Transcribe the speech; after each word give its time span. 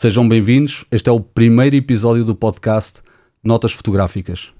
Sejam 0.00 0.26
bem-vindos. 0.26 0.86
Este 0.90 1.10
é 1.10 1.12
o 1.12 1.20
primeiro 1.20 1.76
episódio 1.76 2.24
do 2.24 2.34
podcast 2.34 3.02
Notas 3.44 3.72
Fotográficas. 3.72 4.50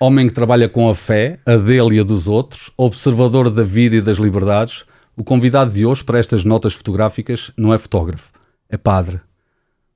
Homem 0.00 0.26
que 0.26 0.34
trabalha 0.34 0.68
com 0.68 0.90
a 0.90 0.94
fé, 0.96 1.38
a 1.46 1.54
dele 1.54 1.98
e 1.98 2.00
a 2.00 2.02
dos 2.02 2.26
outros, 2.26 2.72
observador 2.76 3.48
da 3.48 3.62
vida 3.62 3.94
e 3.94 4.00
das 4.00 4.18
liberdades, 4.18 4.84
o 5.16 5.22
convidado 5.22 5.70
de 5.70 5.86
hoje 5.86 6.02
para 6.02 6.18
estas 6.18 6.44
notas 6.44 6.74
fotográficas 6.74 7.52
não 7.56 7.72
é 7.72 7.78
fotógrafo, 7.78 8.32
é 8.68 8.76
padre. 8.76 9.20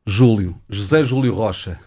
Júlio, 0.06 0.54
José 0.70 1.02
Júlio 1.04 1.34
Rocha. 1.34 1.80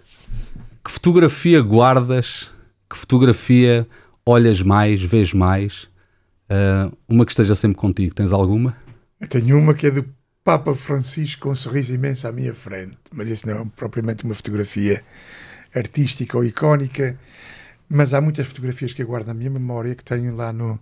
Que 0.84 0.92
fotografia 0.92 1.62
guardas? 1.62 2.50
Que 2.90 2.98
fotografia 2.98 3.88
olhas 4.26 4.62
mais, 4.62 5.02
vês 5.02 5.34
mais? 5.34 5.84
Uh, 6.50 6.96
uma 7.08 7.26
que 7.26 7.32
esteja 7.32 7.56
sempre 7.56 7.78
contigo. 7.78 8.16
Tens 8.16 8.32
alguma? 8.32 8.76
Eu 9.20 9.28
tenho 9.28 9.58
uma 9.58 9.74
que 9.74 9.88
é 9.88 9.92
do 9.92 10.06
Papa 10.44 10.74
Francisco 10.74 11.44
com 11.44 11.50
um 11.50 11.56
sorriso 11.56 11.94
imenso 11.94 12.28
à 12.28 12.32
minha 12.32 12.54
frente, 12.54 12.98
mas 13.14 13.30
isso 13.30 13.46
não 13.48 13.62
é 13.62 13.66
propriamente 13.76 14.24
uma 14.24 14.34
fotografia 14.34 15.04
artística 15.74 16.38
ou 16.38 16.46
icónica 16.46 17.18
mas 17.90 18.14
há 18.14 18.20
muitas 18.20 18.48
fotografias 18.48 18.94
que 18.94 19.02
eu 19.02 19.08
guardo 19.08 19.28
na 19.28 19.34
minha 19.34 19.50
memória 19.50 19.96
que 19.96 20.04
tenho 20.04 20.36
lá 20.36 20.52
no, 20.52 20.80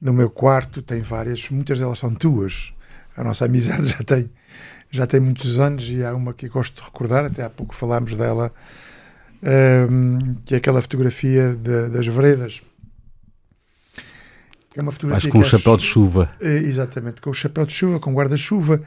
no 0.00 0.12
meu 0.12 0.30
quarto, 0.30 0.80
tem 0.80 1.00
várias, 1.00 1.48
muitas 1.50 1.78
delas 1.78 1.98
são 1.98 2.14
tuas. 2.14 2.72
A 3.16 3.24
nossa 3.24 3.46
amizade 3.46 3.86
já 3.90 3.98
tem, 3.98 4.30
já 4.90 5.06
tem 5.06 5.20
muitos 5.20 5.58
anos 5.58 5.88
e 5.88 6.04
há 6.04 6.14
uma 6.14 6.32
que 6.32 6.48
gosto 6.48 6.76
de 6.76 6.82
recordar, 6.82 7.24
até 7.24 7.42
há 7.42 7.50
pouco 7.50 7.74
falámos 7.74 8.14
dela, 8.14 8.52
um, 9.42 10.34
que 10.44 10.54
é 10.54 10.58
aquela 10.58 10.82
fotografia 10.82 11.54
de, 11.54 11.88
das 11.88 12.06
veredas. 12.06 12.62
É 14.74 14.82
uma 14.82 14.92
fotografia 14.92 15.28
Mas 15.28 15.32
com 15.32 15.38
o 15.40 15.44
chapéu 15.44 15.76
de 15.76 15.84
chuva. 15.84 16.30
É, 16.40 16.56
exatamente, 16.58 17.20
com 17.20 17.30
o 17.30 17.34
chapéu 17.34 17.66
de 17.66 17.72
chuva, 17.72 17.98
com 17.98 18.14
guarda-chuva, 18.14 18.80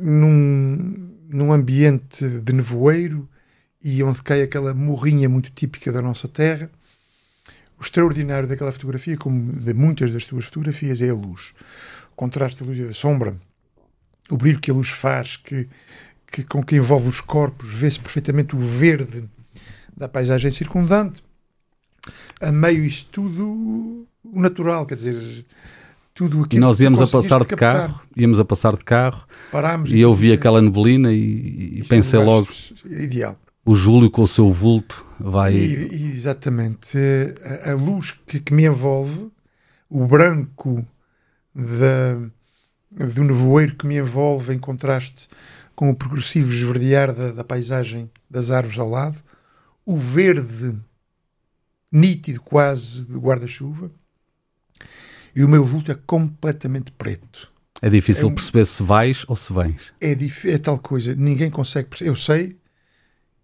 num, 0.00 1.10
num 1.28 1.52
ambiente 1.52 2.26
de 2.26 2.52
nevoeiro, 2.52 3.28
e 3.82 4.02
onde 4.02 4.22
cai 4.22 4.40
aquela 4.40 4.72
morrinha 4.72 5.28
muito 5.28 5.50
típica 5.50 5.92
da 5.92 6.00
nossa 6.00 6.26
terra. 6.26 6.70
O 7.78 7.82
extraordinário 7.82 8.48
daquela 8.48 8.72
fotografia, 8.72 9.16
como 9.16 9.52
de 9.52 9.74
muitas 9.74 10.10
das 10.10 10.24
tuas 10.24 10.46
fotografias, 10.46 11.02
é 11.02 11.10
a 11.10 11.14
luz. 11.14 11.52
O 12.12 12.16
contraste 12.16 12.60
da 12.60 12.66
luz 12.66 12.78
e 12.78 12.84
da 12.84 12.94
sombra, 12.94 13.36
o 14.30 14.36
brilho 14.36 14.60
que 14.60 14.70
a 14.70 14.74
luz 14.74 14.88
faz, 14.88 15.36
que, 15.36 15.68
que 16.32 16.42
com 16.44 16.62
que 16.62 16.76
envolve 16.76 17.08
os 17.08 17.20
corpos, 17.20 17.70
vê-se 17.70 18.00
perfeitamente 18.00 18.56
o 18.56 18.58
verde 18.58 19.28
da 19.96 20.08
paisagem 20.08 20.50
circundante. 20.50 21.22
A 22.40 22.52
meio 22.52 22.84
isto 22.84 23.08
tudo 23.10 24.06
o 24.24 24.40
natural, 24.40 24.86
quer 24.86 24.96
dizer, 24.96 25.44
tudo 26.12 26.42
aquilo 26.42 26.60
nós 26.60 26.80
íamos 26.80 27.00
a 27.00 27.06
passar 27.06 27.40
de 27.40 27.46
captar. 27.46 27.88
carro, 27.88 28.02
íamos 28.16 28.38
a 28.38 28.44
passar 28.44 28.76
de 28.76 28.84
carro 28.84 29.26
Parámos 29.50 29.90
e 29.90 30.00
eu 30.00 30.14
vi 30.14 30.32
aquela 30.32 30.60
neblina 30.60 31.12
e, 31.12 31.78
e 31.78 31.84
pensei 31.88 32.20
logo 32.20 32.48
ideal 32.84 33.38
o 33.64 33.74
Júlio 33.74 34.10
com 34.10 34.22
o 34.22 34.28
seu 34.28 34.52
vulto 34.52 35.04
vai. 35.18 35.54
E, 35.54 36.12
exatamente. 36.14 36.98
A, 37.64 37.70
a 37.70 37.74
luz 37.74 38.12
que, 38.26 38.38
que, 38.38 38.52
me 38.52 38.66
envolve, 38.66 39.30
o 39.88 40.06
branco 40.06 40.86
da, 41.54 42.14
do 42.90 43.24
nevoeiro 43.24 43.74
que 43.76 43.86
me 43.86 43.96
envolve 43.96 44.52
em 44.52 44.58
contraste 44.58 45.28
com 45.74 45.90
o 45.90 45.96
progressivo 45.96 46.52
esverdear 46.52 47.14
da, 47.14 47.32
da 47.32 47.44
paisagem 47.44 48.10
das 48.28 48.50
árvores 48.50 48.78
ao 48.78 48.88
lado, 48.88 49.16
o 49.84 49.96
verde 49.96 50.78
nítido 51.92 52.40
quase 52.40 53.06
do 53.06 53.20
guarda-chuva, 53.20 53.90
e 55.34 55.42
o 55.44 55.48
meu 55.48 55.64
vulto 55.64 55.92
é 55.92 55.98
completamente 56.06 56.92
preto. 56.92 57.52
É 57.82 57.88
difícil 57.88 58.30
é, 58.30 58.32
perceber 58.32 58.64
se 58.66 58.82
vais 58.82 59.24
ou 59.26 59.36
se 59.36 59.52
vens. 59.52 59.80
É, 60.00 60.16
é 60.50 60.58
tal 60.58 60.78
coisa, 60.78 61.14
ninguém 61.14 61.50
consegue 61.50 61.88
perceber. 61.88 62.10
Eu 62.10 62.16
sei 62.16 62.56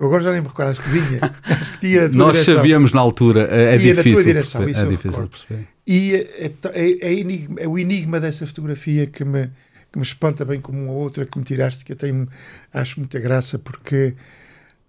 agora 0.07 0.23
já 0.23 0.33
nem 0.33 0.41
me 0.41 0.49
recordo, 0.49 0.71
acho 0.71 0.83
que 0.83 0.89
vinha. 0.89 1.21
Acho 1.45 1.73
que 1.73 1.79
tinha 1.79 2.09
Nós 2.09 2.33
direção. 2.33 2.57
sabíamos 2.57 2.93
na 2.93 3.01
altura, 3.01 3.49
é, 3.51 3.75
é 3.75 3.79
difícil. 3.79 4.25
Direção, 4.25 4.65
perceber, 4.65 4.87
é 4.87 4.91
difícil 4.91 5.29
perceber. 5.29 5.69
E 5.87 6.15
é, 6.15 6.53
é, 6.73 7.09
é, 7.09 7.13
enigma, 7.13 7.61
é, 7.61 7.69
o 7.69 7.79
enigma 7.79 8.19
dessa 8.19 8.47
fotografia 8.47 9.07
que 9.07 9.25
me, 9.25 9.51
que 9.93 9.99
me 9.99 10.03
espanta 10.03 10.45
bem 10.45 10.61
como 10.61 10.83
uma 10.83 10.93
outra 10.93 11.27
que 11.27 11.39
me 11.39 11.45
tiraste, 11.45 11.85
que 11.85 11.93
eu 11.93 11.97
tenho, 11.97 12.27
acho 12.73 12.99
muita 12.99 13.19
graça, 13.19 13.59
porque 13.59 14.15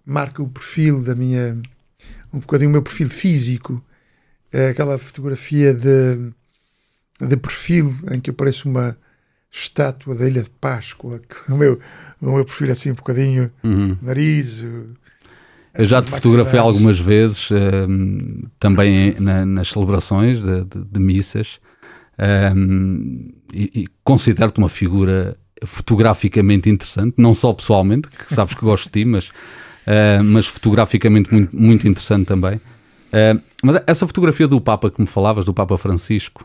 marca 0.04 0.42
o 0.42 0.48
perfil 0.48 1.02
da 1.02 1.14
minha. 1.14 1.56
um 2.32 2.38
bocadinho 2.40 2.70
o 2.70 2.72
meu 2.72 2.82
perfil 2.82 3.08
físico. 3.08 3.82
É 4.52 4.68
aquela 4.68 4.98
fotografia 4.98 5.72
de, 5.72 6.30
de 7.20 7.36
perfil 7.36 7.94
em 8.10 8.20
que 8.20 8.30
eu 8.30 8.34
pareço 8.34 8.68
uma 8.68 8.96
estátua 9.50 10.14
da 10.14 10.28
Ilha 10.28 10.42
de 10.42 10.50
Páscoa. 10.50 11.20
O 11.48 11.56
meu, 11.56 11.78
o 12.20 12.34
meu 12.34 12.44
perfil 12.44 12.70
assim 12.70 12.90
um 12.90 12.94
bocadinho, 12.94 13.50
uhum. 13.64 13.96
nariz, 14.02 14.64
eu 15.74 15.86
já 15.86 16.02
te 16.02 16.10
fotografei 16.10 16.58
algumas 16.58 17.00
vezes, 17.00 17.48
um, 17.50 18.42
também 18.58 19.14
na, 19.18 19.46
nas 19.46 19.70
celebrações 19.70 20.42
de, 20.42 20.64
de, 20.64 20.84
de 20.84 21.00
missas, 21.00 21.60
um, 22.54 23.30
e, 23.54 23.70
e 23.74 23.88
considero-te 24.04 24.58
uma 24.58 24.68
figura 24.68 25.36
fotograficamente 25.64 26.68
interessante, 26.68 27.14
não 27.16 27.34
só 27.34 27.52
pessoalmente, 27.54 28.08
que 28.08 28.34
sabes 28.34 28.54
que 28.54 28.60
gosto 28.60 28.84
de 28.84 28.90
ti, 28.90 29.04
mas, 29.06 29.30
uh, 29.86 30.24
mas 30.24 30.46
fotograficamente 30.46 31.32
muito, 31.32 31.56
muito 31.56 31.88
interessante 31.88 32.26
também. 32.26 32.56
Uh, 32.56 33.40
mas 33.62 33.82
essa 33.86 34.06
fotografia 34.06 34.48
do 34.48 34.60
Papa 34.60 34.90
que 34.90 35.00
me 35.00 35.06
falavas, 35.06 35.44
do 35.44 35.54
Papa 35.54 35.76
Francisco, 35.78 36.44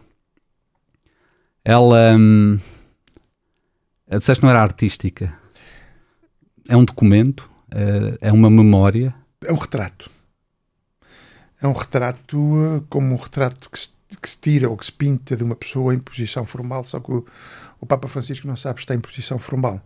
ela. 1.64 2.16
Um, 2.16 2.60
disseste 4.10 4.40
que 4.40 4.46
não 4.46 4.52
era 4.52 4.62
artística. 4.62 5.34
É 6.70 6.76
um 6.76 6.84
documento 6.84 7.50
Uh, 7.68 8.18
é 8.22 8.32
uma 8.32 8.50
memória? 8.50 9.14
É 9.44 9.52
um 9.52 9.58
retrato. 9.58 10.10
É 11.62 11.68
um 11.68 11.74
retrato 11.74 12.38
uh, 12.38 12.82
como 12.90 13.14
um 13.14 13.18
retrato 13.18 13.70
que 13.70 13.80
se, 13.80 13.90
que 14.22 14.30
se, 14.30 14.38
tira 14.38 14.70
ou 14.70 14.78
que 14.78 14.86
se 14.86 14.92
pinta 14.92 15.36
de 15.36 15.44
uma 15.44 15.56
pessoa 15.56 15.94
em 15.94 16.00
posição 16.00 16.46
formal, 16.46 16.84
só 16.84 17.00
que 17.00 17.12
o, 17.12 17.26
o 17.82 17.86
Papa 17.86 18.08
Francisco 18.08 18.48
não 18.48 18.56
sabe 18.56 18.80
se 18.80 18.84
está 18.84 18.96
em 18.96 19.00
posição 19.00 19.38
formal. 19.38 19.82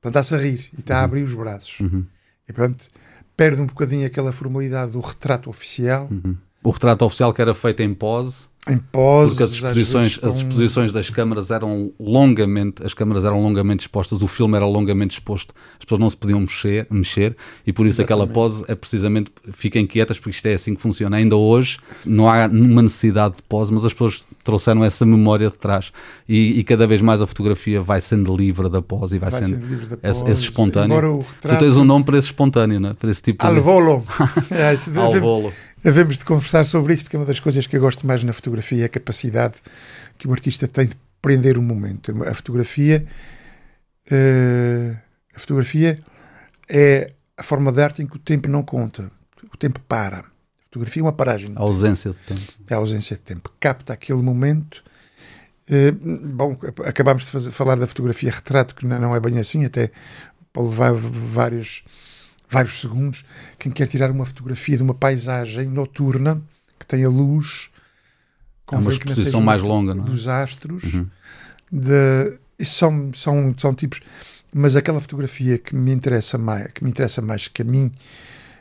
Portanto, 0.00 0.22
está-se 0.22 0.34
a 0.34 0.38
rir 0.38 0.68
e 0.76 0.80
está 0.80 0.96
uhum. 0.96 1.00
a 1.00 1.04
abrir 1.04 1.22
os 1.22 1.34
braços. 1.34 1.80
Uhum. 1.80 2.06
E, 2.48 2.52
portanto, 2.52 2.88
perde 3.36 3.60
um 3.60 3.66
bocadinho 3.66 4.06
aquela 4.06 4.32
formalidade 4.32 4.92
do 4.92 5.00
retrato 5.00 5.50
oficial. 5.50 6.08
Uhum. 6.10 6.36
O 6.62 6.70
retrato 6.70 7.04
oficial 7.04 7.32
que 7.32 7.42
era 7.42 7.54
feito 7.54 7.82
em 7.82 7.94
pose 7.94 8.48
em 8.68 8.78
poses, 8.78 9.30
porque 9.30 9.44
as 9.44 9.50
exposições, 9.52 10.16
com... 10.16 10.28
as 10.28 10.38
exposições 10.38 10.92
das 10.92 11.08
câmaras 11.08 11.50
eram 11.50 11.92
longamente, 12.00 12.84
as 12.84 12.92
câmaras 12.92 13.24
eram 13.24 13.40
longamente 13.40 13.80
expostas, 13.80 14.22
o 14.22 14.26
filme 14.26 14.56
era 14.56 14.66
longamente 14.66 15.12
exposto, 15.12 15.54
as 15.78 15.84
pessoas 15.84 16.00
não 16.00 16.10
se 16.10 16.16
podiam 16.16 16.40
mexer, 16.40 16.86
mexer 16.90 17.36
e 17.64 17.72
por 17.72 17.86
isso 17.86 18.00
Exatamente. 18.00 18.22
aquela 18.22 18.26
pose 18.26 18.64
é 18.66 18.74
precisamente 18.74 19.30
fiquem 19.52 19.86
quietas 19.86 20.18
porque 20.18 20.30
isto 20.30 20.46
é 20.46 20.54
assim 20.54 20.74
que 20.74 20.82
funciona. 20.82 21.16
Ainda 21.16 21.36
hoje 21.36 21.78
não 22.04 22.28
há 22.28 22.48
nenhuma 22.48 22.82
necessidade 22.82 23.36
de 23.36 23.42
pose, 23.42 23.72
mas 23.72 23.84
as 23.84 23.92
pessoas 23.92 24.24
trouxeram 24.42 24.84
essa 24.84 25.06
memória 25.06 25.48
de 25.48 25.56
trás 25.56 25.92
e, 26.28 26.58
e 26.58 26.64
cada 26.64 26.86
vez 26.86 27.00
mais 27.00 27.22
a 27.22 27.26
fotografia 27.26 27.80
vai 27.80 28.00
sendo 28.00 28.36
livre 28.36 28.68
da 28.68 28.82
pose 28.82 29.16
e 29.16 29.18
vai, 29.18 29.30
vai 29.30 29.42
sendo, 29.42 29.60
sendo 29.60 29.98
esse, 30.02 30.24
esse, 30.30 30.42
espontâneo. 30.42 31.18
Retrato... 31.18 31.58
Tu 31.58 31.64
tens 31.64 31.76
um 31.76 31.84
nome 31.84 32.04
para 32.04 32.18
esse 32.18 32.28
espontâneo, 32.28 32.80
não 32.80 32.90
é? 32.90 32.94
para 32.94 33.10
esse 33.10 33.22
tipo 33.22 33.46
Al 33.46 33.54
de... 33.54 33.60
volo. 33.60 34.04
é, 34.50 34.74
Al 35.00 35.20
volo. 35.20 35.52
Devemos 35.82 36.18
de 36.18 36.24
conversar 36.24 36.64
sobre 36.64 36.94
isso, 36.94 37.04
porque 37.04 37.16
é 37.16 37.18
uma 37.18 37.26
das 37.26 37.38
coisas 37.38 37.66
que 37.66 37.76
eu 37.76 37.80
gosto 37.80 38.06
mais 38.06 38.22
na 38.24 38.32
fotografia 38.32 38.82
é 38.82 38.86
a 38.86 38.88
capacidade 38.88 39.56
que 40.18 40.26
o 40.26 40.32
artista 40.32 40.66
tem 40.66 40.86
de 40.86 40.96
prender 41.20 41.58
o 41.58 41.62
momento. 41.62 42.12
A 42.24 42.34
fotografia, 42.34 43.04
uh, 44.10 44.96
a 45.34 45.38
fotografia 45.38 45.98
é 46.68 47.12
a 47.36 47.42
forma 47.42 47.70
de 47.70 47.82
arte 47.82 48.02
em 48.02 48.06
que 48.06 48.16
o 48.16 48.18
tempo 48.18 48.48
não 48.48 48.62
conta. 48.62 49.10
O 49.52 49.56
tempo 49.56 49.80
para. 49.80 50.18
A 50.18 50.64
fotografia 50.64 51.02
é 51.02 51.04
uma 51.04 51.12
paragem. 51.12 51.52
A 51.54 51.60
ausência 51.60 52.10
de 52.10 52.18
tempo. 52.18 52.52
É 52.68 52.74
a 52.74 52.78
ausência 52.78 53.16
de 53.16 53.22
tempo. 53.22 53.52
Capta 53.60 53.92
aquele 53.92 54.22
momento. 54.22 54.82
Uh, 55.68 55.92
bom, 56.28 56.58
acabámos 56.84 57.24
de 57.24 57.30
fazer, 57.30 57.50
falar 57.50 57.76
da 57.76 57.86
fotografia 57.86 58.30
retrato, 58.30 58.74
que 58.74 58.86
não 58.86 59.14
é 59.14 59.20
bem 59.20 59.38
assim, 59.38 59.64
até 59.64 59.90
para 60.52 60.62
levar 60.62 60.92
vários 60.94 61.84
vários 62.48 62.80
segundos, 62.80 63.24
quem 63.58 63.72
quer 63.72 63.88
tirar 63.88 64.10
uma 64.10 64.24
fotografia 64.24 64.76
de 64.76 64.82
uma 64.82 64.94
paisagem 64.94 65.66
noturna 65.66 66.40
que 66.78 66.86
tem 66.86 67.04
a 67.04 67.08
luz, 67.08 67.70
com 68.64 68.76
é 68.76 68.78
uma 68.78 68.92
exposição 68.92 69.40
mais 69.40 69.60
longa, 69.60 69.94
não 69.94 70.04
é? 70.04 70.06
dos 70.06 70.28
astros, 70.28 70.94
uhum. 70.94 71.06
de, 71.70 72.38
isso 72.58 72.74
são, 72.74 73.12
são, 73.14 73.54
são 73.56 73.74
tipos, 73.74 74.00
mas 74.54 74.76
aquela 74.76 75.00
fotografia 75.00 75.58
que 75.58 75.74
me 75.74 75.92
interessa 75.92 76.38
mais, 76.38 76.72
que 76.72 76.84
me 76.84 76.90
interessa 76.90 77.20
mais, 77.20 77.48
que 77.48 77.62
a 77.62 77.64
mim 77.64 77.92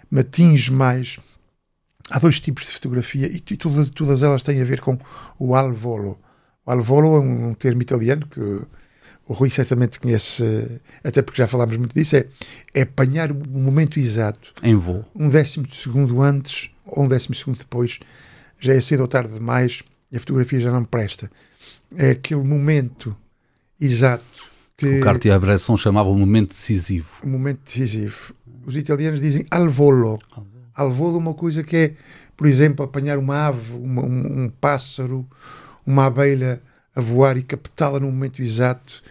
me 0.10 0.22
atinge 0.22 0.72
mais, 0.72 1.20
há 2.10 2.20
dois 2.20 2.40
tipos 2.40 2.66
de 2.66 2.72
fotografia 2.72 3.28
e, 3.28 3.38
e 3.38 3.58
todas, 3.58 3.90
todas 3.90 4.24
elas 4.24 4.44
têm 4.44 4.62
a 4.62 4.66
ver 4.66 4.82
com 4.82 4.98
o 5.40 5.56
al 5.56 5.74
volo. 5.74 6.20
O 6.66 6.72
al 6.72 6.82
volo 6.82 7.16
é 7.16 7.20
um, 7.20 7.50
um 7.50 7.54
termo 7.54 7.82
italiano 7.82 8.28
que 8.28 8.62
o 9.28 9.34
Rui 9.34 9.50
certamente 9.50 10.00
conhece, 10.00 10.44
até 11.04 11.22
porque 11.22 11.38
já 11.38 11.48
falámos 11.48 11.78
muito 11.78 11.94
disso, 11.94 12.16
é, 12.16 12.28
é 12.74 12.82
apanhar 12.84 13.32
o 13.32 13.36
momento 13.36 14.00
exato. 14.00 14.54
Em 14.62 14.76
voo. 14.76 15.04
Um 15.16 15.30
décimo 15.30 15.66
de 15.66 15.76
segundo 15.76 16.22
antes 16.22 16.70
ou 16.86 17.04
um 17.04 17.08
décimo 17.08 17.34
de 17.34 17.40
segundo 17.40 17.58
depois, 17.58 18.00
já 18.60 18.74
é 18.74 18.80
cedo 18.80 19.02
ou 19.02 19.08
tarde 19.08 19.34
demais 19.34 19.84
e 20.12 20.18
a 20.18 20.20
fotografia 20.20 20.60
já 20.60 20.72
não 20.72 20.86
presta. 20.86 21.30
É 21.96 22.12
aquele 22.12 22.44
momento 22.44 23.16
exato 23.82 24.52
que... 24.78 25.00
O 25.00 25.02
Cartier-Bresson 25.02 25.76
chamava 25.78 26.10
o 26.10 26.16
momento 26.16 26.50
decisivo. 26.50 27.10
O 27.24 27.28
momento 27.28 27.62
decisivo. 27.66 28.34
Os 28.66 28.78
italianos 28.78 29.22
dizem 29.22 29.46
al 29.50 29.70
volo. 29.70 30.20
Al 30.76 30.92
volo 30.92 31.16
é 31.16 31.20
uma 31.20 31.34
coisa 31.34 31.64
que 31.64 31.76
é, 31.76 31.94
por 32.38 32.46
exemplo, 32.48 32.86
apanhar 32.86 33.18
uma 33.18 33.48
ave, 33.48 33.74
uma, 33.74 34.04
um, 34.04 34.44
um 34.44 34.50
pássaro, 34.50 35.28
uma 35.86 36.06
abelha 36.06 36.62
a 36.96 37.02
voar 37.02 37.38
e 37.38 37.44
captá-la 37.44 38.00
no 38.00 38.08
momento 38.08 38.42
exato. 38.42 39.04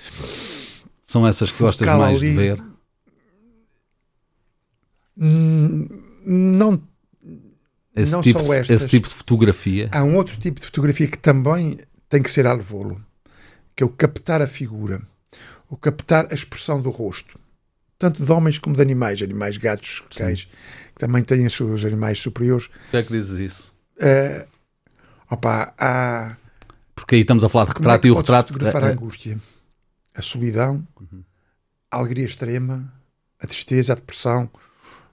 São 1.06 1.26
essas 1.26 1.50
que 1.50 1.62
gostas 1.62 1.86
mais 1.86 2.16
ali. 2.16 2.30
de 2.30 2.36
ver? 2.36 2.62
Não, 5.16 6.82
esse 7.94 8.12
não 8.12 8.22
tipo, 8.22 8.40
são 8.40 8.52
estas. 8.52 8.82
Esse 8.82 8.88
tipo 8.88 9.08
de 9.08 9.14
fotografia? 9.14 9.88
Há 9.92 10.02
um 10.02 10.16
outro 10.16 10.36
tipo 10.38 10.58
de 10.58 10.66
fotografia 10.66 11.06
que 11.06 11.18
também 11.18 11.78
tem 12.08 12.22
que 12.22 12.30
ser 12.30 12.46
al 12.46 12.58
volo, 12.58 13.00
que 13.76 13.82
é 13.82 13.86
o 13.86 13.90
captar 13.90 14.42
a 14.42 14.48
figura, 14.48 15.00
o 15.68 15.76
captar 15.76 16.26
a 16.30 16.34
expressão 16.34 16.80
do 16.80 16.90
rosto, 16.90 17.38
tanto 17.98 18.24
de 18.24 18.32
homens 18.32 18.58
como 18.58 18.74
de 18.74 18.82
animais, 18.82 19.22
animais, 19.22 19.56
gatos, 19.56 20.02
cães, 20.16 20.40
Sim. 20.40 20.46
que 20.94 20.98
também 20.98 21.22
têm 21.22 21.46
os 21.46 21.52
seus 21.52 21.84
animais 21.84 22.18
superiores. 22.18 22.66
Por 22.66 22.90
que 22.90 22.96
é 22.96 23.02
que 23.02 23.12
dizes 23.12 23.38
isso? 23.38 23.74
Uh, 23.98 24.46
opa, 25.30 25.72
há 25.78 26.36
porque 26.94 27.16
aí 27.16 27.20
estamos 27.22 27.44
a 27.44 27.48
falar 27.48 27.66
de 27.66 27.72
retrato 27.72 28.06
é 28.06 28.08
e 28.08 28.10
o 28.10 28.16
retrato. 28.16 28.52
fotografar 28.52 28.84
a 28.84 28.92
angústia, 28.92 29.38
a 30.14 30.22
solidão, 30.22 30.86
uhum. 31.00 31.24
a 31.90 31.96
alegria 31.96 32.24
extrema, 32.24 32.92
a 33.40 33.46
tristeza, 33.46 33.92
a 33.92 33.96
depressão, 33.96 34.48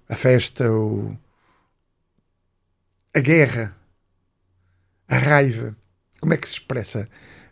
a 0.08 0.16
festa, 0.16 0.72
o... 0.72 1.18
a 3.14 3.20
guerra, 3.20 3.76
a 5.08 5.18
raiva. 5.18 5.76
Como 6.20 6.34
é 6.34 6.38
que 6.38 6.48
se 6.48 6.54
expressa? 6.54 7.10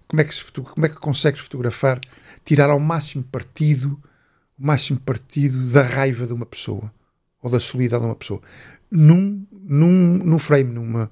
Como 0.08 0.22
é 0.22 0.24
que, 0.24 0.34
se, 0.34 0.52
como 0.52 0.86
é 0.86 0.90
que 0.90 0.96
consegues 0.96 1.42
fotografar, 1.42 2.00
tirar 2.46 2.70
ao 2.70 2.80
máximo 2.80 3.24
partido, 3.24 4.02
o 4.58 4.66
máximo 4.66 5.00
partido 5.00 5.70
da 5.72 5.82
raiva 5.82 6.28
de 6.28 6.34
uma 6.34 6.46
pessoa 6.46 6.92
ou 7.42 7.50
da 7.50 7.60
solidão 7.60 8.00
de 8.00 8.06
uma 8.06 8.16
pessoa? 8.16 8.42
Num, 8.92 9.46
num, 9.52 10.18
num 10.18 10.40
frame, 10.40 10.72
numa, 10.72 11.12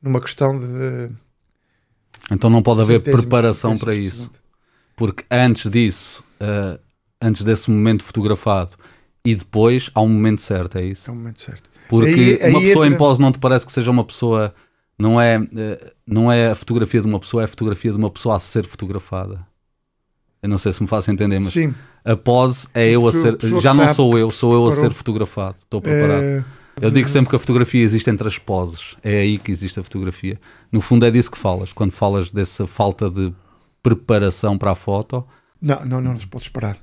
numa 0.00 0.20
questão 0.20 0.58
de 0.58 1.10
então 2.30 2.48
não 2.50 2.62
pode 2.62 2.80
haver 2.80 3.00
preparação 3.00 3.76
para 3.76 3.94
isso. 3.94 4.30
Porque 4.96 5.24
antes 5.30 5.70
disso, 5.70 6.22
uh, 6.40 6.78
antes 7.20 7.42
desse 7.42 7.70
momento 7.70 8.04
fotografado 8.04 8.76
e 9.24 9.34
depois 9.34 9.90
há 9.94 10.00
um 10.00 10.08
momento 10.08 10.42
certo, 10.42 10.78
é 10.78 10.84
isso? 10.84 11.10
É 11.10 11.12
um 11.12 11.16
momento 11.16 11.40
certo. 11.40 11.70
Porque 11.88 12.38
aí, 12.40 12.50
uma 12.50 12.58
aí 12.58 12.66
pessoa 12.66 12.86
entra... 12.86 12.94
em 12.94 12.98
pose 12.98 13.20
não 13.20 13.32
te 13.32 13.38
parece 13.38 13.66
que 13.66 13.72
seja 13.72 13.90
uma 13.90 14.04
pessoa. 14.04 14.54
Não 14.96 15.20
é, 15.20 15.38
uh, 15.38 15.46
não 16.06 16.30
é 16.30 16.50
a 16.50 16.54
fotografia 16.54 17.00
de 17.00 17.06
uma 17.06 17.18
pessoa, 17.18 17.42
é 17.42 17.46
a 17.46 17.48
fotografia 17.48 17.90
de 17.90 17.98
uma 17.98 18.10
pessoa 18.10 18.36
a 18.36 18.40
ser 18.40 18.64
fotografada. 18.64 19.44
Eu 20.40 20.48
não 20.48 20.58
sei 20.58 20.72
se 20.72 20.82
me 20.82 20.88
faço 20.88 21.10
entender, 21.10 21.38
mas 21.38 21.54
Sim. 21.54 21.74
a 22.04 22.14
pose 22.16 22.68
é 22.74 22.88
eu 22.90 23.08
a 23.08 23.12
ser. 23.12 23.36
Já 23.60 23.74
não 23.74 23.92
sou 23.92 24.16
eu, 24.18 24.30
sou 24.30 24.52
eu 24.52 24.66
a 24.66 24.72
ser 24.72 24.92
fotografado. 24.92 25.56
Estou 25.58 25.80
preparado. 25.80 26.22
É... 26.22 26.44
Eu 26.80 26.90
digo 26.90 27.08
sempre 27.08 27.30
que 27.30 27.36
a 27.36 27.38
fotografia 27.38 27.82
existe 27.82 28.10
entre 28.10 28.26
as 28.26 28.38
poses. 28.38 28.96
É 29.02 29.20
aí 29.20 29.38
que 29.38 29.50
existe 29.50 29.78
a 29.78 29.82
fotografia. 29.82 30.38
No 30.70 30.80
fundo 30.80 31.06
é 31.06 31.10
disso 31.10 31.30
que 31.30 31.38
falas, 31.38 31.72
quando 31.72 31.92
falas 31.92 32.30
dessa 32.30 32.66
falta 32.66 33.08
de 33.08 33.32
preparação 33.82 34.58
para 34.58 34.72
a 34.72 34.74
foto. 34.74 35.26
Não, 35.60 35.84
não, 35.84 36.00
não 36.00 36.18
se 36.18 36.26
pode 36.26 36.44
esperar. 36.44 36.78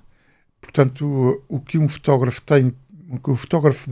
Portanto, 0.61 1.43
o, 1.47 1.59
que 1.59 1.77
um 1.77 1.89
fotógrafo 1.89 2.41
tem, 2.41 2.73
o 3.09 3.19
que 3.19 3.31
o 3.31 3.35
fotógrafo 3.35 3.89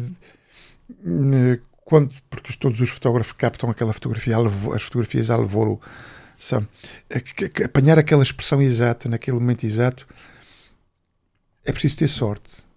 quando, 1.83 2.13
porque 2.29 2.53
todos 2.53 2.79
os 2.79 2.89
fotógrafos 2.89 3.31
captam 3.31 3.69
aquela 3.69 3.93
fotografia, 3.93 4.35
as 4.73 4.83
fotografias 4.83 5.27
volo, 5.27 5.81
são 6.37 6.65
apanhar 7.63 7.97
aquela 7.97 8.23
expressão 8.23 8.61
exata 8.61 9.09
naquele 9.09 9.39
momento 9.39 9.65
exato 9.65 10.07
é 11.65 11.71
preciso 11.71 11.97
ter 11.97 12.07
sorte 12.07 12.68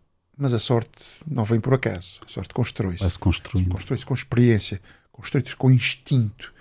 mas 0.43 0.53
a 0.53 0.59
sorte 0.59 1.05
não 1.27 1.45
vem 1.45 1.61
por 1.61 1.73
acaso. 1.73 2.21
A 2.27 2.29
sorte 2.29 2.53
constrói-se. 2.53 3.03
Vai-se 3.03 3.19
construindo. 3.19 3.71
Constrói-se 3.71 4.05
com 4.05 4.13
experiência, 4.13 4.81
constrói-se 5.13 5.55
com 5.55 5.71
instinto, 5.71 6.53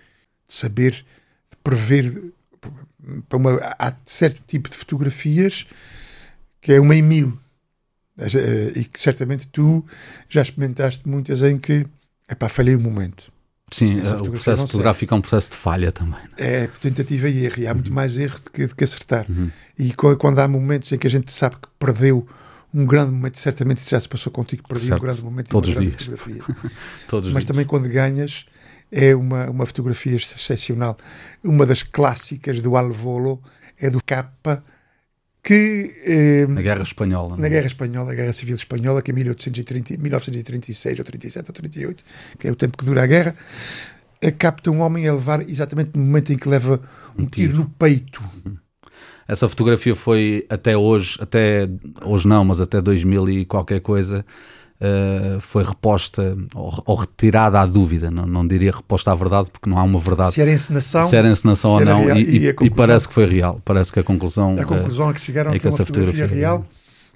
de 0.48 0.54
saber, 0.54 0.94
de 0.94 1.58
prever. 1.64 2.32
Para 3.28 3.38
uma, 3.38 3.56
há 3.80 3.96
certo 4.06 4.44
tipo 4.46 4.70
de 4.70 4.76
fotografias 4.76 5.66
que 6.62 6.74
é 6.74 6.80
uma 6.80 6.96
em 6.96 7.02
mil. 7.02 7.40
E 8.76 8.84
que 8.84 9.02
certamente 9.02 9.48
tu 9.48 9.84
já 10.30 10.44
experimentaste 10.44 11.10
muitas 11.10 11.42
em 11.42 11.58
que, 11.58 11.88
epá, 12.30 12.48
falhei 12.48 12.76
um 12.76 12.80
momento. 12.80 13.32
Sim, 13.72 14.00
o 14.00 14.30
processo 14.30 14.68
fotográfico 14.68 15.12
é 15.14 15.18
um 15.18 15.22
processo 15.22 15.50
de 15.52 15.56
falha 15.56 15.92
também. 15.92 16.20
É 16.38 16.68
tentativa 16.68 17.28
e 17.28 17.46
erro, 17.46 17.60
e 17.62 17.68
há 17.68 17.74
muito 17.74 17.88
uhum. 17.88 17.96
mais 17.96 18.20
erro 18.20 18.38
do 18.42 18.52
que, 18.52 18.68
do 18.68 18.76
que 18.76 18.84
acertar. 18.84 19.26
Uhum. 19.28 19.50
E 19.80 19.94
quando 19.94 20.38
há 20.38 20.48
momentos 20.48 20.92
em 20.92 20.98
que 21.00 21.08
a 21.08 21.10
gente 21.10 21.32
sabe 21.32 21.56
que 21.56 21.68
perdeu 21.80 22.28
um 22.74 22.86
grande 22.86 23.12
momento, 23.12 23.38
certamente 23.40 23.88
já 23.90 24.00
se 24.00 24.08
passou 24.08 24.32
contigo, 24.32 24.64
perdi 24.68 24.88
certo. 24.88 25.00
um 25.00 25.04
grande 25.04 25.24
momento 25.24 25.50
Todos 25.50 25.70
uma 25.70 25.76
grande 25.76 25.92
fotografia. 25.92 26.42
Todos 27.08 27.34
Mas 27.34 27.46
também 27.46 27.66
quando 27.66 27.90
ganhas 27.90 28.46
é 28.92 29.16
uma, 29.16 29.50
uma 29.50 29.66
fotografia 29.66 30.16
excepcional. 30.16 30.98
Uma 31.44 31.66
das 31.66 31.84
clássicas 31.84 32.60
do 32.60 32.76
Alvolo 32.76 33.42
é 33.80 33.90
do 33.90 34.04
Capa, 34.04 34.64
que... 35.44 35.96
Eh, 36.06 36.46
na 36.48 36.62
Guerra 36.62 36.84
Espanhola. 36.84 37.36
Na 37.38 37.48
é? 37.48 37.50
Guerra 37.50 37.68
Espanhola, 37.68 38.12
a 38.12 38.16
Guerra 38.16 38.34
Civil 38.34 38.56
Espanhola, 38.56 39.02
que 39.02 39.12
é 39.12 39.14
1830, 39.14 39.98
1936 39.98 41.00
ou 41.00 41.06
37 41.06 41.50
ou 41.50 41.54
38, 41.54 42.04
que 42.38 42.48
é 42.48 42.52
o 42.52 42.56
tempo 42.56 42.78
que 42.78 42.86
dura 42.86 43.04
a 43.04 43.08
guerra, 43.08 43.36
capta 44.38 44.70
um 44.70 44.82
homem 44.82 45.08
a 45.08 45.14
levar 45.14 45.42
exatamente 45.50 45.92
no 45.96 46.04
momento 46.04 46.32
em 46.32 46.38
que 46.38 46.48
leva 46.48 46.80
um, 47.18 47.24
um 47.24 47.26
tiro. 47.26 47.54
tiro. 47.54 47.58
no 47.64 47.70
peito. 47.70 48.22
Uhum. 48.46 48.58
Essa 49.28 49.48
fotografia 49.48 49.96
foi 49.96 50.46
até 50.50 50.76
hoje, 50.76 51.18
até 51.20 51.70
hoje 52.04 52.28
não, 52.28 52.44
mas 52.44 52.60
até 52.60 52.82
2000 52.82 53.30
e 53.30 53.46
qualquer 53.46 53.80
coisa, 53.80 54.26
uh, 54.82 55.40
foi 55.40 55.64
reposta 55.64 56.38
ou, 56.56 56.84
ou, 56.86 56.96
retirada 56.96 57.60
à 57.60 57.66
dúvida. 57.66 58.10
Não, 58.10 58.26
não 58.26 58.46
diria 58.46 58.72
reposta 58.72 59.12
à 59.12 59.16
verdade, 59.16 59.50
porque 59.52 59.70
não 59.70 59.78
há 59.78 59.84
uma 59.84 60.00
verdade. 60.00 60.34
Se 60.34 60.42
era 60.42 60.52
encenação, 60.52 61.04
se 61.04 61.16
era 61.16 61.30
encenação 61.30 61.72
ou 61.72 61.86
não. 61.86 62.04
Real, 62.04 62.18
e, 62.18 62.48
e, 62.48 62.56
e, 62.62 62.70
parece 62.70 63.08
que 63.08 63.14
foi 63.14 63.26
real. 63.26 63.62
Parece 63.64 63.92
que 63.94 64.00
a 64.00 64.04
conclusão. 64.04 64.54
A 64.60 64.66
conclusão 64.66 65.10
a 65.10 65.14
que 65.14 65.22
chegaram 65.22 65.52
é 65.52 65.54
que, 65.54 65.60
que 65.60 65.68
essa 65.68 65.86
fotografia, 65.86 66.24
fotografia 66.24 66.38
real. 66.38 66.66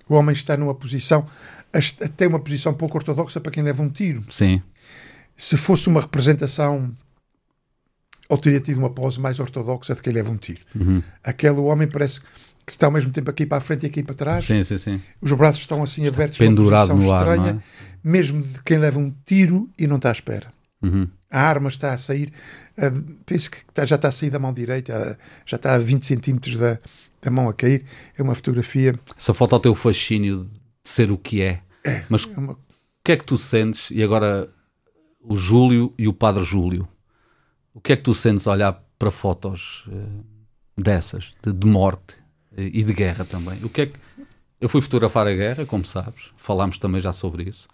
O 0.07 0.13
homem 0.13 0.33
está 0.33 0.55
numa 0.55 0.75
posição, 0.75 1.25
até 1.73 2.27
uma 2.27 2.39
posição 2.39 2.73
pouco 2.75 2.95
ortodoxa 2.95 3.39
para 3.39 3.51
quem 3.51 3.63
leva 3.63 3.81
um 3.81 3.89
tiro. 3.89 4.21
Sim. 4.29 4.61
Se 5.35 5.57
fosse 5.57 5.89
uma 5.89 5.99
representação 5.99 6.93
ou 8.29 8.37
teria 8.37 8.59
tido 8.59 8.77
uma 8.77 8.89
pose 8.89 9.19
mais 9.19 9.39
ortodoxa 9.39 9.95
de 9.95 10.01
quem 10.01 10.13
leva 10.13 10.31
um 10.31 10.37
tiro. 10.37 10.61
Uhum. 10.75 11.01
Aquele 11.23 11.59
homem 11.59 11.87
parece 11.87 12.21
que 12.65 12.71
está 12.71 12.87
ao 12.87 12.91
mesmo 12.91 13.11
tempo 13.11 13.29
aqui 13.29 13.45
para 13.45 13.59
a 13.59 13.61
frente 13.61 13.83
e 13.83 13.85
aqui 13.85 14.01
para 14.01 14.15
trás. 14.15 14.45
Sim, 14.45 14.63
sim, 14.63 14.77
sim. 14.77 15.01
Os 15.21 15.31
braços 15.33 15.61
estão 15.61 15.83
assim 15.83 16.07
abertos, 16.07 16.37
pendurado 16.37 16.95
no 16.95 17.13
ar, 17.13 17.19
estranha, 17.19 17.61
é? 17.61 18.07
mesmo 18.07 18.41
de 18.41 18.63
quem 18.63 18.77
leva 18.77 18.97
um 18.97 19.13
tiro 19.25 19.69
e 19.77 19.85
não 19.85 19.97
está 19.97 20.09
à 20.09 20.11
espera. 20.11 20.51
Uhum. 20.81 21.07
A 21.29 21.41
arma 21.41 21.69
está 21.69 21.93
a 21.93 21.97
sair, 21.97 22.31
penso 23.25 23.51
que 23.51 23.57
está, 23.57 23.85
já 23.85 23.95
está 23.95 24.07
a 24.07 24.11
sair 24.11 24.29
da 24.29 24.39
mão 24.39 24.53
direita, 24.53 25.17
já 25.45 25.57
está 25.57 25.75
a 25.75 25.77
20 25.77 26.05
centímetros 26.05 26.55
da, 26.55 26.79
da 27.21 27.29
mão 27.29 27.47
a 27.49 27.53
cair. 27.53 27.83
É 28.17 28.23
uma 28.23 28.33
fotografia. 28.33 28.97
Essa 29.17 29.33
foto 29.33 29.53
ao 29.53 29.59
teu 29.59 29.75
fascínio 29.75 30.45
de 30.83 30.89
ser 30.89 31.11
o 31.11 31.17
que 31.17 31.41
é. 31.41 31.61
é 31.83 32.03
Mas 32.09 32.25
é 32.25 32.39
uma... 32.39 32.53
o 32.53 32.57
que 33.03 33.11
é 33.11 33.17
que 33.17 33.25
tu 33.25 33.37
sentes? 33.37 33.89
E 33.91 34.01
agora 34.01 34.49
o 35.21 35.35
Júlio 35.35 35.93
e 35.97 36.07
o 36.07 36.13
Padre 36.13 36.43
Júlio 36.43 36.87
o 37.75 37.81
que 37.81 37.91
é 37.91 37.95
que 37.97 38.03
tu 38.03 38.13
sentes 38.13 38.47
olhar 38.47 38.81
para 38.97 39.11
fotos 39.11 39.83
uh, 39.87 40.23
dessas, 40.77 41.33
de, 41.43 41.51
de 41.51 41.67
morte 41.67 42.15
uh, 42.53 42.61
e 42.61 42.83
de 42.83 42.93
guerra 42.93 43.25
também? 43.25 43.61
O 43.63 43.69
que 43.69 43.81
é 43.81 43.85
que... 43.87 43.99
Eu 44.61 44.69
fui 44.69 44.81
fotografar 44.81 45.27
a 45.27 45.33
guerra, 45.33 45.65
como 45.65 45.85
sabes, 45.85 46.31
falámos 46.37 46.77
também 46.77 47.01
já 47.01 47.11
sobre 47.11 47.43
isso. 47.43 47.67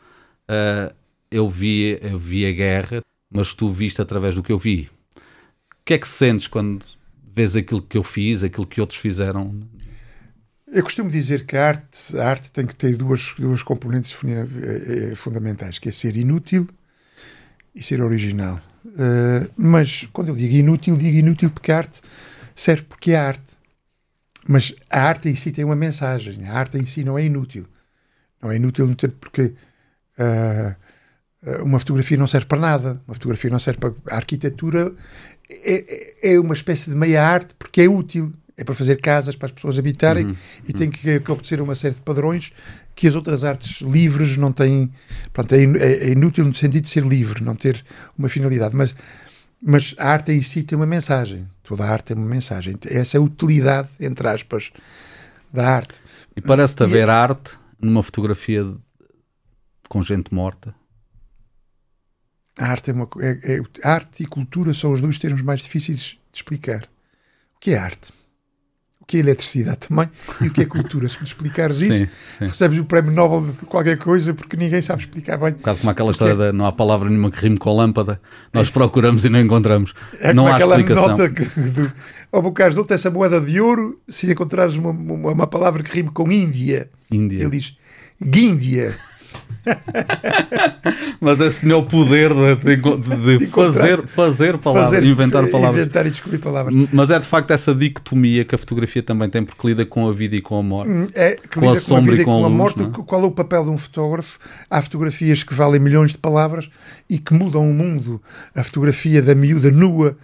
Uh, 0.50 0.92
eu, 1.30 1.48
vi, 1.48 2.00
eu 2.02 2.18
vi 2.18 2.48
a 2.48 2.52
guerra, 2.52 3.02
mas 3.32 3.54
tu 3.54 3.72
viste 3.72 4.02
através 4.02 4.34
do 4.34 4.42
que 4.42 4.52
eu 4.52 4.58
vi. 4.58 4.90
O 5.16 5.86
que 5.86 5.94
é 5.94 6.00
que 6.00 6.08
sentes 6.08 6.48
quando 6.48 6.84
vês 7.34 7.56
aquilo 7.56 7.84
que 7.84 7.98
eu 7.98 8.04
fiz, 8.04 8.44
aquilo 8.44 8.66
que 8.66 8.82
outros 8.82 9.00
fizeram? 9.00 9.62
Eu 10.68 10.84
costumo 10.84 11.12
dizer 11.12 11.46
que 11.46 11.56
a 11.56 11.68
arte, 11.68 12.18
a 12.18 12.28
arte 12.28 12.50
tem 12.50 12.66
que 12.66 12.76
ter 12.76 12.96
duas, 12.98 13.36
duas 13.38 13.62
componentes 13.62 14.16
fundamentais, 15.16 15.78
que 15.78 15.90
é 15.90 15.92
ser 15.92 16.18
inútil 16.18 16.68
e 17.76 17.84
ser 17.84 18.02
original. 18.02 18.60
Uh, 18.86 19.50
mas 19.56 20.08
quando 20.12 20.30
eu 20.30 20.36
digo 20.36 20.56
inútil, 20.56 20.96
digo 20.96 21.18
inútil 21.18 21.50
porque 21.50 21.72
a 21.72 21.78
arte 21.78 22.02
serve 22.56 22.84
porque 22.84 23.12
é 23.12 23.18
arte. 23.18 23.58
Mas 24.48 24.74
a 24.90 25.04
arte 25.04 25.30
em 25.30 25.36
si 25.36 25.52
tem 25.52 25.64
uma 25.64 25.76
mensagem. 25.76 26.46
A 26.48 26.54
arte 26.54 26.78
em 26.78 26.86
si 26.86 27.04
não 27.04 27.18
é 27.18 27.24
inútil. 27.24 27.68
Não 28.42 28.52
é 28.52 28.56
inútil 28.56 28.88
no 28.88 28.96
tempo 28.96 29.16
porque 29.20 29.54
uh, 30.18 31.64
uma 31.64 31.80
fotografia 31.80 32.18
não 32.18 32.28
serve 32.28 32.48
para 32.48 32.60
nada. 32.60 33.02
Uma 33.08 33.14
fotografia 33.14 33.50
não 33.50 33.60
serve 33.60 33.80
para. 33.80 33.94
A 34.10 34.16
arquitetura 34.16 34.94
é, 35.50 36.34
é 36.34 36.40
uma 36.40 36.54
espécie 36.54 36.90
de 36.90 36.96
meia 36.96 37.24
arte 37.24 37.54
porque 37.56 37.82
é 37.82 37.88
útil. 37.88 38.34
É 38.62 38.64
para 38.64 38.76
fazer 38.76 39.02
casas 39.02 39.36
para 39.36 39.48
as 39.48 39.52
pessoas 39.52 39.80
habitarem 39.80 40.28
uhum. 40.28 40.36
e 40.68 40.72
tem 40.72 40.92
que, 40.92 41.20
que 41.20 41.32
obedecer 41.32 41.60
a 41.60 41.64
uma 41.64 41.74
série 41.74 41.96
de 41.96 42.02
padrões 42.02 42.54
que 42.94 43.08
as 43.08 43.16
outras 43.16 43.44
artes 43.44 43.82
livres 43.82 44.38
não 44.38 44.52
têm. 44.52 44.92
Pronto, 45.34 45.56
é, 45.56 45.64
é, 45.64 46.10
é 46.10 46.12
inútil 46.12 46.46
no 46.46 46.54
sentido 46.54 46.84
de 46.84 46.90
ser 46.90 47.04
livre, 47.04 47.44
não 47.44 47.56
ter 47.56 47.84
uma 48.16 48.30
finalidade. 48.30 48.76
Mas, 48.76 48.96
mas 49.60 49.96
a 49.98 50.10
arte 50.10 50.32
em 50.32 50.42
si 50.42 50.62
tem 50.62 50.76
uma 50.76 50.86
mensagem. 50.86 51.50
Toda 51.64 51.84
a 51.84 51.90
arte 51.90 52.14
tem 52.14 52.18
uma 52.18 52.30
mensagem. 52.30 52.76
Essa 52.86 53.18
é 53.18 53.20
a 53.20 53.22
utilidade, 53.22 53.90
entre 54.00 54.28
aspas, 54.28 54.72
da 55.52 55.68
arte. 55.68 56.00
E 56.36 56.40
parece-te 56.40 56.84
haver 56.84 57.10
é... 57.10 57.12
arte 57.12 57.58
numa 57.82 58.04
fotografia 58.04 58.64
de... 58.64 58.78
com 59.90 60.04
gente 60.04 60.32
morta? 60.32 60.76
A 62.60 62.66
arte, 62.66 62.92
é 62.92 62.94
uma, 62.94 63.10
é, 63.22 63.56
é, 63.56 63.62
arte 63.84 64.22
e 64.22 64.28
cultura 64.28 64.72
são 64.72 64.94
os 64.94 65.02
dois 65.02 65.18
termos 65.18 65.42
mais 65.42 65.62
difíceis 65.62 65.98
de 65.98 66.20
explicar. 66.32 66.84
O 67.56 67.60
que 67.60 67.72
é 67.72 67.80
arte? 67.80 68.22
Que 69.12 69.18
é 69.18 69.20
eletricidade 69.20 69.90
também? 69.90 70.10
E 70.40 70.48
o 70.48 70.52
que 70.52 70.62
é 70.62 70.66
cultura? 70.66 71.10
Se 71.10 71.20
me 71.20 71.26
explicares 71.26 71.82
isso, 71.82 71.98
sim, 71.98 72.08
sim. 72.40 72.46
recebes 72.46 72.80
o 72.80 72.86
prémio 72.86 73.12
Nobel 73.12 73.46
de 73.46 73.66
qualquer 73.66 73.98
coisa 73.98 74.34
porque 74.34 74.56
ninguém 74.56 74.82
sabe 74.82 75.02
explicar 75.02 75.38
bem. 75.38 75.54
Um 75.54 75.76
como 75.76 75.90
aquela 75.92 76.12
história 76.12 76.32
é... 76.32 76.52
de 76.52 76.58
não 76.58 76.66
há 76.66 76.72
palavra 76.72 77.10
nenhuma 77.10 77.30
que 77.30 77.38
rime 77.38 77.58
com 77.58 77.70
a 77.72 77.74
lâmpada, 77.74 78.22
nós 78.54 78.70
procuramos 78.70 79.26
e 79.26 79.30
não 79.30 79.42
encontramos. 79.42 79.94
É 80.22 80.34
não 80.34 80.48
há 80.48 80.56
aquela 80.56 80.78
explicação. 80.78 81.10
nota 81.10 81.30
que, 81.30 81.44
do, 81.44 81.92
ao 82.32 82.42
Bocage 82.42 82.74
dou-te 82.74 82.94
essa 82.94 83.12
moeda 83.12 83.42
de 83.42 83.60
ouro 83.60 84.00
se 84.08 84.32
encontrares 84.32 84.76
uma, 84.76 84.92
uma, 84.92 85.32
uma 85.34 85.48
palavra 85.48 85.84
que 85.84 85.94
rime 85.94 86.10
com 86.10 86.32
Índia. 86.32 86.90
Índia. 87.12 87.42
Ele 87.42 87.50
diz 87.50 87.76
Guíndia. 88.24 88.96
Mas 91.20 91.40
esse 91.40 91.66
não 91.66 91.76
é 91.76 91.80
o 91.80 91.84
poder 91.84 92.32
de, 92.34 92.76
de, 92.76 93.38
de 93.38 93.48
fazer, 93.48 94.06
fazer 94.08 94.58
palavras, 94.58 94.92
fazer, 94.92 95.04
inventar 95.08 95.48
palavras. 95.48 95.82
Inventar 95.82 96.06
e 96.06 96.12
descobrir 96.12 96.40
palavras. 96.40 96.90
Mas 96.92 97.10
é 97.10 97.20
de 97.20 97.26
facto 97.26 97.52
essa 97.52 97.74
dicotomia 97.76 98.44
que 98.44 98.56
a 98.56 98.58
fotografia 98.58 99.04
também 99.04 99.30
tem, 99.30 99.44
porque 99.44 99.68
lida 99.68 99.86
com 99.86 100.08
a 100.08 100.14
vida 100.14 100.36
e 100.36 100.42
com 100.42 100.58
a 100.58 100.64
morte. 100.64 100.92
Hum, 100.92 101.08
é, 101.14 101.36
que 101.36 101.60
com 101.60 101.70
a 101.70 101.80
sombra 101.80 102.16
com 102.16 102.22
e 102.22 102.26
com 102.26 102.32
a, 102.32 102.36
luz, 102.38 102.46
a 102.46 102.50
morte. 102.50 102.84
É? 102.84 102.86
Qual 103.06 103.24
é 103.24 103.26
o 103.26 103.32
papel 103.32 103.64
de 103.66 103.70
um 103.70 103.78
fotógrafo? 103.78 104.40
Há 104.70 104.82
fotografias 104.82 105.44
que 105.44 105.54
valem 105.54 105.80
milhões 105.80 106.12
de 106.12 106.18
palavras 106.18 106.70
e 107.10 107.18
que 107.18 107.34
mudam 107.34 107.70
o 107.70 107.74
mundo. 107.74 108.22
A 108.56 108.64
fotografia 108.64 109.22
da 109.22 109.36
miúda 109.36 109.70
nua 109.72 110.18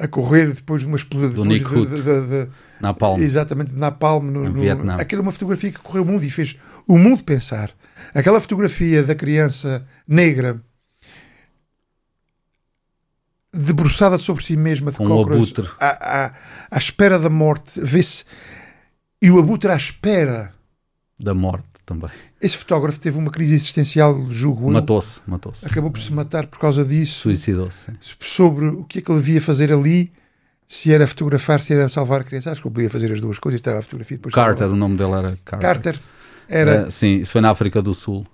a 0.00 0.08
correr 0.08 0.52
depois 0.52 0.80
de 0.80 0.86
uma 0.86 0.96
explosão. 0.96 1.30
Do 1.30 1.44
Nick 1.44 1.68
de, 1.68 1.86
de, 1.86 2.02
de, 2.02 2.26
de, 2.26 2.48
Napalm. 2.80 3.20
Exatamente, 3.20 3.72
de 3.72 3.78
Napalm. 3.78 4.24
No, 4.24 4.44
no, 4.44 4.52
Vietnã. 4.52 4.96
Aquela 4.96 5.20
é 5.20 5.24
uma 5.24 5.32
fotografia 5.32 5.70
que 5.70 5.78
correu 5.78 6.02
o 6.02 6.06
mundo 6.06 6.24
e 6.24 6.30
fez 6.30 6.56
o 6.88 6.96
mundo 6.96 7.22
pensar. 7.22 7.70
Aquela 8.14 8.40
fotografia 8.40 9.02
da 9.02 9.14
criança 9.14 9.86
negra 10.06 10.60
debruçada 13.52 14.16
sobre 14.18 14.44
si 14.44 14.56
mesma 14.56 14.90
de 14.90 14.96
Com 14.96 15.06
cócoras, 15.06 15.52
um 15.58 15.64
à, 15.80 16.26
à, 16.26 16.34
à, 16.70 16.78
espera 16.78 17.18
da 17.18 17.28
morte, 17.28 17.80
vê-se 17.80 18.24
e 19.20 19.30
o 19.30 19.38
abutre 19.38 19.70
à 19.70 19.76
espera 19.76 20.54
da 21.18 21.34
morte 21.34 21.66
também. 21.84 22.10
Esse 22.40 22.56
fotógrafo 22.56 22.98
teve 22.98 23.18
uma 23.18 23.30
crise 23.30 23.54
existencial, 23.54 24.26
julgo 24.30 24.70
Matou-se, 24.70 25.20
matou-se. 25.26 25.66
Acabou 25.66 25.90
por 25.90 26.00
se 26.00 26.12
matar 26.12 26.46
por 26.46 26.58
causa 26.58 26.84
disso. 26.84 27.22
Suicidou-se. 27.22 27.92
Sobre 28.20 28.66
o 28.66 28.84
que 28.84 29.00
é 29.00 29.02
que 29.02 29.10
ele 29.10 29.20
devia 29.20 29.42
fazer 29.42 29.72
ali, 29.72 30.10
se 30.66 30.92
era 30.92 31.06
fotografar, 31.06 31.60
se 31.60 31.74
era 31.74 31.88
salvar 31.88 32.24
crianças. 32.24 32.52
Acho 32.52 32.62
que 32.62 32.68
ele 32.68 32.74
podia 32.74 32.90
fazer 32.90 33.12
as 33.12 33.20
duas 33.20 33.38
coisas, 33.38 33.60
estava 33.60 33.80
a 33.80 33.82
fotografia 33.82 34.16
depois 34.16 34.34
Carter, 34.34 34.68
o 34.68 34.76
nome 34.76 34.96
dele 34.96 35.12
era 35.12 35.38
Carter. 35.44 35.60
Carter. 35.60 36.00
Era... 36.50 36.88
Uh, 36.88 36.90
sim, 36.90 37.20
isso 37.20 37.32
foi 37.32 37.40
na 37.40 37.50
África 37.50 37.80
do 37.80 37.94
Sul. 37.94 38.26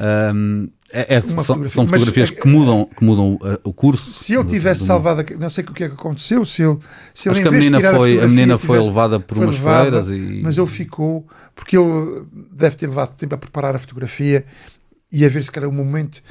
Um, 0.00 0.68
é, 0.92 1.16
é, 1.16 1.20
são, 1.20 1.36
fotografia. 1.36 1.74
são, 1.74 1.86
fotografias 1.86 2.30
Mas, 2.30 2.40
que 2.40 2.48
mudam, 2.48 2.88
que 2.96 3.04
mudam 3.04 3.34
uh, 3.34 3.58
o 3.64 3.72
curso. 3.72 4.12
Se 4.12 4.32
ele 4.32 4.44
tivesse 4.44 4.80
do, 4.80 4.86
salvado, 4.86 5.24
não 5.38 5.50
sei 5.50 5.64
o 5.64 5.72
que 5.72 5.84
é 5.84 5.88
que 5.88 5.94
aconteceu, 5.94 6.44
se 6.46 6.62
ele, 6.62 6.78
se 7.12 7.28
ele 7.28 7.32
Acho 7.40 7.42
que 7.42 7.48
a 7.48 7.58
menina, 7.58 7.94
foi, 7.94 8.20
a, 8.20 8.24
a 8.24 8.28
menina 8.28 8.58
foi 8.58 8.78
levada 8.78 9.18
por 9.18 9.36
foi 9.36 9.46
umas 9.46 9.56
levada, 9.56 10.02
freiras 10.02 10.08
e... 10.08 10.40
Mas 10.42 10.56
ele 10.56 10.66
ficou, 10.68 11.26
porque 11.54 11.76
ele 11.76 12.24
deve 12.52 12.76
ter 12.76 12.86
levado 12.86 13.10
tempo 13.16 13.34
a 13.34 13.38
preparar 13.38 13.74
a 13.74 13.78
fotografia 13.78 14.44
e 15.10 15.24
a 15.24 15.28
ver 15.28 15.42
se 15.44 15.50
era 15.54 15.68
um 15.68 15.72
momento 15.72 16.22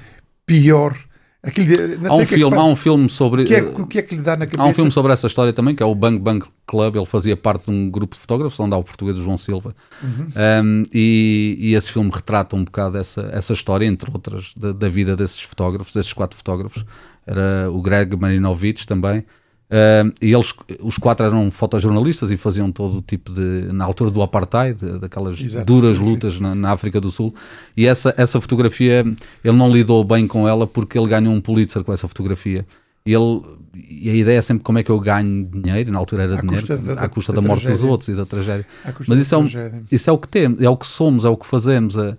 pior 0.45 0.97
há, 1.43 2.15
um 2.15 2.25
filme, 2.25 2.45
é 2.45 2.49
que, 2.49 2.55
há 2.55 2.65
um 2.65 2.75
filme 2.75 3.09
sobre. 3.09 3.43
Que 3.43 3.55
é, 3.55 3.61
o 3.61 3.85
que 3.85 3.99
é 3.99 4.01
que 4.01 4.15
lhe 4.15 4.21
dá 4.21 4.35
na 4.35 4.45
cabeça? 4.45 4.63
Há 4.63 4.65
um 4.65 4.73
filme 4.73 4.91
sobre 4.91 5.13
essa 5.13 5.27
história 5.27 5.53
também, 5.53 5.75
que 5.75 5.83
é 5.83 5.85
o 5.85 5.93
Bang 5.93 6.19
Bang 6.19 6.45
Club. 6.65 6.95
Ele 6.95 7.05
fazia 7.05 7.37
parte 7.37 7.65
de 7.65 7.71
um 7.71 7.89
grupo 7.89 8.15
de 8.15 8.21
fotógrafos, 8.21 8.59
onde 8.59 8.73
há 8.73 8.77
o 8.77 8.83
português 8.83 9.17
do 9.17 9.23
João 9.23 9.37
Silva. 9.37 9.75
Uhum. 10.01 10.27
Um, 10.63 10.83
e, 10.93 11.57
e, 11.59 11.75
esse 11.75 11.91
filme 11.91 12.09
retrata 12.13 12.55
um 12.55 12.63
bocado 12.63 12.97
essa, 12.97 13.29
essa 13.31 13.53
história, 13.53 13.85
entre 13.85 14.09
outras, 14.11 14.53
da, 14.55 14.71
da 14.71 14.89
vida 14.89 15.15
desses 15.15 15.41
fotógrafos, 15.41 15.93
desses 15.93 16.13
quatro 16.13 16.35
fotógrafos. 16.35 16.83
Era 17.25 17.69
o 17.71 17.81
Greg 17.81 18.15
Marinovich 18.15 18.87
também. 18.87 19.25
Uh, 19.69 20.13
e 20.21 20.33
eles, 20.33 20.53
os 20.79 20.97
quatro 20.97 21.25
eram 21.25 21.51
fotojornalistas 21.51 22.31
e 22.31 22.37
faziam 22.37 22.71
todo 22.71 22.99
o 22.99 23.01
tipo 23.01 23.33
de. 23.33 23.73
na 23.73 23.83
altura 23.83 24.09
do 24.09 24.21
apartheid, 24.21 24.79
daquelas 24.99 25.39
Exato, 25.39 25.65
duras 25.65 25.99
lutas 25.99 26.39
na, 26.39 26.55
na, 26.55 26.71
África 26.71 27.01
do 27.01 27.11
Sul. 27.11 27.35
E 27.75 27.85
essa, 27.85 28.13
essa 28.17 28.39
fotografia, 28.39 29.05
ele 29.43 29.57
não 29.57 29.69
lidou 29.69 30.05
bem 30.05 30.25
com 30.25 30.47
ela 30.47 30.65
porque 30.65 30.97
ele 30.97 31.07
ganhou 31.07 31.33
um 31.33 31.41
Pulitzer 31.41 31.83
com 31.83 31.91
essa 31.91 32.07
fotografia. 32.07 32.65
E, 33.05 33.13
ele, 33.13 33.41
e 33.89 34.09
a 34.09 34.13
ideia 34.13 34.39
é 34.39 34.41
sempre 34.41 34.63
como 34.63 34.79
é 34.79 34.83
que 34.83 34.89
eu 34.89 34.99
ganho 35.01 35.45
dinheiro, 35.45 35.91
na 35.91 35.99
altura 35.99 36.23
era 36.23 36.37
à 36.37 36.41
dinheiro, 36.41 36.65
custa 36.65 36.77
da, 36.77 37.01
à 37.01 37.09
custa 37.09 37.33
da, 37.33 37.41
da 37.41 37.47
morte 37.47 37.67
dos 37.67 37.83
outros 37.83 38.07
e 38.07 38.13
da 38.13 38.25
tragédia. 38.25 38.65
Mas 39.05 39.19
isso 39.19 39.35
é, 39.35 39.37
um, 39.37 39.47
isso 39.91 40.09
é 40.09 40.13
o 40.13 40.17
que 40.17 40.27
temos, 40.29 40.61
é 40.61 40.69
o 40.69 40.77
que 40.77 40.87
somos, 40.87 41.25
é 41.25 41.29
o 41.29 41.35
que 41.35 41.45
fazemos. 41.45 41.95
É, 41.97 42.15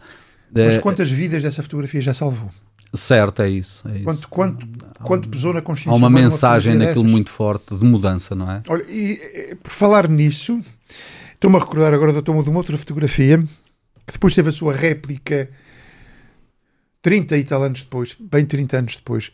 Mas 0.55 0.79
quantas 0.79 1.11
vidas 1.11 1.43
dessa 1.43 1.63
fotografia 1.63 2.01
já 2.01 2.13
salvou? 2.13 2.51
Certo, 2.95 3.43
é 3.43 3.51
isso. 3.51 3.87
É 3.89 4.01
quanto, 4.01 4.19
isso. 4.19 4.29
Quanto, 4.29 4.69
quanto 5.03 5.29
pesou 5.29 5.53
na 5.53 5.61
consciência? 5.61 5.93
Há 5.93 5.95
uma 5.95 6.11
mensagem 6.11 6.75
naquilo 6.75 7.03
dessas? 7.03 7.11
muito 7.11 7.31
forte 7.31 7.75
de 7.75 7.85
mudança, 7.85 8.35
não 8.35 8.51
é? 8.51 8.63
Olha, 8.69 8.85
e 8.89 9.57
por 9.63 9.71
falar 9.71 10.09
nisso, 10.09 10.61
estou-me 11.35 11.57
a 11.57 11.61
recordar 11.61 11.93
agora 11.93 12.21
de 12.21 12.31
uma 12.31 12.59
outra 12.59 12.77
fotografia 12.79 13.39
que 14.07 14.13
depois 14.13 14.35
teve 14.35 14.49
a 14.49 14.53
sua 14.53 14.73
réplica 14.73 15.51
30 17.03 17.37
e 17.37 17.45
tal 17.45 17.63
anos 17.63 17.83
depois, 17.83 18.17
bem 18.19 18.45
30 18.45 18.79
anos 18.79 18.97
depois, 18.97 19.31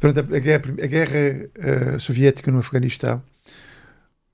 durante 0.00 0.20
a 0.20 0.38
guerra, 0.38 0.62
a 0.82 0.86
guerra 0.86 1.94
uh, 1.94 2.00
soviética 2.00 2.50
no 2.50 2.58
Afeganistão. 2.58 3.22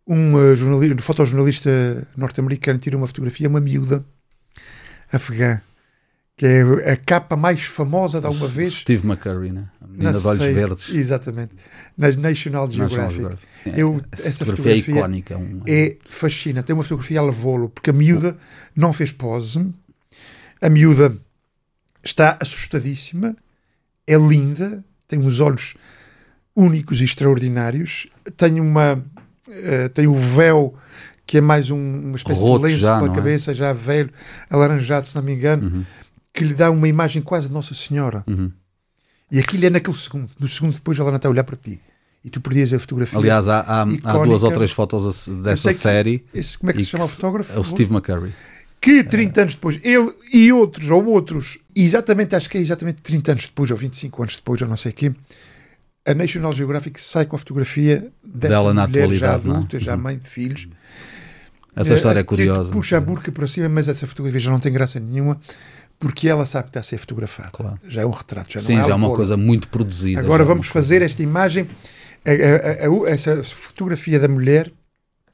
Um, 0.07 0.35
uh, 0.35 0.55
jornalista, 0.55 0.95
um 0.95 1.03
fotojornalista 1.03 2.09
norte-americano 2.17 2.79
tira 2.79 2.97
uma 2.97 3.07
fotografia, 3.07 3.49
uma 3.49 3.61
miúda 3.61 4.05
afegã 5.13 5.61
que 6.43 6.47
é 6.47 6.91
a 6.91 6.97
capa 6.97 7.37
mais 7.37 7.63
famosa 7.63 8.21
de 8.21 8.27
alguma 8.27 8.49
vez. 8.49 8.75
Steve 8.75 9.07
McCurry, 9.07 9.53
né? 9.53 9.69
a 9.81 9.87
menina 9.87 10.13
de 10.13 10.27
olhos 10.27 10.41
verdes. 10.41 10.89
Exatamente, 10.89 11.55
na 11.97 12.11
National 12.11 12.69
Geographic. 12.69 13.01
National 13.01 13.11
Geographic. 13.13 13.79
Eu, 13.79 14.01
essa, 14.11 14.29
essa 14.29 14.45
fotografia, 14.45 14.83
fotografia, 14.83 14.95
é 14.95 14.99
icónica. 14.99 15.39
Um... 15.39 15.63
É 15.69 15.97
fascina. 16.05 16.65
Tem 16.65 16.75
uma 16.75 16.83
fotografia 16.83 17.21
a 17.21 17.23
levô-lo, 17.23 17.69
porque 17.69 17.91
a 17.91 17.93
miúda 17.93 18.37
não 18.75 18.93
fez 18.93 19.13
pose, 19.13 19.65
a 20.61 20.69
miúda 20.69 21.17
está 22.03 22.37
assustadíssima, 22.43 23.37
é 24.05 24.17
linda, 24.17 24.85
tem 25.07 25.21
uns 25.21 25.39
olhos 25.39 25.77
únicos 26.57 27.01
e 27.01 27.05
extraordinários, 27.05 28.09
tem 28.37 28.61
uma. 28.61 28.95
Uh, 29.47 29.89
tem 29.95 30.09
o 30.09 30.15
véu 30.15 30.75
que 31.25 31.39
é 31.39 31.41
mais 31.41 31.71
um, 31.71 31.79
uma 31.79 32.17
espécie 32.17 32.43
Roto 32.43 32.67
de 32.67 32.73
lenço 32.73 32.81
já, 32.81 32.99
pela 32.99 33.13
é? 33.13 33.15
cabeça, 33.15 33.53
é? 33.53 33.55
já 33.55 33.73
velho, 33.73 34.11
alaranjado, 34.51 35.07
se 35.07 35.15
não 35.15 35.23
me 35.23 35.33
engano. 35.33 35.69
Uhum 35.69 35.85
que 36.33 36.45
lhe 36.45 36.55
dá 36.55 36.71
uma 36.71 36.89
imagem 36.89 37.21
quase 37.21 37.49
de 37.49 37.55
Nossa 37.55 37.75
Senhora. 37.75 38.25
Uhum. 38.27 38.51
E 39.31 39.39
aquilo 39.39 39.67
é 39.67 39.71
naquele 39.71 39.97
segundo. 39.97 40.31
No 40.39 40.49
segundo 40.49 40.75
depois 40.75 40.99
ela 40.99 41.11
não 41.11 41.17
está 41.17 41.29
a 41.29 41.31
olhar 41.31 41.45
para 41.45 41.57
ti. 41.57 41.81
E 42.25 42.31
tu 42.31 42.41
perdias 42.41 42.73
a 42.73 42.79
fotografia. 42.79 43.19
Aliás, 43.19 43.49
há, 43.49 43.61
há, 43.61 43.83
há 43.83 44.19
duas 44.25 44.43
ou 44.43 44.53
três 44.53 44.71
fotos 44.71 45.29
dessa 45.43 45.73
série. 45.73 46.25
Esse, 46.33 46.57
como 46.57 46.71
é 46.71 46.75
que 46.75 46.85
se 46.85 46.91
chama 46.91 47.05
o 47.05 47.09
fotógrafo? 47.09 47.53
É 47.53 47.59
o 47.59 47.65
Steve 47.65 47.93
McCurry. 47.93 48.33
Que 48.81 49.03
30 49.05 49.41
é. 49.41 49.43
anos 49.43 49.55
depois, 49.55 49.79
ele 49.83 50.13
e 50.33 50.53
outros, 50.53 50.91
ou 50.91 51.05
outros, 51.07 51.59
exatamente, 51.75 52.35
acho 52.35 52.51
que 52.51 52.59
é 52.59 52.61
exatamente 52.61 53.01
30 53.01 53.33
anos 53.33 53.47
depois, 53.47 53.71
ou 53.71 53.77
25 53.77 54.23
anos 54.23 54.37
depois, 54.37 54.61
ou 54.61 54.69
não 54.69 54.77
sei 54.77 54.91
o 54.91 54.95
quê, 54.95 55.15
a 56.05 56.15
National 56.15 56.53
Geographic 56.53 57.01
sai 57.01 57.27
com 57.27 57.37
a 57.37 57.39
fotografia 57.39 58.09
dessa 58.25 58.55
Dela 58.55 58.75
mulher 58.75 59.11
já 59.13 59.29
é? 59.29 59.35
adulta, 59.35 59.79
já 59.79 59.95
uhum. 59.95 60.03
mãe 60.03 60.19
de 60.19 60.29
filhos. 60.29 60.69
Essa 61.75 61.95
história 61.95 62.21
é 62.21 62.25
curiosa. 62.25 62.71
Puxa 62.71 62.99
a 62.99 63.01
burca 63.01 63.31
para 63.33 63.47
cima, 63.47 63.69
mas 63.69 63.89
essa 63.89 64.07
fotografia 64.07 64.41
já 64.41 64.51
não 64.51 64.61
tem 64.61 64.73
graça 64.73 65.01
nenhuma 65.01 65.41
porque 65.99 66.29
ela 66.29 66.45
sabe 66.47 66.65
que 66.65 66.71
está 66.71 66.81
a 66.81 66.83
ser 66.83 66.99
fotografada. 66.99 67.51
Claro. 67.51 67.79
Já 67.87 68.03
é 68.03 68.07
um 68.07 68.11
retrato, 68.11 68.53
já 68.53 68.61
Sim, 68.61 68.75
não 68.75 68.83
é 68.83 68.87
já 68.87 68.93
é 68.93 68.95
uma 68.95 69.15
coisa 69.15 69.37
muito 69.37 69.69
produzida. 69.69 70.21
Agora 70.21 70.43
é 70.43 70.47
vamos 70.47 70.67
fazer 70.69 70.99
coisa. 70.99 71.13
esta 71.13 71.23
imagem, 71.23 71.69
a, 72.25 72.31
a, 72.31 72.89
a, 72.89 73.11
essa 73.11 73.43
fotografia 73.43 74.19
da 74.19 74.29
mulher, 74.29 74.73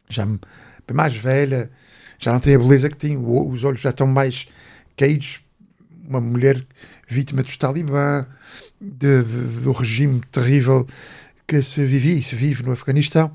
já 0.09 0.27
mais 0.93 1.15
velha, 1.15 1.71
já 2.19 2.33
não 2.33 2.41
tem 2.41 2.55
a 2.55 2.59
beleza 2.59 2.89
que 2.89 2.97
tinha, 2.97 3.19
os 3.19 3.65
olhos 3.65 3.81
já 3.81 3.91
estão 3.91 4.07
mais 4.07 4.49
caídos. 4.97 5.43
Uma 6.09 6.21
mulher 6.21 6.65
vítima 7.07 7.43
dos 7.43 7.57
talibã, 7.57 8.27
de, 8.81 9.23
de, 9.23 9.61
do 9.61 9.73
regime 9.73 10.21
terrível 10.31 10.87
que 11.47 11.63
se 11.63 11.85
vivia 11.85 12.15
e 12.15 12.23
se 12.23 12.35
vive 12.35 12.63
no 12.63 12.73
Afeganistão, 12.73 13.33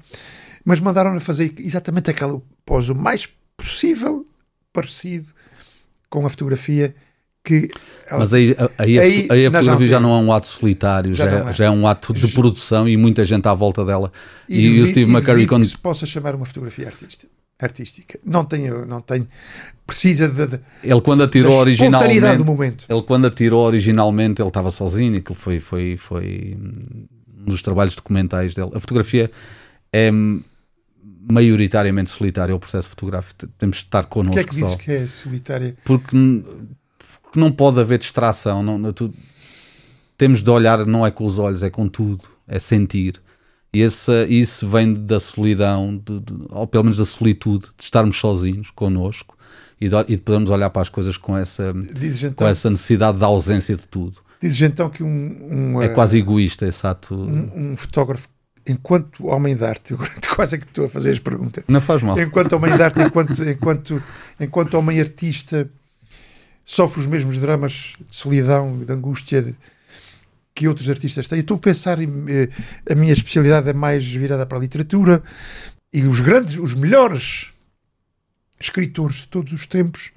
mas 0.64 0.80
mandaram-na 0.80 1.20
fazer 1.20 1.54
exatamente 1.58 2.12
aquela 2.12 2.42
pose 2.66 2.92
o 2.92 2.96
mais 2.96 3.28
possível 3.58 4.26
parecido 4.72 5.28
com 6.10 6.26
a 6.26 6.30
fotografia 6.30 6.96
que. 7.44 7.70
Mas 8.12 8.34
aí, 8.34 8.56
aí, 8.78 9.00
aí, 9.00 9.28
aí 9.30 9.46
a 9.46 9.52
fotografia 9.52 9.88
já 9.88 10.00
não 10.00 10.12
é 10.12 10.22
um 10.22 10.32
ato 10.32 10.48
solitário, 10.48 11.14
já, 11.14 11.26
já, 11.26 11.38
é, 11.38 11.50
é. 11.50 11.54
já 11.54 11.66
é, 11.66 11.70
um 11.70 11.88
ato 11.88 12.14
de 12.14 12.28
produção 12.30 12.88
e 12.88 12.96
muita 12.96 13.26
gente 13.26 13.48
à 13.48 13.54
volta 13.54 13.84
dela. 13.84 14.12
E, 14.48 14.60
e, 14.60 14.78
e 14.78 14.82
o 14.82 14.88
Steve 14.88 15.12
McCurry. 15.12 15.48
Quando... 15.48 15.64
que 15.64 15.70
se 15.70 15.78
possa 15.78 16.06
chamar 16.06 16.36
uma 16.36 16.46
fotografia 16.46 16.88
artística. 16.88 17.32
artística. 17.60 18.20
Não 18.26 18.46
tem, 18.46 18.70
não 18.86 19.02
tem 19.02 19.28
precisa 19.86 20.30
de, 20.30 20.48
de 20.48 20.60
ele 20.84 21.02
quando 21.02 21.24
atirou 21.24 21.54
originalmente 21.60 22.38
do 22.38 22.46
momento. 22.46 22.86
ele 22.90 23.02
quando 23.02 23.28
atirou 23.28 23.66
originalmente 23.66 24.42
ele 24.42 24.48
estava 24.48 24.72
sozinho 24.72 25.18
aquilo 25.18 25.36
foi 25.36 25.60
foi 25.60 25.98
foi 25.98 26.58
um 27.38 27.46
dos 27.46 27.62
trabalhos 27.62 27.96
documentais 27.96 28.56
dele 28.56 28.72
a 28.74 28.80
fotografia 28.80 29.30
é 29.92 30.10
maioritariamente 31.30 32.12
solitária 32.12 32.54
é 32.54 32.56
o 32.56 32.60
processo 32.60 32.88
fotográfico 32.88 33.46
temos 33.58 33.78
de 33.78 33.84
estar 33.84 34.06
connosco 34.06 34.36
que 34.36 34.40
é 34.40 34.44
que 34.46 34.56
dizes 34.56 34.72
só. 34.72 34.78
que 34.78 34.92
é 34.92 35.06
solitária 35.06 35.76
porque, 35.84 36.16
porque 37.34 37.40
não 37.40 37.52
pode 37.52 37.80
haver 37.80 37.98
distração 37.98 38.62
não, 38.62 38.94
tu, 38.94 39.12
temos 40.16 40.44
de 40.44 40.50
olhar 40.52 40.86
não 40.86 41.06
é 41.06 41.10
com 41.10 41.26
os 41.26 41.40
olhos 41.40 41.64
é 41.64 41.70
com 41.72 41.88
tudo 41.90 42.30
é 42.48 42.60
sentir 42.60 43.20
e 43.74 43.82
esse, 43.82 44.26
isso 44.28 44.70
vem 44.70 44.94
da 44.94 45.20
solidão, 45.20 45.98
de, 45.98 46.20
de, 46.20 46.34
ou 46.50 46.68
pelo 46.68 46.84
menos 46.84 46.98
da 46.98 47.06
solitude, 47.06 47.66
de 47.76 47.84
estarmos 47.84 48.20
sozinhos 48.20 48.70
connosco 48.70 49.36
e 49.82 49.90
de, 49.90 49.96
e 50.02 50.16
de 50.16 50.18
podermos 50.20 50.52
olhar 50.52 50.70
para 50.70 50.84
as 50.84 50.90
coisas 50.90 51.18
com 51.18 51.36
essa, 51.36 51.74
então, 51.76 52.34
com 52.36 52.48
essa 52.48 52.70
necessidade 52.70 53.18
da 53.18 53.26
ausência 53.26 53.76
de 53.76 53.88
tudo. 53.88 54.22
Dizes 54.40 54.62
então 54.62 54.90
que 54.90 55.02
um. 55.02 55.38
um 55.50 55.82
é 55.82 55.90
quase 55.90 56.20
egoísta 56.20 56.68
esse 56.68 56.86
ato. 56.86 57.16
Um, 57.16 57.72
um, 57.72 57.78
fotógrafo, 57.78 58.28
enquanto 58.68 59.26
homem 59.26 59.56
de 59.56 59.66
arte, 59.66 59.96
quase 60.36 60.56
é 60.56 60.60
que 60.60 60.66
estou 60.66 60.86
a 60.86 60.90
fazer 60.90 61.10
as 61.10 61.20
perguntas. 61.20 61.64
Não 61.68 61.82
faz 61.82 62.04
mal. 62.04 62.20
Enquanto 62.20 62.54
homem 62.54 62.76
de 62.76 62.84
arte, 62.84 63.02
enquanto, 63.02 63.44
enquanto, 63.44 64.04
enquanto 64.40 64.74
homem 64.76 65.00
artista, 65.00 65.68
sofre 66.64 67.02
os 67.02 67.08
mesmos 67.08 67.38
dramas 67.38 67.94
de 68.00 68.16
solidão, 68.16 68.80
de 68.80 68.92
angústia. 68.92 69.42
De, 69.42 69.56
que 70.56 70.68
outros 70.68 70.90
artistas 70.90 71.28
têm. 71.28 71.40
Eu 71.40 71.42
estou 71.42 71.58
a 71.58 71.60
pensar, 71.60 71.98
eh, 72.00 72.50
a 72.90 72.96
minha 72.96 73.12
especialidade 73.12 73.70
é 73.70 73.74
mais 73.74 74.06
virada 74.06 74.46
para 74.46 74.58
a 74.58 74.62
literatura 74.62 75.24
e 75.92 76.04
os 76.04 76.20
grandes, 76.20 76.58
os 76.58 76.74
melhores 76.74 77.52
escritores 78.60 79.18
de 79.18 79.28
todos 79.28 79.52
os 79.52 79.66
tempos 79.66 80.12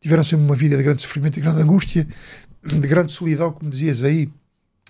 tiveram 0.00 0.24
sempre 0.24 0.44
uma 0.44 0.54
vida 0.54 0.76
de 0.76 0.82
grande 0.82 1.02
sofrimento, 1.02 1.34
de 1.34 1.40
grande 1.40 1.60
angústia, 1.60 2.06
de 2.62 2.86
grande 2.86 3.12
solidão, 3.12 3.50
como 3.52 3.70
dizias 3.70 4.04
aí. 4.04 4.30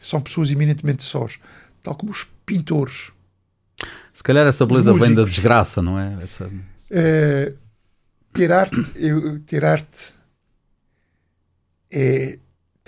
São 0.00 0.21
pessoas 0.21 0.50
eminentemente 0.50 1.02
sós, 1.02 1.40
tal 1.83 1.95
como 1.95 2.12
os 2.12 2.28
pintores. 2.47 3.11
Se 4.12 4.23
calhar 4.23 4.47
essa 4.47 4.64
beleza 4.64 4.95
vem 4.95 5.14
da 5.14 5.25
desgraça, 5.25 5.83
não 5.83 5.99
é? 5.99 6.18
Essa... 6.23 6.50
é 6.90 7.52
ter 8.33 8.52
arte, 8.52 8.80
eu, 8.95 9.40
ter 9.40 9.64
arte 9.64 10.14
é 11.92 12.38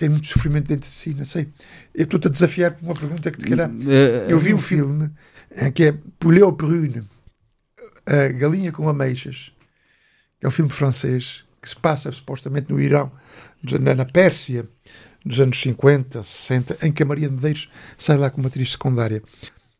tem 0.01 0.09
muito 0.09 0.25
sofrimento 0.25 0.67
dentro 0.67 0.89
de 0.89 0.95
si, 0.95 1.13
não 1.13 1.23
sei. 1.23 1.47
Eu 1.93 2.05
estou-te 2.05 2.27
a 2.27 2.31
desafiar 2.31 2.71
por 2.71 2.85
uma 2.85 2.95
pergunta 2.95 3.29
que 3.29 3.37
te 3.37 3.45
queira. 3.45 3.71
Eh, 3.87 4.25
eu 4.29 4.39
vi 4.39 4.51
um 4.51 4.57
filme 4.57 5.11
eh, 5.51 5.69
que 5.69 5.83
é 5.83 5.91
Poulet 6.17 6.51
Prune, 6.53 7.03
a 8.03 8.29
Galinha 8.29 8.71
com 8.71 8.89
Ameixas, 8.89 9.53
que 10.39 10.45
é 10.47 10.49
um 10.49 10.51
filme 10.51 10.71
francês 10.71 11.45
que 11.61 11.69
se 11.69 11.75
passa 11.75 12.11
supostamente 12.11 12.71
no 12.73 12.81
Irão, 12.81 13.11
na 13.95 14.05
Pérsia, 14.05 14.67
nos 15.23 15.39
anos 15.39 15.61
50, 15.61 16.23
60, 16.23 16.77
em 16.81 16.91
que 16.91 17.03
a 17.03 17.05
Maria 17.05 17.27
de 17.27 17.35
Medeiros 17.35 17.69
sai 17.95 18.17
lá 18.17 18.31
como 18.31 18.47
atriz 18.47 18.71
secundária. 18.71 19.21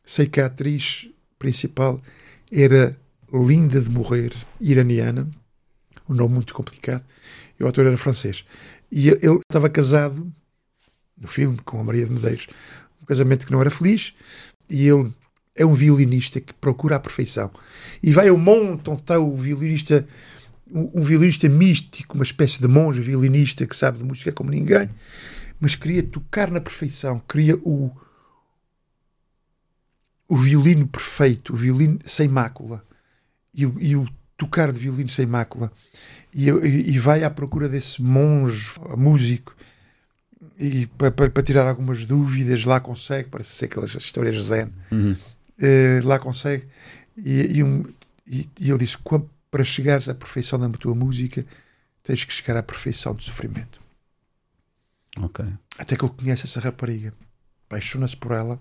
Sei 0.06 0.28
que 0.28 0.40
a 0.40 0.46
atriz 0.46 1.10
principal 1.40 2.00
era 2.51 2.96
Linda 3.34 3.82
de 3.82 3.90
Morrer, 3.90 4.34
iraniana, 4.60 5.28
um 6.08 6.13
nome 6.13 6.36
muito 6.36 6.54
complicado, 6.54 7.04
e 7.60 7.63
o 7.63 7.68
ator 7.68 7.88
era 7.88 7.98
francês. 7.98 8.46
E 8.91 9.10
ele 9.10 9.39
estava 9.39 9.69
casado, 9.69 10.31
no 11.17 11.27
filme, 11.27 11.57
com 11.63 11.79
a 11.79 11.83
Maria 11.83 12.05
de 12.05 12.12
Medeiros, 12.12 12.48
um 13.01 13.05
casamento 13.05 13.45
que 13.45 13.51
não 13.51 13.62
era 13.62 13.69
feliz, 13.69 14.13
e 14.69 14.88
ele 14.88 15.13
é 15.55 15.65
um 15.65 15.74
violinista 15.74 16.41
que 16.41 16.53
procura 16.53 16.98
a 16.98 17.00
perfeição. 17.00 17.51
E 18.03 18.12
vai 18.12 18.27
ao 18.27 18.38
monte 18.38 18.89
onde 18.89 19.01
está 19.01 19.17
o 19.19 19.36
violinista, 19.38 20.05
um, 20.69 21.01
violinista 21.01 21.48
místico, 21.48 22.15
uma 22.15 22.24
espécie 22.24 22.60
de 22.60 22.67
monge 22.67 23.00
violinista 23.00 23.65
que 23.65 23.75
sabe 23.75 23.98
de 23.98 24.03
música 24.03 24.31
como 24.31 24.50
ninguém, 24.50 24.89
mas 25.60 25.75
queria 25.75 26.03
tocar 26.03 26.50
na 26.51 26.60
perfeição, 26.60 27.19
queria 27.19 27.55
o, 27.57 27.91
o 30.27 30.36
violino 30.36 30.88
perfeito, 30.88 31.53
o 31.53 31.55
violino 31.55 32.00
sem 32.03 32.27
mácula. 32.27 32.83
E 33.53 33.63
e 33.63 33.96
o 33.96 34.07
tocar 34.42 34.72
de 34.72 34.80
violino 34.80 35.08
sem 35.08 35.27
mácula. 35.27 35.72
E, 36.34 36.48
e 36.50 36.98
vai 36.98 37.24
à 37.24 37.30
procura 37.30 37.70
desse 37.70 38.01
monge 38.01 38.72
músico 38.98 39.56
e 40.58 40.88
para, 40.88 41.44
tirar 41.44 41.68
algumas 41.68 42.06
dúvidas 42.06 42.64
lá 42.64 42.80
consegue 42.80 43.30
parece 43.30 43.51
ser 43.51 43.66
aquelas 43.66 43.94
histórias 43.94 44.38
zen 44.46 44.72
uhum. 44.92 45.12
uh, 45.12 46.08
lá 46.08 46.18
consegue 46.18 46.68
e, 47.18 47.58
e, 47.58 47.64
um, 47.64 47.84
e, 48.25 48.50
e 48.60 48.70
ele 48.70 48.80
diz 48.80 48.98
para 49.51 49.64
chegares 49.66 50.08
à 50.08 50.16
perfeição 50.16 50.58
da 50.58 50.70
tua 50.70 50.96
música 50.96 51.46
tens 52.01 52.24
que 52.24 52.34
chegar 52.34 52.56
à 52.56 52.64
perfeição 52.64 53.14
do 53.14 53.22
sofrimento. 53.22 53.80
Ok. 55.20 55.46
Até 55.77 55.98
que 55.98 56.06
ele 56.06 56.14
conhece 56.18 56.46
essa 56.46 56.62
rapariga 56.62 57.14
apaixona-se 57.68 58.16
por 58.16 58.32
ela 58.32 58.58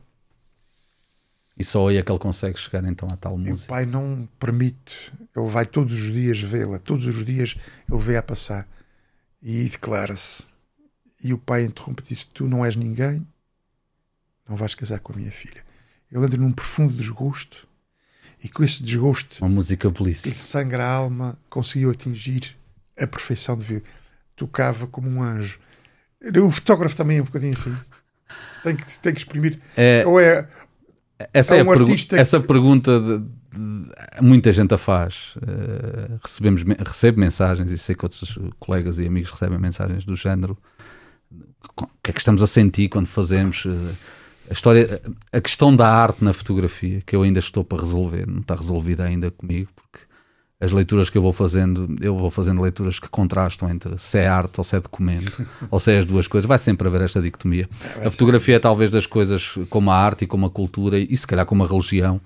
e 1.60 1.64
só 1.64 1.88
aí 1.88 1.98
é 1.98 2.02
que 2.02 2.10
ele 2.10 2.18
consegue 2.18 2.58
chegar 2.58 2.82
então 2.86 3.06
a 3.12 3.16
tal 3.18 3.36
música. 3.36 3.66
o 3.66 3.66
pai 3.66 3.84
não 3.84 4.26
permite. 4.38 5.12
Ele 5.36 5.50
vai 5.50 5.66
todos 5.66 5.92
os 5.92 6.10
dias 6.10 6.40
vê-la, 6.40 6.78
todos 6.78 7.06
os 7.06 7.22
dias 7.22 7.54
ele 7.86 8.00
vê-a 8.00 8.22
passar 8.22 8.66
e 9.42 9.68
declara-se. 9.68 10.46
E 11.22 11.34
o 11.34 11.38
pai 11.38 11.64
interrompe 11.64 12.02
e 12.02 12.14
diz: 12.14 12.24
Tu 12.24 12.48
não 12.48 12.64
és 12.64 12.76
ninguém, 12.76 13.26
não 14.48 14.56
vais 14.56 14.74
casar 14.74 15.00
com 15.00 15.12
a 15.12 15.16
minha 15.16 15.30
filha. 15.30 15.62
Ele 16.10 16.24
entra 16.24 16.38
num 16.38 16.50
profundo 16.50 16.94
desgosto 16.94 17.68
e 18.42 18.48
com 18.48 18.64
esse 18.64 18.82
desgosto, 18.82 19.44
uma 19.44 19.50
música 19.50 19.90
belíssima, 19.90 20.32
que 20.32 20.38
sangra 20.38 20.82
a 20.82 20.90
alma, 20.90 21.38
conseguiu 21.50 21.90
atingir 21.90 22.56
a 22.98 23.06
perfeição 23.06 23.54
de 23.54 23.64
vida. 23.64 23.84
Tocava 24.34 24.86
como 24.86 25.10
um 25.10 25.22
anjo. 25.22 25.60
O 26.42 26.50
fotógrafo 26.50 26.96
também 26.96 27.18
é 27.18 27.20
um 27.20 27.26
bocadinho 27.26 27.52
assim. 27.52 27.76
Tem 28.62 28.74
que, 28.74 28.98
tem 28.98 29.12
que 29.12 29.18
exprimir. 29.18 29.58
É, 29.76 30.06
ou 30.06 30.18
é 30.18 30.48
essa, 31.32 31.56
é 31.56 31.62
um 31.62 31.66
pergu 31.66 31.94
essa 32.12 32.40
pergunta 32.40 33.00
de, 33.00 33.18
de, 33.18 34.22
muita 34.22 34.52
gente 34.52 34.72
a 34.72 34.78
faz. 34.78 35.34
Uh, 35.36 36.18
recebemos, 36.22 36.62
recebo 36.86 37.20
mensagens 37.20 37.70
e 37.70 37.78
sei 37.78 37.94
que 37.94 38.04
outros 38.04 38.38
colegas 38.58 38.98
e 38.98 39.06
amigos 39.06 39.30
recebem 39.30 39.58
mensagens 39.58 40.04
do 40.04 40.16
género. 40.16 40.56
O 41.76 41.86
que 42.02 42.10
é 42.10 42.12
que 42.12 42.20
estamos 42.20 42.42
a 42.42 42.46
sentir 42.46 42.88
quando 42.88 43.06
fazemos 43.06 43.64
uh, 43.64 43.90
a 44.48 44.52
história, 44.52 45.00
a 45.32 45.40
questão 45.40 45.74
da 45.74 45.88
arte 45.88 46.24
na 46.24 46.32
fotografia, 46.32 47.02
que 47.06 47.14
eu 47.14 47.22
ainda 47.22 47.38
estou 47.38 47.64
para 47.64 47.82
resolver, 47.82 48.26
não 48.26 48.40
está 48.40 48.54
resolvida 48.54 49.04
ainda 49.04 49.30
comigo, 49.30 49.70
porque 49.76 50.09
as 50.60 50.72
leituras 50.72 51.08
que 51.08 51.16
eu 51.16 51.22
vou 51.22 51.32
fazendo, 51.32 51.96
eu 52.02 52.14
vou 52.14 52.30
fazendo 52.30 52.60
leituras 52.60 53.00
que 53.00 53.08
contrastam 53.08 53.70
entre 53.70 53.96
se 53.96 54.18
é 54.18 54.28
arte 54.28 54.58
ou 54.58 54.64
se 54.64 54.76
é 54.76 54.80
documento, 54.80 55.46
ou 55.70 55.80
se 55.80 55.90
é 55.90 55.98
as 56.00 56.04
duas 56.04 56.28
coisas, 56.28 56.46
vai 56.46 56.58
sempre 56.58 56.86
haver 56.86 57.00
esta 57.00 57.20
dicotomia. 57.20 57.66
É, 57.98 58.06
a 58.06 58.10
fotografia 58.10 58.56
é 58.56 58.58
talvez 58.58 58.90
das 58.90 59.06
coisas 59.06 59.54
como 59.70 59.90
a 59.90 59.96
arte 59.96 60.24
e 60.24 60.26
como 60.26 60.44
a 60.44 60.50
cultura, 60.50 60.98
e 60.98 61.16
se 61.16 61.26
calhar 61.26 61.46
como 61.46 61.64
a 61.64 61.66
religião, 61.66 62.20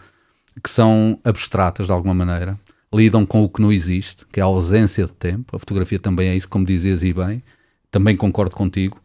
que 0.61 0.69
são 0.69 1.19
abstratas 1.23 1.87
de 1.87 1.93
alguma 1.93 2.13
maneira, 2.13 2.59
lidam 2.93 3.25
com 3.25 3.45
o 3.45 3.49
que 3.49 3.63
não 3.63 3.71
existe, 3.71 4.27
que 4.33 4.41
é 4.41 4.43
a 4.43 4.47
ausência 4.47 5.07
de 5.07 5.13
tempo. 5.13 5.55
A 5.55 5.59
fotografia 5.59 6.01
também 6.01 6.29
é 6.29 6.37
isso, 6.37 6.49
como 6.49 6.67
dizias 6.67 7.05
e 7.05 7.13
bem, 7.13 7.41
também 7.89 8.17
concordo 8.17 8.57
contigo, 8.57 9.01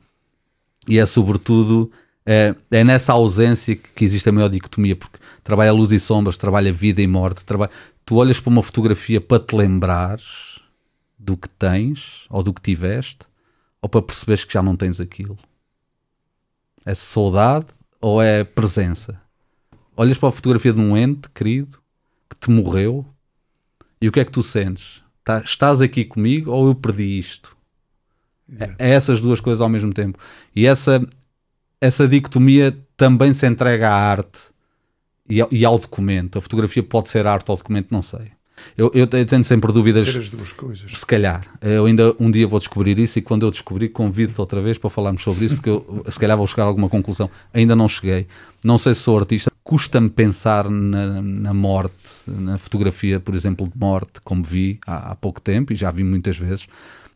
e 0.88 0.98
é 0.98 1.06
sobretudo. 1.06 1.92
É, 2.26 2.54
é 2.70 2.84
nessa 2.84 3.14
ausência 3.14 3.76
que 3.76 4.06
existe 4.06 4.30
a 4.30 4.32
maior 4.32 4.50
dicotomia, 4.50 4.96
porque 4.96 5.18
trabalha 5.44 5.72
luz 5.72 5.92
e 5.92 6.00
sombras, 6.00 6.38
trabalha 6.38 6.72
vida 6.72 7.02
e 7.02 7.08
morte, 7.08 7.44
trabalha, 7.44 7.72
tu 8.10 8.16
olhas 8.16 8.40
para 8.40 8.50
uma 8.50 8.64
fotografia 8.64 9.22
para 9.22 9.40
te 9.40 9.56
lembrares 9.56 10.60
do 11.16 11.38
que 11.38 11.48
tens 11.48 12.26
ou 12.28 12.42
do 12.42 12.52
que 12.52 12.60
tiveste 12.60 13.20
ou 13.80 13.88
para 13.88 14.02
perceberes 14.02 14.44
que 14.44 14.52
já 14.52 14.64
não 14.64 14.76
tens 14.76 15.00
aquilo? 15.00 15.38
É 16.84 16.96
saudade 16.96 17.68
ou 18.02 18.20
é 18.20 18.44
presença? 18.44 19.22
Olhas 19.96 20.18
para 20.18 20.30
a 20.30 20.32
fotografia 20.32 20.74
de 20.74 20.80
um 20.80 20.98
ente 20.98 21.30
querido 21.30 21.78
que 22.28 22.36
te 22.36 22.50
morreu 22.50 23.06
e 24.02 24.10
o 24.10 24.12
que 24.12 24.20
é 24.20 24.26
que 24.26 24.32
tu 24.32 24.42
sentes? 24.42 25.04
Tá, 25.24 25.44
estás 25.46 25.80
aqui 25.80 26.04
comigo 26.04 26.50
ou 26.50 26.66
eu 26.66 26.74
perdi 26.74 27.20
isto? 27.20 27.56
É, 28.60 28.88
é 28.88 28.90
essas 28.90 29.22
duas 29.22 29.40
coisas 29.40 29.62
ao 29.62 29.70
mesmo 29.70 29.94
tempo. 29.94 30.18
E 30.56 30.66
essa, 30.66 31.08
essa 31.80 32.08
dicotomia 32.08 32.76
também 32.98 33.36
se 33.36 33.46
entrega 33.46 33.88
à 33.88 33.94
arte 33.94 34.50
e, 35.30 35.46
e 35.52 35.66
ao 35.66 35.78
documento. 35.78 36.40
A 36.40 36.42
fotografia 36.42 36.82
pode 36.82 37.10
ser 37.10 37.28
arte 37.28 37.50
ou 37.50 37.58
documento, 37.58 37.88
não 37.92 38.02
sei. 38.02 38.32
Eu, 38.78 38.92
eu, 38.94 39.08
eu, 39.12 39.26
tenho 39.26 39.44
sempre 39.44 39.72
dúvidas. 39.72 40.06
Ser 40.06 40.18
as 40.18 40.30
duas 40.30 40.52
coisas. 40.52 40.92
Se 40.92 41.06
calhar. 41.06 41.46
Eu 41.62 41.86
ainda 41.86 42.16
um 42.20 42.30
dia 42.30 42.48
vou 42.48 42.60
descobrir 42.60 42.98
isso 43.00 43.20
e 43.20 43.22
quando 43.22 43.46
eu 43.46 43.52
descobrir, 43.52 43.90
convido-te 43.90 44.40
outra 44.40 44.62
vez 44.62 44.78
para 44.78 44.90
falarmos 44.90 45.24
sobre 45.24 45.46
isso, 45.46 45.56
porque 45.56 45.70
eu 45.70 46.04
se 46.10 46.20
calhar 46.20 46.38
vou 46.38 46.48
chegar 46.48 46.64
a 46.64 46.68
alguma 46.68 46.90
conclusão. 46.90 47.30
Ainda 47.54 47.76
não 47.76 47.88
cheguei. 47.88 48.28
Não 48.64 48.78
sei 48.78 48.96
se 48.96 49.02
sou 49.02 49.18
artista. 49.18 49.52
Custa-me 49.64 50.10
pensar 50.10 50.70
na, 50.70 51.22
na, 51.22 51.54
morte, 51.54 51.94
na 52.28 52.58
fotografia, 52.58 53.20
por 53.20 53.36
exemplo, 53.36 53.68
de 53.68 53.78
morte, 53.78 54.20
como 54.24 54.44
vi 54.44 54.80
há, 54.86 55.12
há 55.12 55.16
pouco 55.16 55.40
tempo 55.40 55.72
e 55.72 55.76
já 55.76 55.92
vi 55.92 56.04
muitas 56.04 56.38
vezes, 56.38 56.68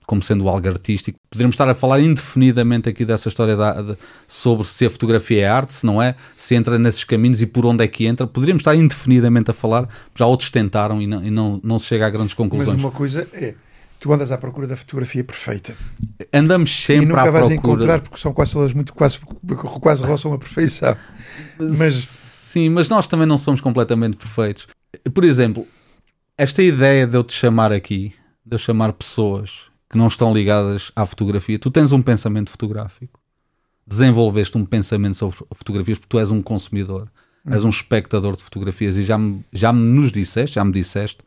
como 0.06 0.22
sendo 0.22 0.48
algo 0.48 0.68
artístico. 0.68 1.18
poderíamos 1.30 1.56
estar 1.56 1.68
a 1.70 1.76
falar 1.76 2.00
indefinidamente 2.00 2.90
aqui 2.90 3.06
dessa 3.06 3.30
história 3.30 3.56
da, 3.56 3.82
de, 3.82 3.98
sobre 4.28 4.68
se 4.68 4.86
a 4.86 4.90
fotografia 4.90 5.44
é 5.44 5.48
arte, 5.48 5.74
se 5.74 5.86
não 5.86 6.02
é, 6.02 6.16
se 6.36 6.56
entra 6.56 6.78
nesses 6.78 7.04
caminhos 7.04 7.42
e 7.42 7.46
por 7.46 7.66
onde 7.66 7.84
é 7.84 7.88
que 7.88 8.06
entra. 8.06 8.28
Poderíamos 8.28 8.62
estar 8.62 8.76
indefinidamente 8.76 9.52
a 9.52 9.54
falar, 9.54 9.88
já 10.16 10.26
outros 10.26 10.50
tentaram 10.50 11.02
e 11.02 11.08
não, 11.08 11.24
e 11.24 11.32
não, 11.32 11.60
não 11.64 11.80
se 11.80 11.86
chega 11.86 12.08
a 12.08 12.10
grandes 12.10 12.34
conclusões. 12.34 12.76
Mas 12.76 12.84
uma 12.84 12.92
coisa 12.92 13.28
é, 13.34 13.56
tu 14.00 14.14
andas 14.14 14.32
à 14.32 14.38
procura 14.38 14.68
da 14.68 14.76
fotografia 14.76 15.24
perfeita. 15.24 15.74
Andamos 16.32 16.72
sempre 16.72 17.06
e 17.06 17.08
nunca 17.08 17.22
à 17.22 17.32
vais 17.32 17.48
procura. 17.48 17.74
encontrar 17.74 18.02
porque 18.02 18.20
são 18.20 18.34
quase 18.34 18.54
todas 18.54 18.74
muito 18.74 18.94
quase, 18.94 19.20
quase 19.82 20.04
roçam 20.04 20.34
a 20.34 20.38
perfeição. 20.38 20.96
Mas 21.58 22.34
Sim, 22.54 22.70
mas 22.70 22.88
nós 22.88 23.08
também 23.08 23.26
não 23.26 23.36
somos 23.36 23.60
completamente 23.62 24.16
perfeitos. 24.16 24.68
Por 25.12 25.24
exemplo, 25.24 25.66
esta 26.38 26.62
ideia 26.62 27.08
de 27.08 27.18
eu 27.18 27.24
te 27.24 27.34
chamar 27.34 27.74
aqui, 27.74 28.14
de 28.46 28.54
eu 28.54 28.60
chamar 28.60 28.94
pessoas 28.94 29.73
que 29.94 29.98
não 29.98 30.08
estão 30.08 30.34
ligadas 30.34 30.92
à 30.96 31.06
fotografia, 31.06 31.60
tu 31.60 31.70
tens 31.70 31.92
um 31.92 32.02
pensamento 32.02 32.50
fotográfico, 32.50 33.20
desenvolveste 33.86 34.58
um 34.58 34.66
pensamento 34.66 35.16
sobre 35.16 35.38
fotografias 35.54 36.00
porque 36.00 36.10
tu 36.10 36.18
és 36.20 36.32
um 36.32 36.42
consumidor, 36.42 37.08
és 37.46 37.64
um 37.64 37.70
espectador 37.70 38.36
de 38.36 38.44
fotografias 38.44 38.98
e 38.98 39.04
já 39.04 39.20
me, 39.20 39.46
já 39.54 39.72
me 39.72 39.88
nos 39.88 40.12
disseste, 40.12 40.56
já 40.56 40.66
me 40.66 40.72
disseste 40.72 41.20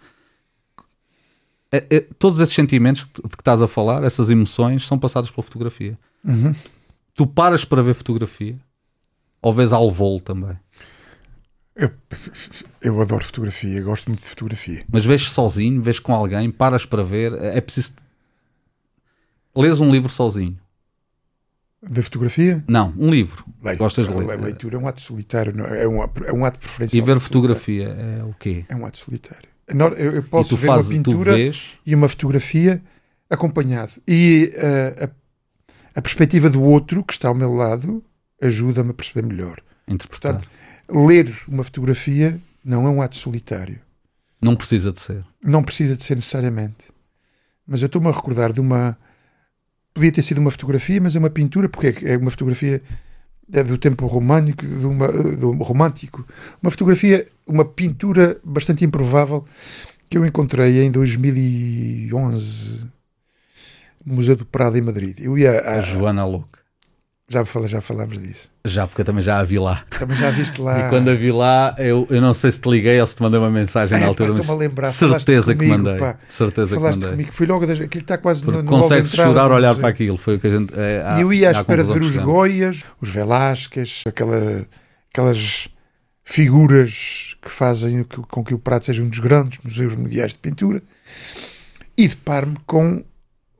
é- 1.70 1.87
é- 1.90 2.00
todos 2.18 2.40
esses 2.40 2.55
sentimentos 2.55 3.02
de 3.02 3.37
que 3.37 3.40
estás 3.40 3.62
a 3.62 3.68
falar, 3.68 4.02
essas 4.02 4.31
emoções, 4.31 4.85
são 4.85 4.98
passados 4.98 5.31
pela 5.31 5.42
fotografia. 5.44 5.96
Uhum. 6.24 6.52
Tu 7.14 7.26
paras 7.26 7.64
para 7.64 7.83
ver 7.83 7.94
fotografia 7.94 8.59
ou 9.40 9.55
vês 9.55 9.72
ao 9.72 9.90
voo 9.90 10.20
também, 10.20 10.59
eu, 11.76 11.90
eu 12.81 13.00
adoro 13.00 13.22
fotografia, 13.24 13.81
gosto 13.83 14.09
muito 14.09 14.22
de 14.22 14.26
fotografia. 14.29 14.85
mas 14.90 15.05
vês 15.05 15.29
sozinho, 15.29 15.81
vês 15.83 16.00
com 16.00 16.12
alguém, 16.12 16.50
paras 16.50 16.85
para 16.87 17.02
ver, 17.05 17.33
é 17.35 17.61
preciso. 17.61 17.92
Lês 19.57 19.81
um 19.81 19.90
livro 19.90 20.09
sozinho. 20.11 20.59
Da 21.83 22.03
fotografia? 22.03 22.64
Não, 22.66 22.92
um 22.99 23.11
livro. 23.11 23.45
Leio. 23.62 23.79
Gostas 23.79 24.07
de 24.09 24.12
A 24.12 24.16
ler. 24.16 24.40
leitura 24.40 24.77
é 24.77 24.79
um 24.79 24.88
ato 24.88 25.01
solitário, 25.01 25.53
é? 25.66 25.85
É 25.85 25.88
um, 25.88 26.03
é 26.03 26.33
um 26.33 26.45
ato 26.45 26.59
preferencial. 26.59 27.03
E 27.03 27.07
ver 27.07 27.21
fotografia 27.21 27.88
é 27.88 28.25
o 28.25 28.35
quê? 28.38 28.64
É 28.69 28.75
um 28.75 28.85
ato 28.85 28.99
solitário. 28.99 29.49
Eu, 29.69 30.12
eu 30.12 30.23
posso 30.23 30.57
ver 30.57 30.66
fazes, 30.66 30.90
uma 30.90 31.03
tu 31.03 31.11
pintura 31.11 31.35
e 31.85 31.95
uma 31.95 32.09
fotografia 32.09 32.83
acompanhado. 33.29 33.92
E 34.07 34.53
eh, 34.55 35.11
a, 35.95 35.99
a 35.99 36.03
perspectiva 36.03 36.49
do 36.49 36.62
outro 36.62 37.03
que 37.05 37.12
está 37.12 37.29
ao 37.29 37.35
meu 37.35 37.53
lado 37.53 38.03
ajuda-me 38.40 38.90
a 38.90 38.95
perceber 38.95 39.27
melhor. 39.27 39.61
interpretar. 39.88 40.35
Portanto, 40.35 40.51
ler 40.88 41.37
uma 41.49 41.64
fotografia 41.64 42.40
não 42.64 42.87
é 42.87 42.90
um 42.90 43.03
ato 43.03 43.16
solitário. 43.16 43.81
Não 44.40 44.55
precisa 44.57 44.92
de 44.92 45.01
ser. 45.01 45.25
Não 45.45 45.62
precisa 45.62 45.97
de 45.97 46.03
ser 46.03 46.16
necessariamente. 46.16 46.90
Mas 47.66 47.83
eu 47.83 47.87
estou-me 47.87 48.09
a 48.09 48.12
recordar 48.12 48.53
de 48.53 48.61
uma. 48.61 48.97
Podia 49.96 50.12
ter 50.12 50.20
sido 50.20 50.37
uma 50.38 50.50
fotografia, 50.50 51.00
mas 51.00 51.16
é 51.16 51.18
uma 51.18 51.30
pintura, 51.30 51.70
porque 51.70 51.87
é 51.87 52.12
é 52.12 52.16
uma 52.18 52.30
fotografia 52.30 52.82
é 53.50 53.62
do 53.62 53.78
tempo 53.78 54.06
romântico, 54.06 54.66
de 54.66 54.87
uma, 54.87 55.09
do 55.09 55.52
romântico. 55.52 56.22
Uma 56.62 56.70
fotografia, 56.70 57.26
uma 57.46 57.64
pintura 57.64 58.38
bastante 58.44 58.85
improvável 58.85 59.42
que 60.11 60.18
eu 60.18 60.26
encontrei 60.26 60.82
em 60.82 60.90
2011 60.90 62.87
no 64.04 64.16
Museu 64.16 64.37
do 64.37 64.44
Prado 64.44 64.76
em 64.76 64.82
Madrid. 64.82 65.18
Eu 65.18 65.38
ia 65.38 65.61
A 65.61 65.78
a, 65.78 65.80
Joana 65.80 66.26
Louca. 66.26 66.56
Já, 67.28 67.44
fala, 67.44 67.66
já 67.66 67.80
falámos 67.80 68.18
disso. 68.22 68.50
Já, 68.64 68.86
porque 68.86 69.00
eu 69.00 69.04
também 69.04 69.22
já 69.22 69.38
a 69.40 69.44
vi 69.44 69.58
lá. 69.58 69.84
Também 69.98 70.16
já 70.16 70.30
viste 70.30 70.60
lá. 70.60 70.78
E 70.86 70.88
quando 70.90 71.08
a 71.10 71.14
vi 71.14 71.32
lá, 71.32 71.74
eu, 71.78 72.06
eu 72.08 72.20
não 72.20 72.32
sei 72.32 72.52
se 72.52 72.60
te 72.60 72.68
liguei 72.68 73.00
ou 73.00 73.06
se 73.06 73.16
te 73.16 73.22
mandei 73.22 73.40
uma 73.40 73.50
mensagem 73.50 73.98
na 73.98 74.04
É, 74.04 74.08
altura. 74.08 74.28
pá, 74.28 74.34
mas 74.34 74.40
Estou-me 74.40 74.62
a 74.64 74.68
lembrar. 74.68 74.88
certeza 74.92 75.52
que 75.54 75.58
comigo, 75.58 75.76
mandei. 75.84 75.98
pá. 75.98 76.18
Certeza 76.28 76.68
que 76.68 76.74
Falaste 76.80 76.98
mandei. 77.00 77.10
comigo. 77.16 77.32
Foi 77.32 77.46
logo. 77.46 77.66
Das, 77.66 77.80
aquilo 77.80 78.02
está 78.02 78.16
quase 78.18 78.44
Porque 78.44 78.62
no, 78.62 78.64
consegues 78.68 79.10
entrada 79.12 79.30
chorar 79.32 79.50
a 79.50 79.54
olhar 79.54 79.74
para 79.74 79.88
aquilo. 79.88 80.16
Foi 80.16 80.36
o 80.36 80.40
que 80.40 80.46
a 80.46 80.50
gente. 80.56 80.72
É, 80.76 81.16
E 81.18 81.20
eu 81.22 81.32
ia 81.32 81.48
à 81.48 81.52
espera 81.52 81.82
de 81.82 81.92
ver 81.92 82.02
os 82.02 82.12
que. 82.12 82.18
Goias, 82.22 82.84
os 83.00 83.08
Velásquez, 83.10 84.02
aquela, 84.06 84.64
aquelas 85.12 85.68
figuras 86.22 87.36
que 87.42 87.50
fazem 87.50 88.04
com 88.04 88.44
que 88.44 88.52
o 88.54 88.58
Prado 88.58 88.84
seja 88.84 89.02
um 89.02 89.08
dos 89.08 89.18
grandes 89.20 89.58
museus 89.64 89.94
mundiais 89.96 90.32
de 90.32 90.38
pintura, 90.38 90.82
e 91.96 92.06
deparo-me 92.08 92.56
com 92.66 93.04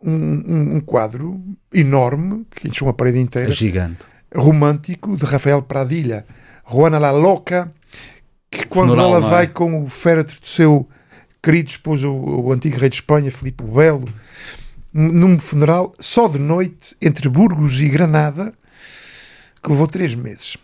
um, 0.07 0.42
um- 0.47 0.77
um 0.77 0.81
quadro 0.81 1.40
enorme, 1.73 2.47
que 2.51 2.69
enche 2.69 2.83
uma 2.83 2.95
parede 2.95 3.19
inteira, 3.19 3.51
gigante. 3.51 3.99
romântico, 4.35 5.16
de 5.16 5.25
Rafael 5.25 5.62
Pradilha, 5.62 6.25
Juana 6.71 6.99
la 6.99 7.11
Loca, 7.11 7.69
que 8.51 8.66
quando 8.66 8.90
Funeral, 8.90 9.16
ela 9.16 9.27
é? 9.27 9.31
vai 9.31 9.47
com 9.49 9.83
o 9.85 9.88
féretro 9.88 10.40
do 10.40 10.47
seu 10.47 10.88
querido 11.42 11.69
esposo, 11.71 12.09
o, 12.11 12.47
o 12.47 12.53
antigo 12.53 12.79
rei 12.79 12.88
de 12.88 12.97
Espanha, 12.97 13.31
Filipe 13.31 13.62
o 13.64 13.66
Belo, 13.69 14.09
num 14.92 15.38
funeral 15.38 15.95
só 16.01 16.27
de 16.29 16.38
noite 16.38 16.97
entre 17.03 17.29
Burgos 17.29 17.83
e 17.83 17.88
Granada, 17.88 18.53
que 19.62 19.71
levou 19.71 19.87
três 19.87 20.14
meses. 20.14 20.57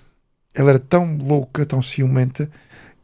Ela 0.55 0.71
era 0.71 0.79
tão 0.79 1.17
louca, 1.17 1.67
tão 1.67 1.83
ciumenta, 1.83 2.49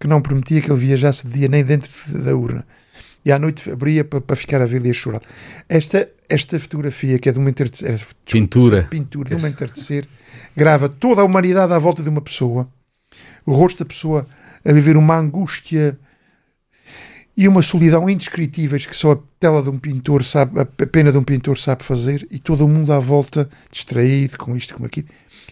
que 0.00 0.06
não 0.06 0.20
permitia 0.22 0.60
que 0.62 0.70
ele 0.70 0.78
viajasse 0.78 1.26
de 1.26 1.38
dia 1.40 1.48
nem 1.48 1.64
dentro 1.64 1.90
da 2.22 2.34
urna. 2.36 2.64
E 3.24 3.32
à 3.32 3.38
noite 3.38 3.70
abria 3.70 4.04
para, 4.04 4.20
para 4.20 4.36
ficar 4.36 4.62
a 4.62 4.66
ver 4.66 4.84
e 4.86 4.90
a 4.90 4.92
chorar. 4.92 5.20
Esta, 5.68 6.08
esta 6.28 6.58
fotografia, 6.60 7.18
que 7.18 7.28
é 7.28 7.32
de 7.32 7.38
uma 7.38 7.50
entardecer, 7.50 7.98
Pintura. 8.30 8.82
pintura, 8.84 9.30
de 9.30 9.34
uma 9.36 9.48
entardecer, 9.48 10.06
grava 10.56 10.88
toda 10.88 11.22
a 11.22 11.24
humanidade 11.24 11.72
à 11.72 11.78
volta 11.78 12.02
de 12.02 12.08
uma 12.08 12.20
pessoa, 12.20 12.68
o 13.46 13.52
rosto 13.52 13.78
da 13.78 13.86
pessoa 13.86 14.26
a 14.64 14.72
viver 14.72 14.96
uma 14.96 15.16
angústia 15.16 15.98
e 17.36 17.46
uma 17.48 17.62
solidão 17.62 18.10
indescritíveis 18.10 18.84
que 18.84 18.96
só 18.96 19.12
a 19.12 19.18
tela 19.38 19.62
de 19.62 19.70
um 19.70 19.78
pintor 19.78 20.24
sabe, 20.24 20.60
a 20.60 20.64
pena 20.66 21.12
de 21.12 21.18
um 21.18 21.22
pintor 21.24 21.56
sabe 21.56 21.84
fazer, 21.84 22.26
e 22.30 22.38
todo 22.38 22.64
o 22.64 22.68
mundo 22.68 22.92
à 22.92 22.98
volta 22.98 23.48
distraído 23.70 24.36
com 24.36 24.56
isto, 24.56 24.74
com 24.76 24.84
aquilo, 24.84 25.08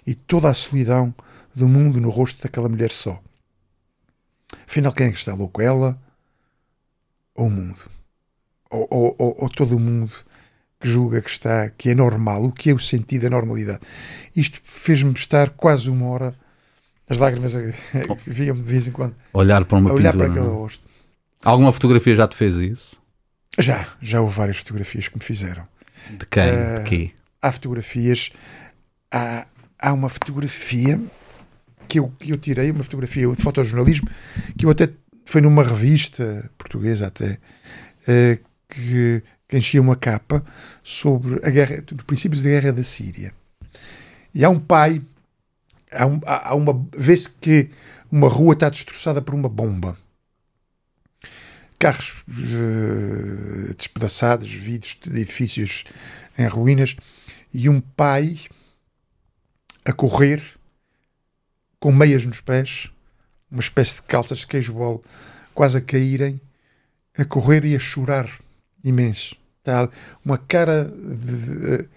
e 0.06 0.14
toda 0.14 0.50
a 0.50 0.54
solidão 0.54 1.14
do 1.54 1.66
mundo 1.68 2.00
no 2.00 2.10
rosto 2.10 2.42
daquela 2.42 2.68
mulher 2.68 2.90
só. 2.90 3.18
Afinal, 4.66 4.92
quem 4.92 5.06
é 5.06 5.12
que 5.12 5.18
está 5.18 5.32
louco? 5.32 5.62
Ela 5.62 5.98
ou 7.34 7.46
o 7.46 7.50
mundo? 7.50 7.78
Ou, 8.70 8.86
ou- 8.90 9.14
ou- 9.18 9.36
ou 9.38 9.48
todo 9.48 9.76
o 9.76 9.80
mundo 9.80 10.12
que 10.86 10.92
julga 10.92 11.20
que 11.20 11.30
está, 11.30 11.68
que 11.70 11.90
é 11.90 11.94
normal? 11.94 12.44
O 12.44 12.52
que 12.52 12.70
é 12.70 12.74
o 12.74 12.78
sentido 12.78 13.22
da 13.22 13.30
normalidade? 13.30 13.80
Isto 14.34 14.60
fez-me 14.62 15.12
estar 15.12 15.50
quase 15.50 15.90
uma 15.90 16.06
hora, 16.06 16.34
as 17.08 17.18
lágrimas 17.18 17.52
vinham-me 18.26 18.62
de 18.62 18.68
vez 18.68 18.86
em 18.86 18.92
quando, 18.92 19.14
Olhar 19.32 19.64
para 19.64 19.78
uma 19.78 19.92
olhar 19.92 20.12
pintura. 20.12 20.30
para 20.30 20.40
aquele 20.40 20.54
é? 20.54 20.56
rosto. 20.58 20.86
Alguma 21.44 21.72
fotografia 21.72 22.14
já 22.14 22.28
te 22.28 22.36
fez 22.36 22.54
isso? 22.54 22.96
Já, 23.58 23.86
já 24.00 24.20
houve 24.20 24.34
várias 24.34 24.58
fotografias 24.58 25.08
que 25.08 25.16
me 25.18 25.24
fizeram. 25.24 25.66
De 26.10 26.26
quem? 26.26 26.42
Eh, 26.44 26.78
De 26.78 26.84
quê? 26.88 27.10
Há 27.42 27.50
fotografias, 27.52 28.30
há, 29.10 29.46
há 29.78 29.92
uma 29.92 30.08
fotografia 30.08 31.00
que 31.88 31.98
eu, 31.98 32.12
que 32.18 32.32
eu 32.32 32.36
tirei, 32.36 32.70
uma 32.70 32.84
fotografia 32.84 33.26
de 33.28 33.42
fotojornalismo, 33.42 34.08
que 34.56 34.66
eu 34.66 34.70
até 34.70 34.88
foi 35.24 35.40
numa 35.40 35.62
revista 35.64 36.48
portuguesa 36.58 37.06
até, 37.08 37.38
eh, 38.06 38.38
que, 38.68 39.22
que 39.48 39.56
enchia 39.56 39.80
uma 39.80 39.96
capa 39.96 40.44
sobre 40.82 41.44
a 41.46 41.50
guerra, 41.50 41.84
os 41.92 42.04
princípios 42.04 42.42
da 42.42 42.50
guerra 42.50 42.72
da 42.72 42.82
Síria. 42.82 43.32
E 44.34 44.44
há 44.44 44.50
um 44.50 44.58
pai, 44.58 45.00
há, 45.92 46.06
um, 46.06 46.20
há 46.26 46.54
uma 46.54 46.86
vez 46.96 47.26
que 47.26 47.70
uma 48.10 48.28
rua 48.28 48.54
está 48.54 48.68
destroçada 48.68 49.22
por 49.22 49.34
uma 49.34 49.48
bomba. 49.48 49.96
Carros 51.78 52.24
eh, 52.28 53.74
despedaçados, 53.76 54.50
vidros 54.50 54.98
de 55.02 55.20
edifícios 55.20 55.84
em 56.38 56.46
ruínas, 56.46 56.96
e 57.52 57.68
um 57.68 57.80
pai 57.80 58.38
a 59.84 59.92
correr 59.92 60.42
com 61.78 61.92
meias 61.92 62.24
nos 62.24 62.40
pés, 62.40 62.90
uma 63.50 63.60
espécie 63.60 63.96
de 63.96 64.02
calças 64.02 64.38
de 64.38 64.46
queijo 64.46 65.02
quase 65.54 65.78
a 65.78 65.80
caírem, 65.80 66.40
a 67.16 67.24
correr 67.24 67.64
e 67.64 67.76
a 67.76 67.78
chorar 67.78 68.28
imenso. 68.88 69.36
Está 69.58 69.88
uma 70.24 70.38
cara 70.38 70.84
de, 70.84 71.88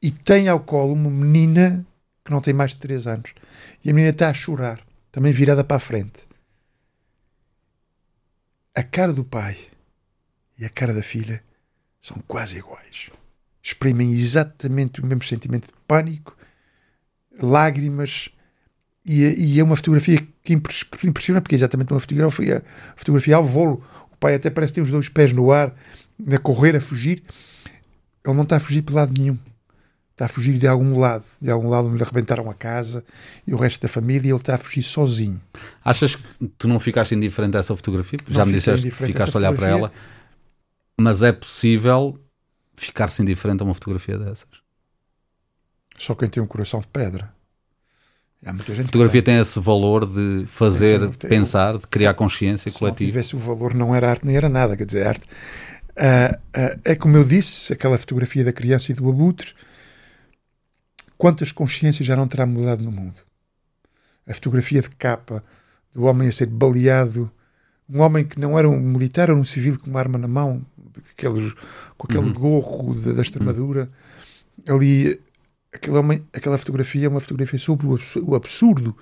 e 0.00 0.10
tem 0.10 0.48
ao 0.48 0.60
colo 0.60 0.92
uma 0.92 1.10
menina 1.10 1.84
que 2.24 2.30
não 2.30 2.40
tem 2.40 2.54
mais 2.54 2.72
de 2.72 2.78
3 2.78 3.06
anos. 3.06 3.34
E 3.84 3.90
a 3.90 3.92
menina 3.92 4.10
está 4.10 4.28
a 4.28 4.34
chorar, 4.34 4.80
também 5.10 5.32
virada 5.32 5.64
para 5.64 5.76
a 5.76 5.80
frente. 5.80 6.26
A 8.74 8.82
cara 8.82 9.12
do 9.12 9.24
pai 9.24 9.56
e 10.58 10.64
a 10.64 10.68
cara 10.68 10.92
da 10.92 11.02
filha 11.02 11.42
são 12.00 12.22
quase 12.26 12.58
iguais. 12.58 13.10
Exprimem 13.62 14.12
exatamente 14.12 15.00
o 15.00 15.06
mesmo 15.06 15.24
sentimento 15.24 15.66
de 15.66 15.72
pânico, 15.86 16.36
lágrimas, 17.40 18.30
e, 19.04 19.54
e 19.54 19.60
é 19.60 19.64
uma 19.64 19.76
fotografia 19.76 20.26
que 20.42 20.52
impres- 20.52 20.84
impressiona, 21.04 21.40
porque 21.40 21.54
é 21.54 21.58
exatamente 21.58 21.92
uma 21.92 22.00
fotografia, 22.00 22.62
fotografia 22.96 23.36
ao 23.36 23.44
volo. 23.44 23.84
O 24.12 24.16
pai 24.16 24.34
até 24.34 24.50
parece 24.50 24.72
tem 24.72 24.82
os 24.82 24.90
dois 24.90 25.08
pés 25.08 25.32
no 25.32 25.52
ar, 25.52 25.74
a 26.32 26.38
correr, 26.38 26.76
a 26.76 26.80
fugir. 26.80 27.22
Ele 28.24 28.34
não 28.34 28.42
está 28.42 28.56
a 28.56 28.60
fugir 28.60 28.82
por 28.82 28.94
lado 28.94 29.12
nenhum. 29.16 29.38
Está 30.12 30.24
a 30.24 30.28
fugir 30.28 30.58
de 30.58 30.66
algum 30.66 30.98
lado. 30.98 31.24
De 31.40 31.50
algum 31.50 31.68
lado 31.68 31.88
onde 31.88 31.98
lhe 31.98 32.02
arrebentaram 32.02 32.48
a 32.50 32.54
casa 32.54 33.04
e 33.46 33.52
o 33.52 33.56
resto 33.56 33.82
da 33.82 33.88
família. 33.88 34.30
Ele 34.30 34.36
está 34.36 34.54
a 34.54 34.58
fugir 34.58 34.82
sozinho. 34.82 35.40
Achas 35.84 36.16
que 36.16 36.48
tu 36.58 36.66
não 36.66 36.80
ficaste 36.80 37.14
indiferente 37.14 37.56
a 37.56 37.60
essa 37.60 37.76
fotografia? 37.76 38.18
Não 38.26 38.34
Já 38.34 38.46
me 38.46 38.52
disseste 38.52 38.90
que 38.90 38.96
ficaste 38.96 39.34
a 39.34 39.38
olhar 39.38 39.54
para 39.54 39.68
ela. 39.68 39.92
Mas 40.98 41.22
é 41.22 41.32
possível 41.32 42.18
ficar-se 42.74 43.22
indiferente 43.22 43.62
a 43.62 43.64
uma 43.64 43.74
fotografia 43.74 44.18
dessas? 44.18 44.48
Só 45.98 46.14
quem 46.14 46.28
tem 46.28 46.42
um 46.42 46.46
coração 46.46 46.80
de 46.80 46.86
pedra. 46.88 47.34
Há 48.44 48.52
muita 48.52 48.74
gente 48.74 48.84
a 48.84 48.88
fotografia 48.88 49.22
tem. 49.22 49.34
tem. 49.34 49.42
esse 49.42 49.58
valor 49.58 50.06
de 50.06 50.46
fazer, 50.46 51.08
pensar, 51.18 51.78
de 51.78 51.86
criar 51.88 52.14
consciência 52.14 52.70
se 52.70 52.78
coletiva. 52.78 53.06
Se 53.06 53.12
tivesse 53.12 53.36
o 53.36 53.38
valor, 53.38 53.74
não 53.74 53.94
era 53.94 54.08
arte 54.08 54.26
nem 54.26 54.36
era 54.36 54.48
nada. 54.48 54.76
Quer 54.76 54.86
dizer, 54.86 55.06
arte. 55.06 55.26
Uh, 55.96 56.36
uh, 56.36 56.80
é 56.84 56.94
como 56.94 57.16
eu 57.16 57.24
disse, 57.24 57.72
aquela 57.72 57.96
fotografia 57.96 58.44
da 58.44 58.52
criança 58.52 58.92
e 58.92 58.94
do 58.94 59.08
abutre. 59.08 59.54
Quantas 61.16 61.50
consciências 61.50 62.06
já 62.06 62.14
não 62.14 62.28
terá 62.28 62.44
mudado 62.44 62.82
no 62.82 62.92
mundo? 62.92 63.16
A 64.26 64.34
fotografia 64.34 64.82
de 64.82 64.90
capa 64.90 65.42
do 65.92 66.04
homem 66.04 66.28
a 66.28 66.32
ser 66.32 66.46
baleado, 66.46 67.30
um 67.88 68.00
homem 68.00 68.24
que 68.24 68.38
não 68.38 68.58
era 68.58 68.68
um 68.68 68.78
militar, 68.78 69.30
era 69.30 69.34
um 69.34 69.44
civil 69.44 69.78
com 69.78 69.88
uma 69.88 70.00
arma 70.00 70.18
na 70.18 70.28
mão, 70.28 70.64
aqueles, 71.12 71.54
com 71.96 72.06
aquele 72.06 72.26
uhum. 72.26 72.34
gorro 72.34 72.94
da, 72.94 73.12
da 73.12 73.22
extremadura. 73.22 73.88
Uhum. 74.68 74.76
Ali 74.76 75.18
aquele 75.72 75.96
homem, 75.96 76.22
aquela 76.32 76.58
fotografia 76.58 77.06
é 77.06 77.08
uma 77.08 77.20
fotografia 77.20 77.58
sobre 77.58 77.86
o 77.86 78.34
absurdo 78.34 78.94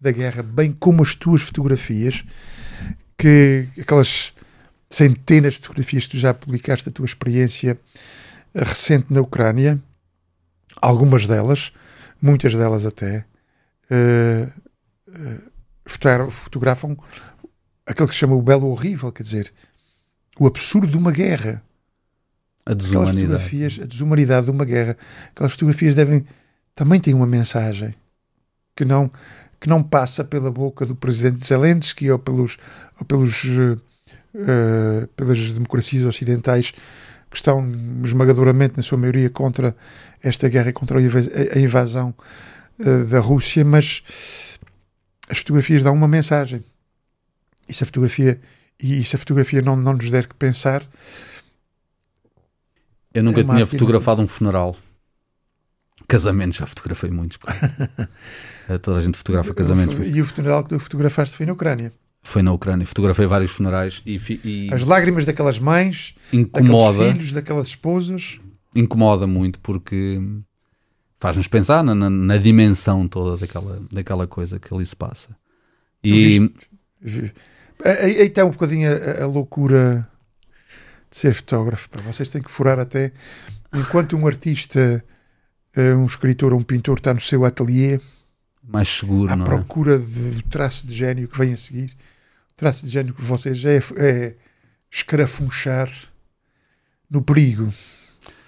da 0.00 0.12
guerra, 0.12 0.42
bem 0.42 0.72
como 0.72 1.02
as 1.02 1.14
tuas 1.14 1.42
fotografias, 1.42 2.24
que 3.16 3.68
aquelas 3.78 4.32
centenas 4.90 5.54
de 5.54 5.60
fotografias 5.60 6.04
que 6.04 6.12
tu 6.12 6.18
já 6.18 6.32
publicaste 6.32 6.86
da 6.86 6.92
tua 6.92 7.06
experiência 7.06 7.78
recente 8.54 9.12
na 9.12 9.20
Ucrânia, 9.20 9.80
algumas 10.80 11.26
delas, 11.26 11.72
muitas 12.20 12.54
delas 12.54 12.86
até, 12.86 13.24
uh, 13.90 14.52
uh, 15.08 16.30
fotografam 16.30 16.96
aquilo 17.86 18.08
que 18.08 18.14
se 18.14 18.20
chama 18.20 18.34
o 18.34 18.42
belo 18.42 18.68
horrível, 18.68 19.10
quer 19.12 19.22
dizer, 19.22 19.52
o 20.38 20.46
absurdo 20.46 20.86
de 20.86 20.96
uma 20.96 21.10
guerra. 21.10 21.62
A 22.64 22.74
desumanidade. 22.74 23.10
Aquelas 23.10 23.22
fotografias, 23.22 23.78
a 23.82 23.86
desumanidade 23.86 24.46
de 24.46 24.52
uma 24.52 24.64
guerra. 24.64 24.96
Aquelas 25.30 25.52
fotografias 25.52 25.94
devem 25.94 26.26
também 26.74 27.00
têm 27.00 27.12
uma 27.12 27.26
mensagem 27.26 27.94
que 28.76 28.84
não 28.84 29.10
que 29.60 29.68
não 29.68 29.82
passa 29.82 30.22
pela 30.22 30.52
boca 30.52 30.86
do 30.86 30.94
presidente 30.94 31.44
Zelensky 31.44 32.08
ou 32.08 32.18
pelos 32.18 32.58
ou 33.00 33.04
pelos 33.04 33.42
uh, 33.44 33.80
pelas 35.16 35.50
democracias 35.52 36.04
ocidentais 36.04 36.72
que 37.30 37.36
estão 37.36 37.64
esmagadoramente 38.04 38.76
na 38.76 38.82
sua 38.82 38.98
maioria 38.98 39.28
contra 39.30 39.76
esta 40.22 40.48
guerra 40.48 40.72
contra 40.72 40.98
a 40.98 41.58
invasão 41.58 42.14
uh, 42.80 43.04
da 43.06 43.20
Rússia, 43.20 43.64
mas 43.64 44.02
as 45.28 45.38
fotografias 45.38 45.82
dão 45.82 45.94
uma 45.94 46.08
mensagem. 46.08 46.64
E 47.68 47.74
se 47.74 47.82
a 47.84 47.86
fotografia 47.86 48.40
e 48.80 49.04
se 49.04 49.16
a 49.16 49.18
fotografia 49.18 49.60
não, 49.60 49.76
não 49.76 49.94
nos 49.94 50.08
der 50.08 50.26
que 50.26 50.34
pensar, 50.34 50.86
eu 53.12 53.22
nunca 53.22 53.40
é 53.40 53.44
tinha 53.44 53.66
fotografado 53.66 54.22
um 54.22 54.28
funeral. 54.28 54.76
Casamentos, 56.06 56.56
já 56.56 56.66
fotografei 56.66 57.10
muitos. 57.10 57.38
Toda 58.80 58.98
a 58.98 59.02
gente 59.02 59.18
fotografa 59.18 59.52
casamentos. 59.52 59.96
E 60.14 60.22
o 60.22 60.26
funeral 60.26 60.62
que 60.62 60.70
tu 60.70 60.78
fotografaste 60.78 61.36
foi 61.36 61.44
na 61.44 61.52
Ucrânia? 61.52 61.92
Foi 62.22 62.42
na 62.42 62.52
Ucrânia. 62.52 62.86
Fotografei 62.86 63.26
vários 63.26 63.50
funerais 63.50 64.02
e, 64.04 64.20
e... 64.44 64.68
As 64.72 64.82
lágrimas 64.82 65.24
daquelas 65.24 65.58
mães, 65.58 66.14
incomoda, 66.32 66.98
daqueles 66.98 67.12
filhos, 67.12 67.32
daquelas 67.32 67.68
esposas. 67.68 68.40
Incomoda 68.74 69.26
muito 69.26 69.58
porque 69.60 70.20
faz-nos 71.18 71.48
pensar 71.48 71.82
na, 71.82 71.94
na, 71.94 72.10
na, 72.10 72.36
dimensão 72.36 73.08
toda 73.08 73.36
daquela, 73.36 73.82
daquela 73.90 74.26
coisa 74.26 74.58
que 74.58 74.72
ali 74.72 74.84
se 74.84 74.94
passa. 74.94 75.30
E... 76.02 76.50
Aí 77.84 78.26
está 78.26 78.44
um 78.44 78.50
bocadinho 78.50 78.90
a, 78.90 79.22
a 79.22 79.26
loucura 79.26 80.06
de 81.10 81.16
ser 81.16 81.34
fotógrafo. 81.34 81.88
Para 81.88 82.02
vocês 82.02 82.28
têm 82.28 82.42
que 82.42 82.50
furar 82.50 82.78
até 82.78 83.12
enquanto 83.72 84.16
um 84.16 84.26
artista, 84.26 85.04
eh, 85.74 85.94
um 85.94 86.06
escritor 86.06 86.52
ou 86.52 86.58
um 86.58 86.62
pintor 86.62 86.98
está 86.98 87.14
no 87.14 87.20
seu 87.20 87.44
ateliê 87.44 88.00
mais 88.68 88.88
seguro, 88.88 89.32
à 89.32 89.36
não 89.36 89.44
é? 89.44 89.48
procura 89.48 89.94
é? 89.94 89.98
do 89.98 90.42
traço 90.44 90.86
de 90.86 90.94
gênio 90.94 91.26
que 91.26 91.38
vem 91.38 91.52
a 91.52 91.56
seguir. 91.56 91.96
O 92.52 92.56
traço 92.56 92.84
de 92.84 92.92
gênio 92.92 93.14
que 93.14 93.22
vocês 93.22 93.64
é, 93.64 93.80
é 93.96 94.34
escarafunchar 94.90 95.90
no 97.10 97.22
perigo 97.22 97.72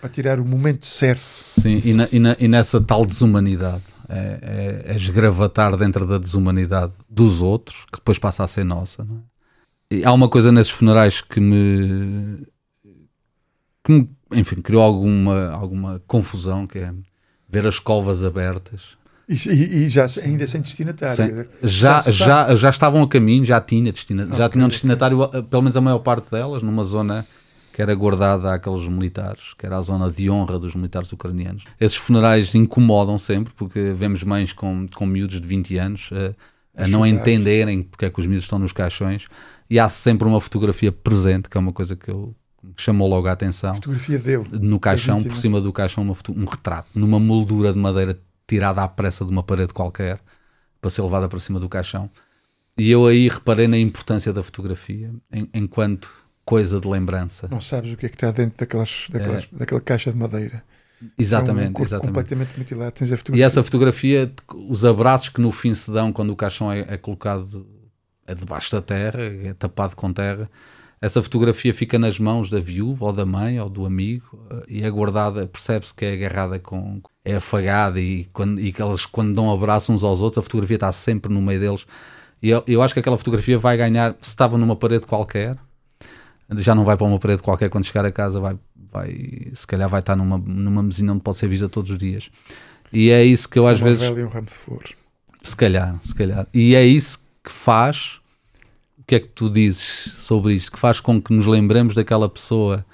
para 0.01 0.11
tirar 0.11 0.39
o 0.39 0.45
momento 0.45 0.87
certo. 0.87 1.21
Sim, 1.21 1.81
e, 1.85 1.93
na, 1.95 2.09
e, 2.13 2.19
na, 2.19 2.37
e 2.39 2.49
nessa 2.49 2.81
tal 2.81 3.07
desumanidade. 3.07 3.83
É, 4.13 4.83
é, 4.89 4.93
é, 4.93 4.97
esgravatar 4.97 5.77
dentro 5.77 6.05
da 6.05 6.19
desumanidade 6.19 6.93
dos 7.09 7.41
outros, 7.41 7.85
que 7.85 7.99
depois 7.99 8.19
passa 8.19 8.43
a 8.43 8.49
ser 8.49 8.65
nossa. 8.65 9.07
É? 9.89 10.05
há 10.05 10.13
uma 10.13 10.29
coisa 10.29 10.51
nesses 10.51 10.73
funerais 10.73 11.21
que 11.21 11.39
me, 11.39 12.45
que 13.85 13.93
me 13.93 14.11
enfim, 14.33 14.57
criou 14.57 14.83
alguma, 14.83 15.51
alguma 15.51 16.03
confusão, 16.09 16.67
que 16.67 16.79
é 16.79 16.93
ver 17.49 17.67
as 17.69 17.79
covas 17.79 18.25
abertas. 18.25 18.97
E, 19.31 19.85
e, 19.85 19.89
já 19.89 20.07
ainda 20.25 20.45
sem 20.45 20.61
destinatário? 20.61 21.15
Sem, 21.15 21.47
já, 21.63 22.01
já, 22.01 22.11
já, 22.11 22.57
já, 22.57 22.71
estavam 22.71 23.01
a 23.01 23.09
caminho, 23.09 23.45
já, 23.45 23.61
tinha 23.61 23.93
destina, 23.93 24.25
okay, 24.25 24.37
já 24.37 24.49
tinham 24.49 24.69
destinatário, 24.69 25.21
okay. 25.21 25.43
pelo 25.45 25.63
menos 25.63 25.77
a 25.77 25.81
maior 25.81 26.01
parte 26.01 26.33
delas, 26.33 26.65
numa 26.65 26.83
zona 26.83 27.25
que 27.73 27.81
era 27.81 27.95
guardada 27.95 28.53
àqueles 28.53 28.89
militares, 28.89 29.55
que 29.57 29.65
era 29.65 29.79
a 29.79 29.83
zona 29.83 30.11
de 30.11 30.29
honra 30.29 30.59
dos 30.59 30.75
militares 30.75 31.13
ucranianos. 31.13 31.63
Esses 31.81 31.97
funerais 31.97 32.57
incomodam 32.57 33.19
sempre, 33.21 33.53
porque 33.55 33.95
vemos 33.97 34.25
mães 34.25 34.53
com, 34.53 34.85
com 34.93 35.07
miúdos 35.07 35.41
de 35.41 35.47
20 35.47 35.79
anos 35.79 36.11
a, 36.13 36.83
a, 36.83 36.85
a 36.85 36.89
não 36.89 37.07
entenderem 37.07 37.85
porque 37.85 38.07
é 38.07 38.11
que 38.11 38.19
os 38.19 38.27
miúdos 38.27 38.47
estão 38.47 38.59
nos 38.59 38.73
caixões 38.73 39.29
e 39.69 39.79
há 39.79 39.89
sempre 39.89 40.27
uma 40.27 40.41
fotografia 40.41 40.91
presente, 40.91 41.49
que 41.49 41.57
é 41.57 41.61
uma 41.61 41.73
coisa 41.73 41.95
que 41.95 42.11
eu 42.11 42.35
que 42.77 42.83
chamou 42.83 43.09
logo 43.09 43.27
a 43.27 43.33
atenção. 43.33 43.71
A 43.71 43.75
fotografia 43.75 44.19
dele. 44.19 44.45
No 44.61 44.79
caixão, 44.79 45.23
por 45.23 45.35
cima 45.35 45.61
do 45.61 45.73
caixão, 45.73 46.03
uma 46.05 46.15
um 46.29 46.45
retrato, 46.45 46.89
numa 46.95 47.19
moldura 47.19 47.73
de 47.73 47.79
madeira 47.79 48.19
tirada 48.51 48.83
à 48.83 48.89
pressa 48.89 49.25
de 49.25 49.31
uma 49.31 49.45
parede 49.45 49.73
qualquer, 49.73 50.21
para 50.81 50.91
ser 50.91 51.03
levada 51.03 51.29
para 51.29 51.39
cima 51.39 51.61
do 51.61 51.69
caixão. 51.69 52.11
E 52.77 52.91
eu 52.91 53.07
aí 53.07 53.29
reparei 53.29 53.69
na 53.69 53.79
importância 53.79 54.33
da 54.33 54.43
fotografia, 54.43 55.13
em, 55.33 55.49
enquanto 55.55 56.11
coisa 56.45 56.81
de 56.81 56.89
lembrança. 56.89 57.47
Não 57.49 57.61
sabes 57.61 57.93
o 57.93 57.97
que 57.97 58.07
é 58.07 58.09
que 58.09 58.17
está 58.17 58.33
dentro 58.33 58.59
daquelas, 58.59 59.07
daquelas, 59.09 59.45
é. 59.45 59.57
daquela 59.57 59.81
caixa 59.81 60.13
de 60.13 60.19
madeira. 60.19 60.65
Exatamente, 61.17 61.77
é 61.77 61.81
um 61.81 61.85
exatamente. 61.85 62.07
completamente 62.09 62.59
mutilado. 62.59 62.93
Tens 62.93 63.13
a 63.13 63.17
fotografia. 63.17 63.43
E 63.43 63.47
essa 63.47 63.63
fotografia, 63.63 64.33
os 64.69 64.85
abraços 64.85 65.29
que 65.29 65.41
no 65.41 65.53
fim 65.53 65.75
se 65.75 65.91
dão 65.91 66.13
quando 66.13 66.31
o 66.31 66.37
caixão 66.37 66.73
é, 66.73 66.81
é 66.89 66.97
colocado 66.97 67.67
é 68.27 68.35
debaixo 68.35 68.73
da 68.73 68.83
terra, 68.83 69.23
é 69.23 69.55
tapado 69.55 69.95
com 69.95 70.13
terra. 70.13 70.51
Essa 71.03 71.23
fotografia 71.23 71.73
fica 71.73 71.99
nas 71.99 72.19
mãos 72.19 72.51
da 72.51 72.61
viúva 72.61 73.07
ou 73.07 73.13
da 73.13 73.25
mãe 73.25 73.59
ou 73.59 73.71
do 73.71 73.87
amigo 73.87 74.39
eh, 74.51 74.63
e 74.69 74.83
é 74.83 74.91
guardada, 74.91 75.47
percebe-se 75.47 75.95
que 75.95 76.05
é 76.05 76.13
agarrada 76.13 76.59
com. 76.59 77.01
é 77.25 77.37
afagada 77.37 77.99
e, 77.99 78.27
quando, 78.35 78.61
e 78.61 78.71
que 78.71 78.83
eles, 78.83 79.07
quando 79.07 79.35
dão 79.35 79.51
abraço 79.51 79.93
uns 79.93 80.05
aos 80.05 80.21
outros, 80.21 80.41
a 80.41 80.43
fotografia 80.43 80.77
está 80.77 80.93
sempre 80.93 81.33
no 81.33 81.41
meio 81.41 81.59
deles. 81.59 81.87
E 82.43 82.51
eu, 82.51 82.63
eu 82.67 82.83
acho 82.83 82.93
que 82.93 83.01
aquela 83.01 83.17
fotografia 83.17 83.59
vai 83.59 83.79
ganhar, 83.79 84.15
se 84.21 84.29
estava 84.29 84.59
numa 84.59 84.77
parede 84.77 85.07
qualquer, 85.07 85.57
já 86.57 86.75
não 86.75 86.85
vai 86.85 86.99
para 86.99 87.07
uma 87.07 87.19
parede 87.19 87.43
qualquer 87.43 87.71
quando 87.71 87.85
chegar 87.85 88.05
a 88.05 88.13
casa, 88.13 88.39
vai, 88.39 88.59
vai 88.93 89.49
se 89.55 89.67
calhar 89.67 89.89
vai 89.89 90.01
estar 90.01 90.17
numa, 90.17 90.37
numa 90.37 90.83
mesinha 90.83 91.13
onde 91.13 91.23
pode 91.23 91.39
ser 91.39 91.49
vista 91.49 91.69
todos 91.69 91.91
os 91.91 91.99
dias. 91.99 92.31
E 92.93 93.11
é 93.11 93.25
isso 93.25 93.49
que 93.49 93.59
eu 93.59 93.67
às 93.67 93.79
uma 93.79 93.89
vezes. 93.89 94.03
Um 94.03 94.29
ramo 94.29 94.47
de 94.47 94.53
flores. 94.53 94.93
Se 95.43 95.57
calhar, 95.57 95.99
se 96.03 96.15
calhar. 96.15 96.47
E 96.53 96.75
é 96.75 96.85
isso 96.85 97.19
que 97.43 97.51
faz 97.51 98.20
que 99.11 99.17
é 99.17 99.21
que 99.21 99.27
tu 99.27 99.51
dizes 99.51 100.13
sobre 100.15 100.55
isto? 100.55 100.71
Que 100.71 100.79
faz 100.79 101.01
com 101.01 101.21
que 101.21 101.33
nos 101.33 101.45
lembremos 101.45 101.97
daquela 101.97 102.29
pessoa 102.29 102.87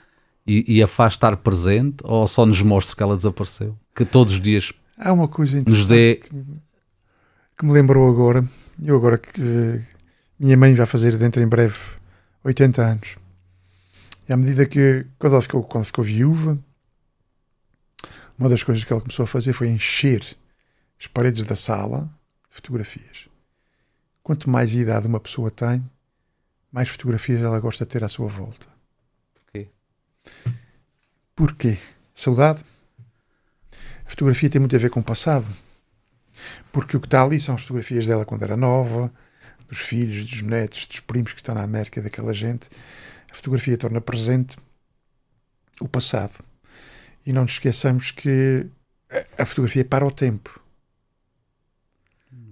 e, 0.46 0.76
e 0.78 0.82
a 0.82 0.86
faz 0.86 1.12
estar 1.12 1.36
presente 1.36 1.96
ou 2.04 2.26
só 2.26 2.46
nos 2.46 2.62
mostra 2.62 2.96
que 2.96 3.02
ela 3.02 3.18
desapareceu? 3.18 3.76
Que 3.94 4.02
todos 4.02 4.32
os 4.32 4.40
dias 4.40 4.72
Há 4.96 5.12
uma 5.12 5.28
coisa 5.28 5.62
nos 5.66 5.86
dê... 5.86 6.14
que, 6.14 6.30
que 7.58 7.66
me 7.66 7.72
lembrou 7.72 8.08
agora. 8.08 8.42
Eu 8.82 8.96
agora 8.96 9.18
que 9.18 9.78
minha 10.38 10.56
mãe 10.56 10.74
vai 10.74 10.86
fazer 10.86 11.18
dentro 11.18 11.42
em 11.42 11.46
breve 11.46 11.76
80 12.42 12.82
anos. 12.82 13.16
E 14.26 14.32
à 14.32 14.38
medida 14.38 14.64
que, 14.64 15.04
quando 15.18 15.34
ela 15.34 15.42
ficou, 15.42 15.62
quando 15.64 15.84
ficou 15.84 16.02
viúva, 16.02 16.58
uma 18.38 18.48
das 18.48 18.62
coisas 18.62 18.82
que 18.82 18.90
ela 18.90 19.02
começou 19.02 19.24
a 19.24 19.26
fazer 19.26 19.52
foi 19.52 19.68
encher 19.68 20.24
as 20.98 21.06
paredes 21.06 21.46
da 21.46 21.54
sala 21.54 22.08
de 22.48 22.54
fotografias. 22.54 23.28
Quanto 24.22 24.48
mais 24.48 24.72
idade 24.72 25.06
uma 25.06 25.20
pessoa 25.20 25.50
tem, 25.50 25.84
mais 26.76 26.90
fotografias 26.90 27.40
ela 27.40 27.58
gosta 27.58 27.86
de 27.86 27.90
ter 27.90 28.04
à 28.04 28.08
sua 28.08 28.28
volta. 28.28 28.66
Porquê? 29.32 29.68
Porquê? 31.34 31.78
Saudade? 32.14 32.62
A 34.04 34.10
fotografia 34.10 34.50
tem 34.50 34.60
muito 34.60 34.76
a 34.76 34.78
ver 34.78 34.90
com 34.90 35.00
o 35.00 35.02
passado. 35.02 35.48
Porque 36.70 36.94
o 36.94 37.00
que 37.00 37.06
está 37.06 37.24
ali 37.24 37.40
são 37.40 37.54
as 37.54 37.62
fotografias 37.62 38.06
dela 38.06 38.26
quando 38.26 38.42
era 38.42 38.58
nova, 38.58 39.10
dos 39.66 39.78
filhos, 39.78 40.22
dos 40.26 40.42
netos, 40.42 40.84
dos 40.84 41.00
primos 41.00 41.32
que 41.32 41.40
estão 41.40 41.54
na 41.54 41.62
América, 41.62 42.02
daquela 42.02 42.34
gente. 42.34 42.68
A 43.30 43.34
fotografia 43.34 43.78
torna 43.78 44.02
presente 44.02 44.58
o 45.80 45.88
passado. 45.88 46.44
E 47.24 47.32
não 47.32 47.44
nos 47.44 47.52
esqueçamos 47.52 48.10
que 48.10 48.66
a 49.38 49.46
fotografia 49.46 49.82
para 49.82 50.06
o 50.06 50.10
tempo. 50.10 50.60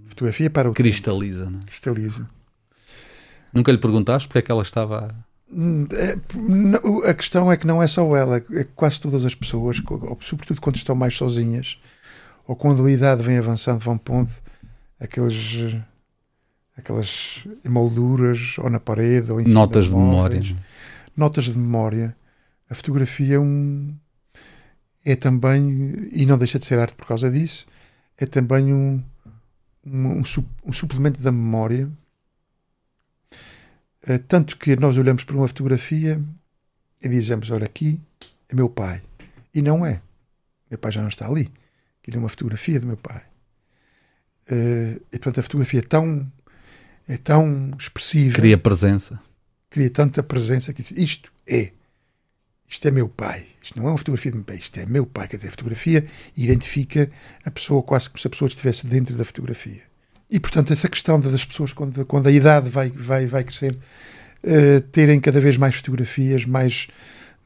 A 0.07 0.09
fotografia 0.09 0.49
para 0.49 0.67
o 0.67 0.73
Cristaliza, 0.73 1.43
tempo. 1.43 1.57
Não 1.57 1.61
é? 1.61 1.65
Cristaliza. 1.65 2.35
Nunca 3.55 3.71
lhe 3.71 3.77
perguntaste 3.77 4.27
porque 4.27 4.39
é 4.39 4.41
que 4.41 4.51
ela 4.51 4.61
estava. 4.61 5.07
Hum, 5.51 5.85
é, 5.93 7.09
a 7.09 7.13
questão 7.13 7.49
é 7.51 7.55
que 7.55 7.65
não 7.65 7.81
é 7.81 7.87
só 7.87 8.15
ela, 8.15 8.43
é 8.51 8.65
quase 8.75 8.99
todas 8.99 9.25
as 9.25 9.33
pessoas, 9.33 9.81
sobretudo 10.19 10.59
quando 10.59 10.75
estão 10.75 10.95
mais 10.95 11.15
sozinhas 11.15 11.79
ou 12.47 12.55
quando 12.55 12.85
a 12.85 12.91
idade 12.91 13.23
vem 13.23 13.37
avançando, 13.37 13.79
vão 13.79 13.97
pondo 13.97 14.29
aqueles, 14.99 15.77
aquelas 16.77 17.43
emolduras 17.63 18.57
ou 18.59 18.69
na 18.69 18.79
parede 18.79 19.31
ou 19.31 19.39
em 19.39 19.47
Notas 19.47 19.85
de 19.85 19.91
memória. 19.91 20.41
Notas 21.15 21.45
de 21.45 21.57
memória. 21.57 22.15
A 22.69 22.75
fotografia 22.75 23.35
é 23.35 23.39
um. 23.39 23.95
É 25.03 25.15
também, 25.15 26.09
e 26.11 26.25
não 26.25 26.37
deixa 26.37 26.57
de 26.57 26.65
ser 26.65 26.79
arte 26.79 26.95
por 26.95 27.05
causa 27.05 27.29
disso, 27.29 27.67
é 28.17 28.25
também 28.25 28.73
um, 28.73 29.03
um, 29.85 30.23
um 30.65 30.73
suplemento 30.73 31.21
da 31.21 31.31
memória. 31.31 31.89
Uh, 34.07 34.19
tanto 34.27 34.57
que 34.57 34.75
nós 34.75 34.97
olhamos 34.97 35.23
para 35.23 35.35
uma 35.35 35.47
fotografia 35.47 36.21
e 37.01 37.09
dizemos: 37.09 37.49
Olha, 37.49 37.65
aqui 37.65 37.99
é 38.49 38.55
meu 38.55 38.69
pai. 38.69 39.01
E 39.53 39.61
não 39.61 39.85
é. 39.85 40.01
Meu 40.69 40.77
pai 40.77 40.91
já 40.91 41.01
não 41.01 41.09
está 41.09 41.27
ali. 41.27 41.51
Aquilo 42.01 42.17
é 42.17 42.19
uma 42.19 42.29
fotografia 42.29 42.79
do 42.79 42.87
meu 42.87 42.97
pai. 42.97 43.23
Uh, 44.51 45.01
e 45.11 45.17
portanto 45.17 45.39
a 45.39 45.43
fotografia 45.43 45.79
é 45.79 45.83
tão, 45.83 46.31
é 47.07 47.17
tão 47.17 47.71
expressiva. 47.79 48.35
Cria 48.35 48.57
presença. 48.57 49.19
Cria 49.69 49.89
tanta 49.89 50.21
presença 50.21 50.71
que 50.71 50.83
isto 51.01 51.31
é. 51.47 51.71
Isto 52.67 52.87
é 52.87 52.91
meu 52.91 53.07
pai. 53.07 53.47
Isto 53.61 53.79
não 53.79 53.87
é 53.87 53.91
uma 53.91 53.97
fotografia 53.97 54.31
de 54.31 54.37
meu 54.37 54.45
pai. 54.45 54.57
Isto 54.57 54.79
é 54.79 54.85
meu 54.85 55.05
pai. 55.05 55.27
Quer 55.27 55.37
dizer, 55.37 55.47
a 55.49 55.51
fotografia 55.51 56.05
identifica 56.35 57.09
a 57.43 57.51
pessoa 57.51 57.81
quase 57.81 58.09
como 58.09 58.19
se 58.19 58.27
a 58.27 58.29
pessoa 58.29 58.47
estivesse 58.49 58.87
dentro 58.87 59.15
da 59.15 59.25
fotografia. 59.25 59.83
E 60.29 60.39
portanto 60.39 60.73
essa 60.73 60.89
questão 60.89 61.19
das 61.19 61.45
pessoas 61.45 61.71
quando, 61.71 62.05
quando 62.05 62.27
a 62.27 62.31
idade 62.31 62.69
vai, 62.69 62.89
vai, 62.89 63.25
vai 63.25 63.43
crescendo 63.43 63.77
uh, 64.43 64.81
terem 64.91 65.19
cada 65.19 65.39
vez 65.39 65.57
mais 65.57 65.75
fotografias, 65.75 66.45
mais 66.45 66.87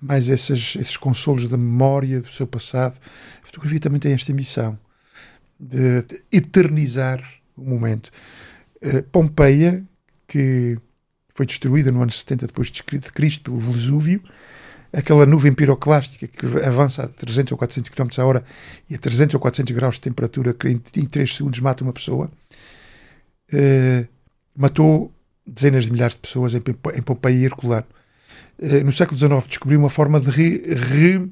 mais 0.02 0.30
esses, 0.30 0.78
esses 0.78 0.96
consolos 0.98 1.46
da 1.46 1.58
memória 1.58 2.22
do 2.22 2.32
seu 2.32 2.48
passado. 2.48 2.98
A 3.44 3.46
fotografia 3.46 3.80
também 3.80 4.00
tem 4.00 4.14
esta 4.14 4.32
missão 4.34 4.80
de, 5.60 6.06
eternizar 6.32 7.22
o 7.56 7.70
momento. 7.70 8.10
Uh, 8.82 9.04
Pompeia, 9.12 9.84
que 10.28 10.78
foi 11.34 11.46
destruída 11.46 11.92
no 11.92 12.02
ano 12.02 12.12
70 12.12 12.48
depois 12.48 12.70
de 12.70 12.84
Cristo 12.84 13.44
pelo 13.44 13.60
Vesúvio, 13.60 14.24
aquela 14.92 15.26
nuvem 15.26 15.54
piroclástica 15.54 16.28
que 16.28 16.46
avança 16.66 17.04
a 17.04 17.08
300 17.08 17.52
ou 17.52 17.58
400 17.58 17.90
km 17.90 18.08
a 18.18 18.26
hora 18.26 18.44
e 18.90 18.96
a 18.96 18.98
300 18.98 19.36
ou 19.36 19.40
400 19.40 19.76
graus 19.76 19.96
de 19.96 20.02
temperatura 20.02 20.54
que 20.54 20.68
em, 20.68 20.82
em 20.96 21.06
3 21.06 21.36
segundos 21.36 21.60
mata 21.60 21.84
uma 21.84 21.94
pessoa, 21.94 22.30
uh, 23.54 24.08
matou 24.56 25.12
dezenas 25.46 25.86
de 25.86 25.92
milhares 25.92 26.16
de 26.16 26.20
pessoas 26.20 26.54
em, 26.54 26.62
em 26.96 27.02
Pompeia 27.02 27.36
e 27.36 27.46
Herculano. 27.46 27.88
Eh, 28.62 28.84
no 28.84 28.92
século 28.92 29.18
XIX 29.18 29.48
descobriu 29.48 29.80
uma 29.80 29.90
forma 29.90 30.20
de 30.20 30.30
reaver 30.30 31.30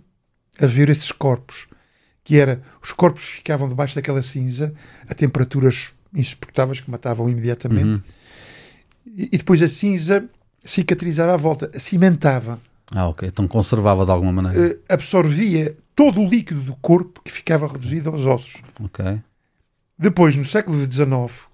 re 0.59 0.91
esses 0.91 1.11
corpos, 1.11 1.67
que 2.23 2.37
era, 2.37 2.61
os 2.81 2.91
corpos 2.91 3.23
ficavam 3.23 3.67
debaixo 3.67 3.95
daquela 3.95 4.23
cinza 4.23 4.73
a 5.07 5.13
temperaturas 5.13 5.93
insuportáveis 6.13 6.79
que 6.79 6.89
matavam 6.89 7.29
imediatamente, 7.29 7.97
uhum. 7.97 8.01
e, 9.05 9.29
e, 9.31 9.37
depois 9.37 9.61
a 9.61 9.67
cinza 9.67 10.27
cicatrizava 10.63 11.33
à 11.33 11.37
volta, 11.37 11.69
cimentava. 11.77 12.59
Ah, 12.93 13.07
ok. 13.07 13.27
Então 13.27 13.47
conservava 13.47 14.05
de 14.05 14.11
alguma 14.11 14.31
maneira. 14.31 14.75
Uh, 14.75 14.79
absorvia 14.89 15.75
todo 15.95 16.21
o 16.21 16.27
líquido 16.27 16.61
do 16.61 16.75
corpo 16.77 17.21
que 17.21 17.31
ficava 17.31 17.67
reduzido 17.67 18.09
aos 18.09 18.25
ossos. 18.25 18.61
Ok. 18.81 19.19
Depois, 19.97 20.35
no 20.35 20.45
século 20.45 20.77
XIX, 20.79 21.47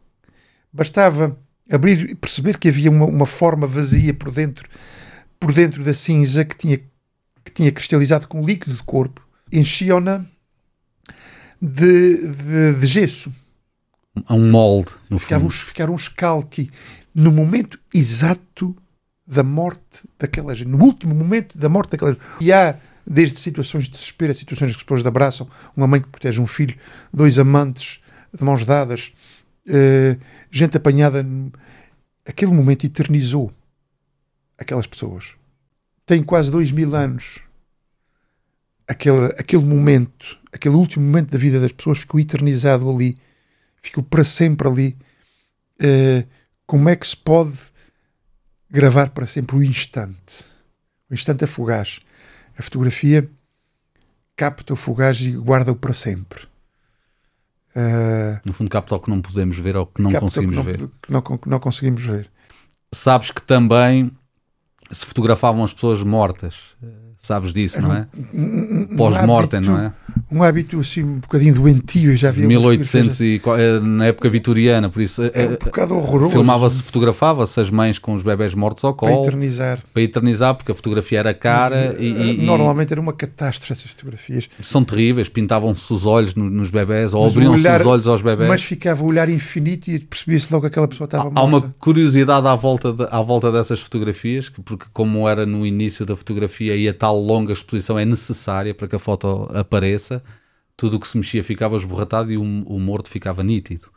bastava 0.71 1.37
abrir 1.69 2.09
e 2.09 2.15
perceber 2.15 2.57
que 2.57 2.67
havia 2.67 2.91
uma, 2.91 3.05
uma 3.05 3.25
forma 3.25 3.65
vazia 3.65 4.13
por 4.13 4.31
dentro 4.31 4.69
por 5.43 5.51
dentro 5.51 5.83
da 5.83 5.93
cinza 5.93 6.45
que 6.45 6.55
tinha, 6.55 6.77
que 6.77 7.51
tinha 7.53 7.69
cristalizado 7.69 8.29
com 8.29 8.45
líquido 8.45 8.73
de 8.73 8.83
corpo, 8.83 9.21
enchiam-na 9.51 10.25
de, 11.61 12.31
de, 12.31 12.73
de, 12.79 12.87
gesso. 12.87 13.33
Um 14.29 14.49
molde, 14.49 14.91
no 15.09 15.19
ficava, 15.19 15.41
fundo. 15.41 15.53
Ficar 15.53 15.89
um 15.89 15.97
escalque 15.97 16.71
no 17.13 17.29
momento 17.29 17.77
exato 17.93 18.73
da 19.25 19.43
morte 19.43 20.07
daquela 20.19 20.53
gente, 20.53 20.67
no 20.67 20.83
último 20.83 21.15
momento 21.15 21.57
da 21.57 21.69
morte 21.69 21.91
daquela 21.91 22.11
gente. 22.11 22.23
E 22.41 22.51
há 22.51 22.77
desde 23.05 23.39
situações 23.39 23.85
de 23.85 23.91
desespero 23.91 24.31
a 24.31 24.35
situações 24.35 24.71
que 24.71 24.77
as 24.77 24.83
pessoas 24.83 25.05
abraçam, 25.05 25.47
uma 25.75 25.87
mãe 25.87 26.01
que 26.01 26.07
protege 26.07 26.41
um 26.41 26.47
filho, 26.47 26.77
dois 27.13 27.37
amantes 27.37 28.01
de 28.33 28.43
mãos 28.43 28.63
dadas, 28.63 29.11
uh, 29.67 30.19
gente 30.49 30.77
apanhada. 30.77 31.25
Aquele 32.25 32.51
momento 32.51 32.85
eternizou 32.85 33.51
aquelas 34.57 34.87
pessoas. 34.87 35.35
Tem 36.05 36.23
quase 36.23 36.49
dois 36.51 36.71
mil 36.71 36.95
anos. 36.95 37.39
Aquele, 38.87 39.25
aquele 39.37 39.63
momento, 39.63 40.37
aquele 40.51 40.75
último 40.75 41.05
momento 41.05 41.31
da 41.31 41.37
vida 41.37 41.59
das 41.59 41.71
pessoas 41.71 41.99
ficou 41.99 42.19
eternizado 42.19 42.89
ali, 42.89 43.17
ficou 43.81 44.03
para 44.03 44.23
sempre 44.23 44.67
ali. 44.67 44.97
Uh, 45.81 46.27
como 46.65 46.89
é 46.89 46.95
que 46.95 47.07
se 47.07 47.15
pode 47.15 47.57
gravar 48.73 49.11
para 49.11 49.25
sempre 49.25 49.55
o 49.55 49.63
instante? 49.63 50.45
O 51.09 51.13
instante 51.13 51.43
é 51.43 51.47
fugaz. 51.47 51.99
A 52.57 52.61
fotografia 52.61 53.29
capta 54.35 54.73
o 54.73 54.75
fugaz 54.75 55.21
e 55.21 55.31
guarda-o 55.31 55.75
para 55.75 55.93
sempre. 55.93 56.41
Uh, 57.75 58.39
no 58.45 58.53
fundo, 58.53 58.69
capta 58.69 58.95
o 58.95 58.99
que 58.99 59.09
não 59.09 59.21
podemos 59.21 59.57
ver 59.57 59.75
ou 59.75 59.85
que 59.85 60.01
não 60.01 60.11
conseguimos 60.11 60.53
que 60.53 60.57
não, 60.57 60.63
ver. 60.63 60.89
Que 61.01 61.11
não, 61.11 61.21
que 61.21 61.49
não 61.49 61.59
conseguimos 61.59 62.03
ver. 62.03 62.29
Sabes 62.91 63.31
que 63.31 63.41
também 63.41 64.11
se 64.91 65.05
fotografavam 65.05 65.63
as 65.63 65.73
pessoas 65.73 66.03
mortas. 66.03 66.55
Sabes 67.23 67.53
disso, 67.53 67.81
não 67.81 67.93
é? 67.93 68.05
Pós-mortem, 68.97 69.61
não 69.61 69.79
é? 69.79 69.93
Um 70.29 70.43
hábito 70.43 70.77
assim 70.81 71.03
um 71.03 71.19
bocadinho 71.19 71.53
doentio, 71.55 72.17
já 72.17 72.29
vi. 72.31 72.45
1800 72.45 73.19
e, 73.21 73.41
eh, 73.57 73.79
na 73.79 74.07
época 74.07 74.29
vitoriana, 74.29 74.89
por 74.89 75.01
isso. 75.01 75.23
É 75.33 75.45
um 75.45 75.51
bocado 75.51 75.95
horroroso. 75.95 76.31
Filmava-se, 76.31 76.83
fotografava-se 76.83 77.61
as 77.61 77.69
mães 77.69 77.97
com 77.97 78.13
os 78.13 78.23
bebés 78.23 78.53
mortos 78.53 78.83
ao 78.83 78.93
colo. 78.93 79.21
Para 79.21 79.21
eternizar. 79.21 79.79
Para 79.93 80.03
eternizar, 80.03 80.55
porque 80.55 80.73
a 80.73 80.75
fotografia 80.75 81.19
era 81.19 81.33
cara 81.33 81.93
Mas, 81.93 82.01
e, 82.01 82.11
eh, 82.11 82.33
e, 82.33 82.45
Normalmente 82.45 82.91
era 82.91 82.99
uma 82.99 83.13
catástrofe 83.13 83.71
essas 83.71 83.91
fotografias. 83.91 84.49
São 84.61 84.83
terríveis, 84.83 85.29
pintavam-se 85.29 85.93
os 85.93 86.05
olhos 86.05 86.35
nos 86.35 86.71
bebés 86.71 87.13
ou 87.13 87.25
abriam-se 87.25 87.65
os 87.65 87.85
olhos 87.85 88.05
aos 88.05 88.21
bebés. 88.21 88.49
Mas 88.49 88.63
ficava 88.63 89.01
o 89.01 89.07
olhar 89.07 89.29
infinito 89.29 89.89
e 89.89 89.97
percebia-se 89.97 90.51
logo 90.51 90.63
que 90.63 90.67
aquela 90.67 90.89
pessoa 90.89 91.05
estava 91.05 91.23
morta. 91.23 91.39
Há 91.39 91.43
uma 91.43 91.61
curiosidade 91.79 92.45
à 92.45 92.55
volta, 92.55 92.91
de, 92.91 93.07
à 93.09 93.21
volta 93.21 93.49
dessas 93.49 93.79
fotografias, 93.79 94.51
porque 94.65 94.87
como 94.91 95.29
era 95.29 95.45
no 95.45 95.65
início 95.65 96.05
da 96.05 96.17
fotografia 96.17 96.75
e 96.75 96.89
a 96.89 96.93
tal 96.93 97.12
longa 97.19 97.53
exposição 97.53 97.97
é 97.97 98.05
necessária 98.05 98.73
para 98.73 98.87
que 98.87 98.95
a 98.95 98.99
foto 98.99 99.49
apareça, 99.53 100.23
tudo 100.75 100.97
o 100.97 100.99
que 100.99 101.07
se 101.07 101.17
mexia 101.17 101.43
ficava 101.43 101.75
esborratado 101.75 102.31
e 102.31 102.37
o, 102.37 102.41
o 102.41 102.79
morto 102.79 103.09
ficava 103.09 103.43
nítido. 103.43 103.87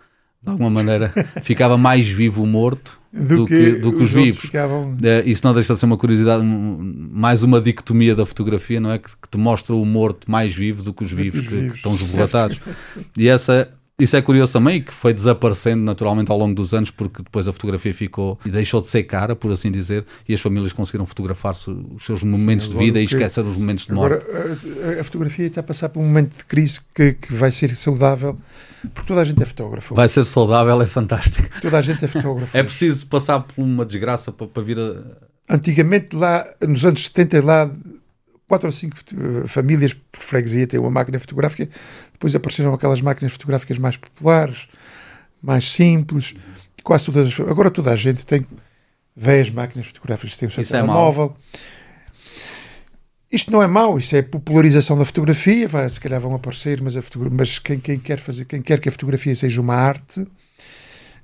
De 0.43 0.51
alguma 0.51 0.71
maneira 0.71 1.09
ficava 1.43 1.77
mais 1.77 2.07
vivo 2.07 2.43
o 2.43 2.47
morto 2.47 3.01
do, 3.13 3.37
do 3.37 3.47
que, 3.47 3.59
que, 3.59 3.79
do 3.79 3.93
que 3.93 4.03
os, 4.03 4.09
os 4.09 4.13
vivos. 4.13 4.41
Ficavam... 4.41 4.97
É, 5.03 5.23
isso 5.25 5.45
não 5.45 5.55
deixa 5.55 5.73
de 5.75 5.81
ser 5.81 5.87
uma 5.87 5.97
curiosidade, 5.97 6.45
mais 6.45 7.43
uma 7.43 7.61
dicotomia 7.61 8.15
da 8.15 8.27
fotografia, 8.27 8.79
não 8.79 8.93
é? 8.93 8.99
Que, 8.99 9.09
que 9.09 9.29
te 9.29 9.39
mostra 9.39 9.75
o 9.75 9.85
morto 9.85 10.31
mais 10.31 10.55
vivo 10.55 10.83
do 10.83 10.93
que 10.93 11.03
os 11.03 11.11
vivos, 11.11 11.47
que, 11.47 11.55
vivos. 11.55 11.73
que 11.73 11.77
estão 11.79 11.95
esborratados. 11.97 12.61
e 13.17 13.29
essa 13.29 13.69
isso 13.99 14.15
é 14.15 14.21
curioso 14.21 14.53
também, 14.53 14.83
que 14.83 14.93
foi 14.93 15.15
desaparecendo 15.15 15.83
naturalmente 15.83 16.31
ao 16.31 16.37
longo 16.37 16.55
dos 16.55 16.75
anos, 16.75 16.91
porque 16.91 17.23
depois 17.23 17.49
a 17.49 17.53
fotografia 17.53 17.95
ficou 17.95 18.39
e 18.45 18.51
deixou 18.51 18.83
de 18.83 18.89
ser 18.89 19.05
cara, 19.05 19.35
por 19.35 19.51
assim 19.51 19.71
dizer, 19.71 20.05
e 20.29 20.35
as 20.35 20.41
famílias 20.41 20.71
conseguiram 20.75 21.07
fotografar-se 21.07 21.71
os 21.71 22.05
seus 22.05 22.23
momentos 22.23 22.67
Sim, 22.67 22.73
de 22.73 22.79
vida 22.79 23.01
e 23.01 23.05
esquecer 23.05 23.43
os 23.43 23.57
momentos 23.57 23.87
de 23.87 23.93
morte. 23.95 24.23
Agora, 24.23 24.99
a, 24.99 25.01
a, 25.01 25.05
fotografia 25.05 25.47
está 25.47 25.61
a 25.61 25.65
passar 25.65 25.89
por 25.89 26.01
um 26.01 26.05
momento 26.05 26.37
de 26.37 26.45
crise 26.45 26.79
que, 26.95 27.15
que 27.15 27.33
vai 27.33 27.51
ser 27.51 27.75
saudável, 27.75 28.37
porque 28.95 29.09
toda 29.09 29.23
a 29.23 29.25
gente 29.25 29.43
é 29.43 29.47
fotógrafo. 29.47 29.95
Vai 29.95 30.09
ser 30.09 30.27
saudável, 30.27 30.83
é 30.83 30.87
fantástico. 30.87 31.49
Toda 31.63 31.79
a 31.79 31.83
gente 31.83 32.05
é 32.05 32.09
fotógrafo. 32.09 32.55
é 32.55 32.63
preciso 32.63 33.07
passar 33.07 33.41
por 33.41 33.63
uma 33.63 33.87
desgraça 33.87 34.31
para, 34.31 34.47
para 34.47 34.63
vir 34.63 34.79
a. 34.79 35.27
Antigamente, 35.49 36.15
lá 36.15 36.45
nos 36.61 36.85
anos 36.85 37.07
70, 37.07 37.43
lá 37.43 37.71
quatro 38.49 38.69
ou 38.69 38.73
cinco 38.73 38.97
famílias 39.47 39.95
por 39.95 40.23
freguesia 40.23 40.67
têm 40.67 40.79
uma 40.79 40.91
máquina 40.91 41.19
fotográfica. 41.19 41.69
Depois 42.17 42.35
apareceram 42.35 42.73
aquelas 42.73 43.03
máquinas 43.03 43.33
fotográficas 43.33 43.77
mais 43.77 43.99
populares, 43.99 44.67
mais 45.43 45.71
simples. 45.71 46.35
Quase 46.83 47.05
todas. 47.05 47.39
Agora 47.41 47.71
toda 47.71 47.91
a 47.91 47.97
gente 47.97 48.25
tem 48.25 48.47
10 49.15 49.51
máquinas 49.51 49.89
fotográficas, 49.89 50.35
tem 50.39 50.49
o 50.49 50.51
seu 50.51 50.63
isso 50.63 50.73
telemóvel. 50.73 51.37
É 51.53 51.77
isto 53.31 53.53
não 53.53 53.63
é 53.63 53.67
mau, 53.67 53.99
isso 53.99 54.17
é 54.17 54.23
popularização 54.23 54.97
da 54.97 55.05
fotografia, 55.05 55.69
vai, 55.69 55.87
se 55.91 56.01
calhar 56.01 56.19
vão 56.19 56.35
aparecer, 56.35 56.81
mas, 56.81 56.95
mas 57.33 57.59
quem, 57.59 57.79
quem, 57.79 57.99
quer 57.99 58.19
fazer, 58.19 58.47
quem 58.47 58.62
quer 58.62 58.81
que 58.81 58.89
a 58.89 58.93
fotografia 58.93 59.35
seja 59.35 59.61
uma 59.61 59.75
arte 59.75 60.27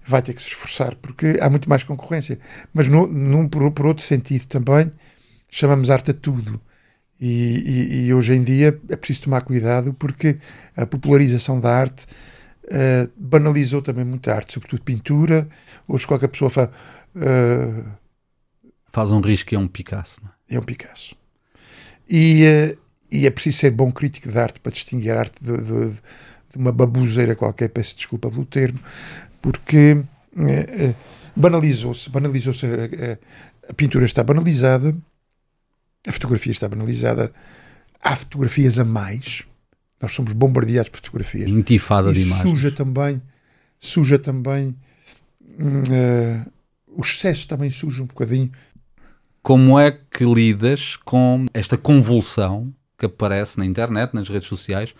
vai 0.04 0.20
ter 0.20 0.34
que 0.34 0.42
se 0.42 0.48
esforçar, 0.48 0.94
porque 0.96 1.38
há 1.40 1.48
muito 1.48 1.70
mais 1.70 1.84
concorrência. 1.84 2.38
Mas 2.74 2.88
no, 2.88 3.06
num, 3.06 3.48
por, 3.48 3.70
por 3.70 3.86
outro 3.86 4.04
sentido 4.04 4.46
também, 4.46 4.90
chamamos 5.48 5.90
arte 5.90 6.10
a 6.10 6.14
tudo. 6.14 6.60
E, 7.24 7.28
e, 7.28 8.06
e, 8.06 8.14
hoje 8.14 8.34
em 8.34 8.42
dia 8.42 8.76
é 8.88 8.96
preciso 8.96 9.22
tomar 9.22 9.42
cuidado 9.42 9.94
porque 9.94 10.38
a 10.76 10.84
popularização 10.84 11.60
da 11.60 11.72
arte 11.72 12.04
uh, 12.64 13.08
banalizou 13.16 13.80
também 13.80 14.04
muita 14.04 14.34
arte, 14.34 14.54
sobretudo 14.54 14.82
pintura. 14.82 15.48
Hoje 15.86 16.04
qualquer 16.04 16.26
pessoa 16.26 16.50
faz. 16.50 16.68
Uh, 17.14 17.84
faz 18.92 19.12
um 19.12 19.20
risco 19.20 19.54
e 19.54 19.56
é 19.56 19.58
um 19.60 19.68
Picasso. 19.68 20.20
Não 20.20 20.30
é? 20.30 20.56
é 20.56 20.58
um 20.58 20.64
Picasso. 20.64 21.14
E, 22.10 22.42
uh, 22.44 22.78
e 23.08 23.24
é 23.24 23.30
preciso 23.30 23.58
ser 23.58 23.70
bom 23.70 23.92
crítico 23.92 24.28
de 24.28 24.36
arte 24.40 24.58
para 24.58 24.72
distinguir 24.72 25.12
a 25.12 25.20
arte 25.20 25.44
do, 25.44 25.56
do, 25.58 25.90
de 25.92 26.56
uma 26.56 26.72
babuzeira 26.72 27.36
qualquer, 27.36 27.68
peço 27.68 27.94
desculpa 27.94 28.28
pelo 28.32 28.44
termo, 28.44 28.80
porque 29.40 30.02
banalizou-se, 31.36 32.10
banalizou-se, 32.10 32.66
a, 32.66 33.74
pintura 33.74 34.06
está 34.06 34.24
banalizada, 34.24 34.92
a 36.06 36.12
fotografia 36.12 36.52
está 36.52 36.68
banalizada, 36.68 37.32
há 38.02 38.16
fotografias 38.16 38.78
a 38.78 38.84
mais, 38.84 39.44
nós 40.00 40.12
somos 40.12 40.32
bombardeados 40.32 40.88
por 40.88 40.96
fotografias. 40.96 41.48
Intifada 41.48 42.12
de 42.12 42.22
imagens. 42.22 42.50
Suja 42.50 42.70
também, 42.72 43.22
suja 43.78 44.18
também, 44.18 44.76
uh, 45.40 46.52
o 46.88 47.00
excesso 47.00 47.46
também 47.46 47.70
suja 47.70 48.02
um 48.02 48.06
bocadinho. 48.06 48.50
Como 49.42 49.78
é 49.78 49.90
que 49.90 50.24
lidas 50.24 50.96
com 50.96 51.46
esta 51.54 51.76
convulsão 51.76 52.72
que 52.98 53.06
aparece 53.06 53.58
na 53.58 53.66
internet, 53.66 54.14
nas 54.14 54.28
redes 54.28 54.48
sociais, 54.48 54.94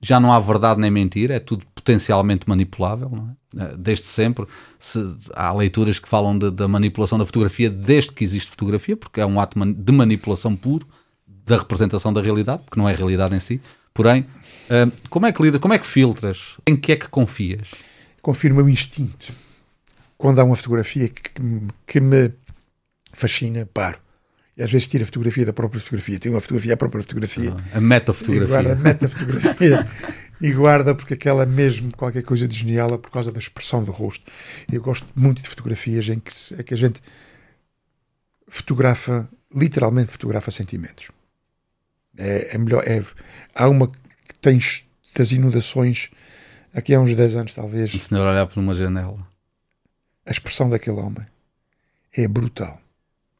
já 0.00 0.20
não 0.20 0.32
há 0.32 0.38
verdade 0.38 0.80
nem 0.80 0.90
mentira, 0.90 1.34
é 1.34 1.38
tudo 1.38 1.64
potencialmente 1.74 2.48
manipulável, 2.48 3.10
é? 3.54 3.62
Eh, 3.62 3.76
desde 3.78 4.06
sempre. 4.06 4.46
Se, 4.78 4.98
há 5.34 5.52
leituras 5.52 5.98
que 5.98 6.08
falam 6.08 6.36
de, 6.36 6.50
da 6.50 6.68
manipulação 6.68 7.18
da 7.18 7.24
fotografia 7.24 7.70
desde 7.70 8.12
que 8.12 8.22
existe 8.22 8.50
fotografia, 8.50 8.96
porque 8.96 9.20
é 9.20 9.26
um 9.26 9.40
ato 9.40 9.58
de 9.58 9.92
manipulação 9.92 10.54
puro 10.54 10.86
da 11.26 11.56
representação 11.56 12.12
da 12.12 12.20
realidade, 12.20 12.62
porque 12.64 12.78
não 12.78 12.88
é 12.88 12.94
realidade 12.94 13.34
em 13.34 13.40
si. 13.40 13.60
Porém, 13.94 14.22
uh, 14.22 14.92
como 15.08 15.26
é 15.26 15.32
que 15.32 15.42
lida, 15.42 15.58
como 15.58 15.72
é 15.72 15.78
que 15.78 15.86
filtras? 15.86 16.56
Em 16.66 16.76
que 16.76 16.92
é 16.92 16.96
que 16.96 17.08
confias? 17.08 17.70
Confio 18.20 18.50
no 18.50 18.56
meu 18.56 18.68
instinto. 18.68 19.32
Quando 20.18 20.40
há 20.40 20.44
uma 20.44 20.56
fotografia 20.56 21.08
que, 21.08 21.30
que, 21.30 21.42
que 21.86 22.00
me 22.00 22.32
fascina, 23.12 23.66
paro 23.72 23.98
e 24.56 24.62
às 24.62 24.72
vezes 24.72 24.86
tira 24.86 25.02
a 25.02 25.06
fotografia 25.06 25.44
da 25.44 25.52
própria 25.52 25.78
fotografia. 25.80 26.18
Tem 26.18 26.32
uma 26.32 26.40
fotografia, 26.40 26.72
a 26.72 26.76
própria 26.76 27.02
fotografia. 27.02 27.54
Ah, 27.74 27.76
a 27.76 27.80
metafotografia. 27.80 28.46
E 28.46 28.48
guarda 28.48 28.72
a 28.72 28.76
metafotografia. 28.76 29.86
e 30.40 30.52
guarda 30.52 30.94
porque 30.94 31.14
aquela 31.14 31.42
é 31.42 31.46
mesmo 31.46 31.94
qualquer 31.94 32.22
coisa 32.22 32.48
de 32.48 32.56
genial 32.56 32.94
é 32.94 32.98
por 32.98 33.10
causa 33.10 33.30
da 33.30 33.38
expressão 33.38 33.84
do 33.84 33.92
rosto. 33.92 34.24
Eu 34.72 34.80
gosto 34.80 35.06
muito 35.14 35.42
de 35.42 35.48
fotografias 35.48 36.08
em 36.08 36.18
que, 36.18 36.32
é 36.58 36.62
que 36.62 36.72
a 36.72 36.76
gente 36.76 37.02
fotografa, 38.48 39.28
literalmente 39.54 40.10
fotografa 40.10 40.50
sentimentos. 40.50 41.08
É, 42.16 42.54
é 42.54 42.58
melhor. 42.58 42.82
É, 42.86 43.04
há 43.54 43.68
uma 43.68 43.88
que 43.88 44.38
tem 44.40 44.58
das 45.14 45.32
inundações 45.32 46.08
aqui 46.72 46.94
há 46.94 47.00
uns 47.00 47.12
10 47.12 47.36
anos, 47.36 47.54
talvez. 47.54 47.92
O 47.92 47.98
senhor 47.98 48.26
olhar 48.26 48.46
por 48.46 48.58
uma 48.58 48.74
janela. 48.74 49.18
A 50.24 50.30
expressão 50.30 50.70
daquele 50.70 50.98
homem 50.98 51.26
é 52.16 52.26
brutal 52.26 52.80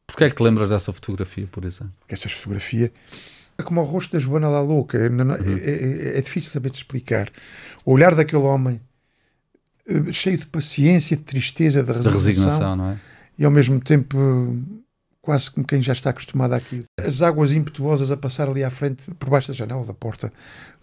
Porquê 0.07 0.23
é 0.23 0.29
que 0.29 0.35
te 0.35 0.43
lembras 0.43 0.69
dessa 0.69 0.93
fotografia, 0.93 1.47
por 1.51 1.65
exemplo? 1.65 1.93
Porque 1.99 2.13
essa 2.13 2.29
fotografia 2.29 2.91
é 3.57 3.63
como 3.63 3.81
o 3.81 3.83
rosto 3.83 4.13
da 4.13 4.19
Joana 4.19 4.47
lá 4.47 4.61
louca. 4.61 4.97
É, 4.97 5.09
uhum. 5.09 5.31
é, 5.31 6.17
é, 6.17 6.21
difícil 6.21 6.49
saber 6.51 6.69
te 6.69 6.77
explicar. 6.77 7.29
O 7.83 7.91
olhar 7.91 8.15
daquele 8.15 8.43
homem 8.43 8.79
eh, 9.87 10.11
cheio 10.11 10.37
de 10.37 10.47
paciência, 10.47 11.17
de 11.17 11.23
tristeza, 11.23 11.83
de 11.83 11.91
resignação, 11.91 12.19
de 12.19 12.27
resignação 12.27 12.75
não 12.75 12.91
é? 12.91 12.97
e 13.37 13.45
ao 13.45 13.51
mesmo 13.51 13.79
tempo 13.79 14.17
quase 15.27 15.51
como 15.51 15.67
quem 15.67 15.81
já 15.81 15.91
está 15.91 16.11
acostumado 16.11 16.53
àquilo. 16.53 16.85
As 16.97 17.21
águas 17.21 17.51
impetuosas 17.51 18.11
a 18.11 18.15
passar 18.15 18.47
ali 18.47 18.63
à 18.63 18.69
frente, 18.69 19.11
por 19.19 19.29
baixo 19.29 19.49
da 19.49 19.53
janela 19.53 19.83
da 19.83 19.93
porta. 19.93 20.31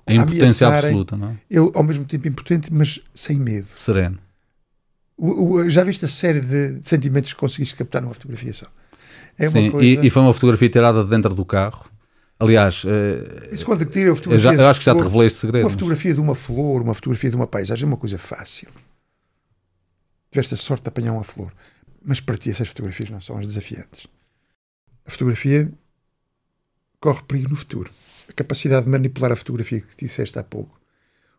A 0.06 0.12
impotência 0.12 0.68
absoluta, 0.68 1.16
não 1.16 1.30
é? 1.30 1.36
Ele, 1.50 1.70
ao 1.74 1.82
mesmo 1.82 2.04
tempo 2.04 2.28
impotente, 2.28 2.70
mas 2.70 3.00
sem 3.14 3.38
medo. 3.40 3.68
Sereno. 3.74 4.18
O, 5.16 5.54
o, 5.54 5.70
já 5.70 5.82
viste 5.82 6.04
a 6.04 6.08
série 6.08 6.40
de, 6.40 6.78
de 6.78 6.86
sentimentos 6.86 7.32
que 7.32 7.38
conseguiste 7.38 7.74
captar 7.74 8.02
numa 8.02 8.12
fotografia 8.12 8.52
só? 8.52 8.66
É 9.38 9.48
Sim, 9.48 9.70
coisa... 9.70 9.86
e, 10.02 10.06
e, 10.06 10.10
foi 10.10 10.22
uma 10.22 10.32
fotografia 10.34 10.68
tirada 10.68 11.04
dentro 11.04 11.34
do 11.34 11.44
carro. 11.44 11.90
Aliás, 12.38 12.84
uh, 12.84 13.54
Isso 13.54 13.64
quando 13.64 13.84
tira 13.84 14.10
eu, 14.10 14.38
já, 14.38 14.52
eu 14.52 14.66
acho 14.66 14.80
que 14.80 14.86
já 14.86 14.94
te 14.94 15.02
revelei 15.02 15.28
este 15.28 15.38
segredo. 15.38 15.64
Uma 15.64 15.70
fotografia 15.70 16.14
de 16.14 16.20
uma 16.20 16.34
flor, 16.34 16.82
uma 16.82 16.94
fotografia 16.94 17.30
de 17.30 17.36
uma 17.36 17.46
paisagem 17.46 17.84
é 17.84 17.86
uma 17.86 17.96
coisa 17.96 18.18
fácil. 18.18 18.68
Tiveste 20.30 20.54
a 20.54 20.56
sorte 20.56 20.82
de 20.82 20.88
apanhar 20.88 21.12
uma 21.12 21.24
flor. 21.24 21.52
Mas 22.04 22.20
para 22.20 22.36
ti 22.36 22.50
essas 22.50 22.68
fotografias 22.68 23.08
não 23.08 23.20
são 23.20 23.38
as 23.38 23.46
desafiantes. 23.46 24.06
A 25.06 25.10
fotografia 25.10 25.72
corre 27.00 27.22
perigo 27.22 27.50
no 27.50 27.56
futuro. 27.56 27.90
A 28.28 28.32
capacidade 28.32 28.84
de 28.84 28.90
manipular 28.90 29.32
a 29.32 29.36
fotografia 29.36 29.80
que 29.80 29.96
te 29.96 30.04
disseste 30.04 30.38
há 30.38 30.42
pouco. 30.42 30.78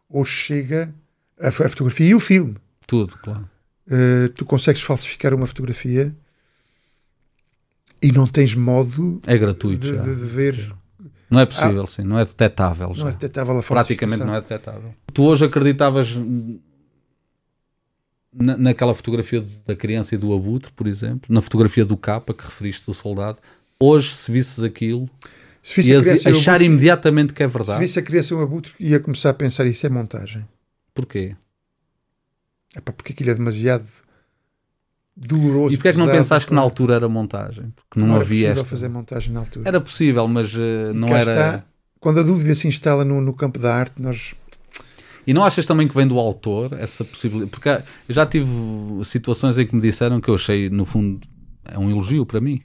Hoje 0.09 0.31
chega 0.31 0.93
a, 1.39 1.49
a 1.49 1.51
fotografia 1.51 2.07
e 2.07 2.15
o 2.15 2.19
filme. 2.19 2.55
Tudo, 2.87 3.17
claro. 3.17 3.49
Uh, 3.87 4.29
tu 4.29 4.45
consegues 4.45 4.81
falsificar 4.81 5.33
uma 5.33 5.45
fotografia 5.45 6.15
e 8.05 8.11
não 8.11 8.27
tens 8.27 8.53
modo 8.53 9.19
é 9.25 9.35
gratuito 9.35 9.81
de, 9.81 9.97
de, 9.97 10.15
de 10.15 10.25
ver. 10.27 10.75
Não 11.27 11.39
é 11.39 11.45
possível, 11.45 11.83
ah, 11.83 11.87
sim, 11.87 12.03
não 12.03 12.19
é 12.19 12.23
detetável. 12.23 12.93
Já. 12.93 13.03
Não 13.03 13.09
é 13.09 13.11
detetável 13.13 13.57
a 13.57 13.63
Praticamente 13.63 14.23
não 14.23 14.35
é 14.35 14.41
detetável. 14.41 14.93
Tu 15.11 15.23
hoje 15.23 15.43
acreditavas 15.43 16.15
na, 18.31 18.55
naquela 18.57 18.93
fotografia 18.93 19.43
da 19.65 19.75
criança 19.75 20.13
e 20.13 20.19
do 20.19 20.35
abutre, 20.35 20.71
por 20.71 20.85
exemplo, 20.85 21.33
na 21.33 21.41
fotografia 21.41 21.83
do 21.83 21.97
capa 21.97 22.31
que 22.31 22.43
referiste 22.43 22.85
do 22.85 22.93
soldado. 22.93 23.39
Hoje, 23.79 24.13
se 24.13 24.31
visses 24.31 24.63
aquilo, 24.63 25.09
se 25.63 25.75
visse 25.75 25.89
ias 25.89 26.27
achar 26.27 26.51
abutre, 26.51 26.65
imediatamente 26.67 27.33
que 27.33 27.41
é 27.41 27.47
verdade. 27.47 27.79
Se 27.79 27.79
visse 27.79 27.97
a 27.97 28.03
criança 28.03 28.35
e 28.35 28.37
o 28.37 28.41
abutre, 28.43 28.71
ia 28.79 28.99
começar 28.99 29.31
a 29.31 29.33
pensar 29.33 29.65
isso 29.65 29.83
é 29.83 29.89
montagem. 29.89 30.47
Porquê? 30.93 31.35
É 32.75 32.81
porque 32.81 33.13
aquilo 33.13 33.31
é 33.31 33.33
demasiado 33.33 33.87
doloroso. 35.15 35.73
E 35.73 35.77
porquê 35.77 35.89
é 35.89 35.93
que 35.93 35.97
não 35.97 36.07
pensaste 36.07 36.47
que 36.47 36.53
na 36.53 36.61
altura 36.61 36.95
era 36.95 37.07
montagem? 37.07 37.71
Porque 37.75 37.99
não, 37.99 38.07
não 38.07 38.15
havia 38.15 38.49
era 38.49 38.55
possível 38.55 38.65
fazer 38.65 38.89
montagem 38.89 39.33
na 39.33 39.39
altura. 39.39 39.67
Era 39.67 39.81
possível, 39.81 40.27
mas 40.27 40.53
uh, 40.53 40.93
não 40.93 41.07
era. 41.07 41.31
Está, 41.31 41.63
quando 41.99 42.19
a 42.19 42.23
dúvida 42.23 42.53
se 42.53 42.67
instala 42.67 43.05
no, 43.05 43.21
no, 43.21 43.33
campo 43.33 43.57
da 43.57 43.73
arte, 43.73 44.01
nós. 44.01 44.35
E 45.25 45.33
não 45.33 45.43
achas 45.43 45.65
também 45.65 45.87
que 45.87 45.95
vem 45.95 46.07
do 46.07 46.19
autor 46.19 46.73
essa 46.73 47.03
possibilidade? 47.03 47.49
Porque 47.49 47.69
eu 47.69 47.81
já 48.09 48.25
tive 48.25 48.47
situações 49.03 49.57
em 49.57 49.65
que 49.65 49.73
me 49.73 49.81
disseram 49.81 50.21
que 50.21 50.29
eu 50.29 50.35
achei, 50.35 50.69
no 50.69 50.85
fundo, 50.85 51.19
é 51.63 51.79
um 51.79 51.89
elogio 51.89 52.25
para 52.25 52.39
mim. 52.39 52.61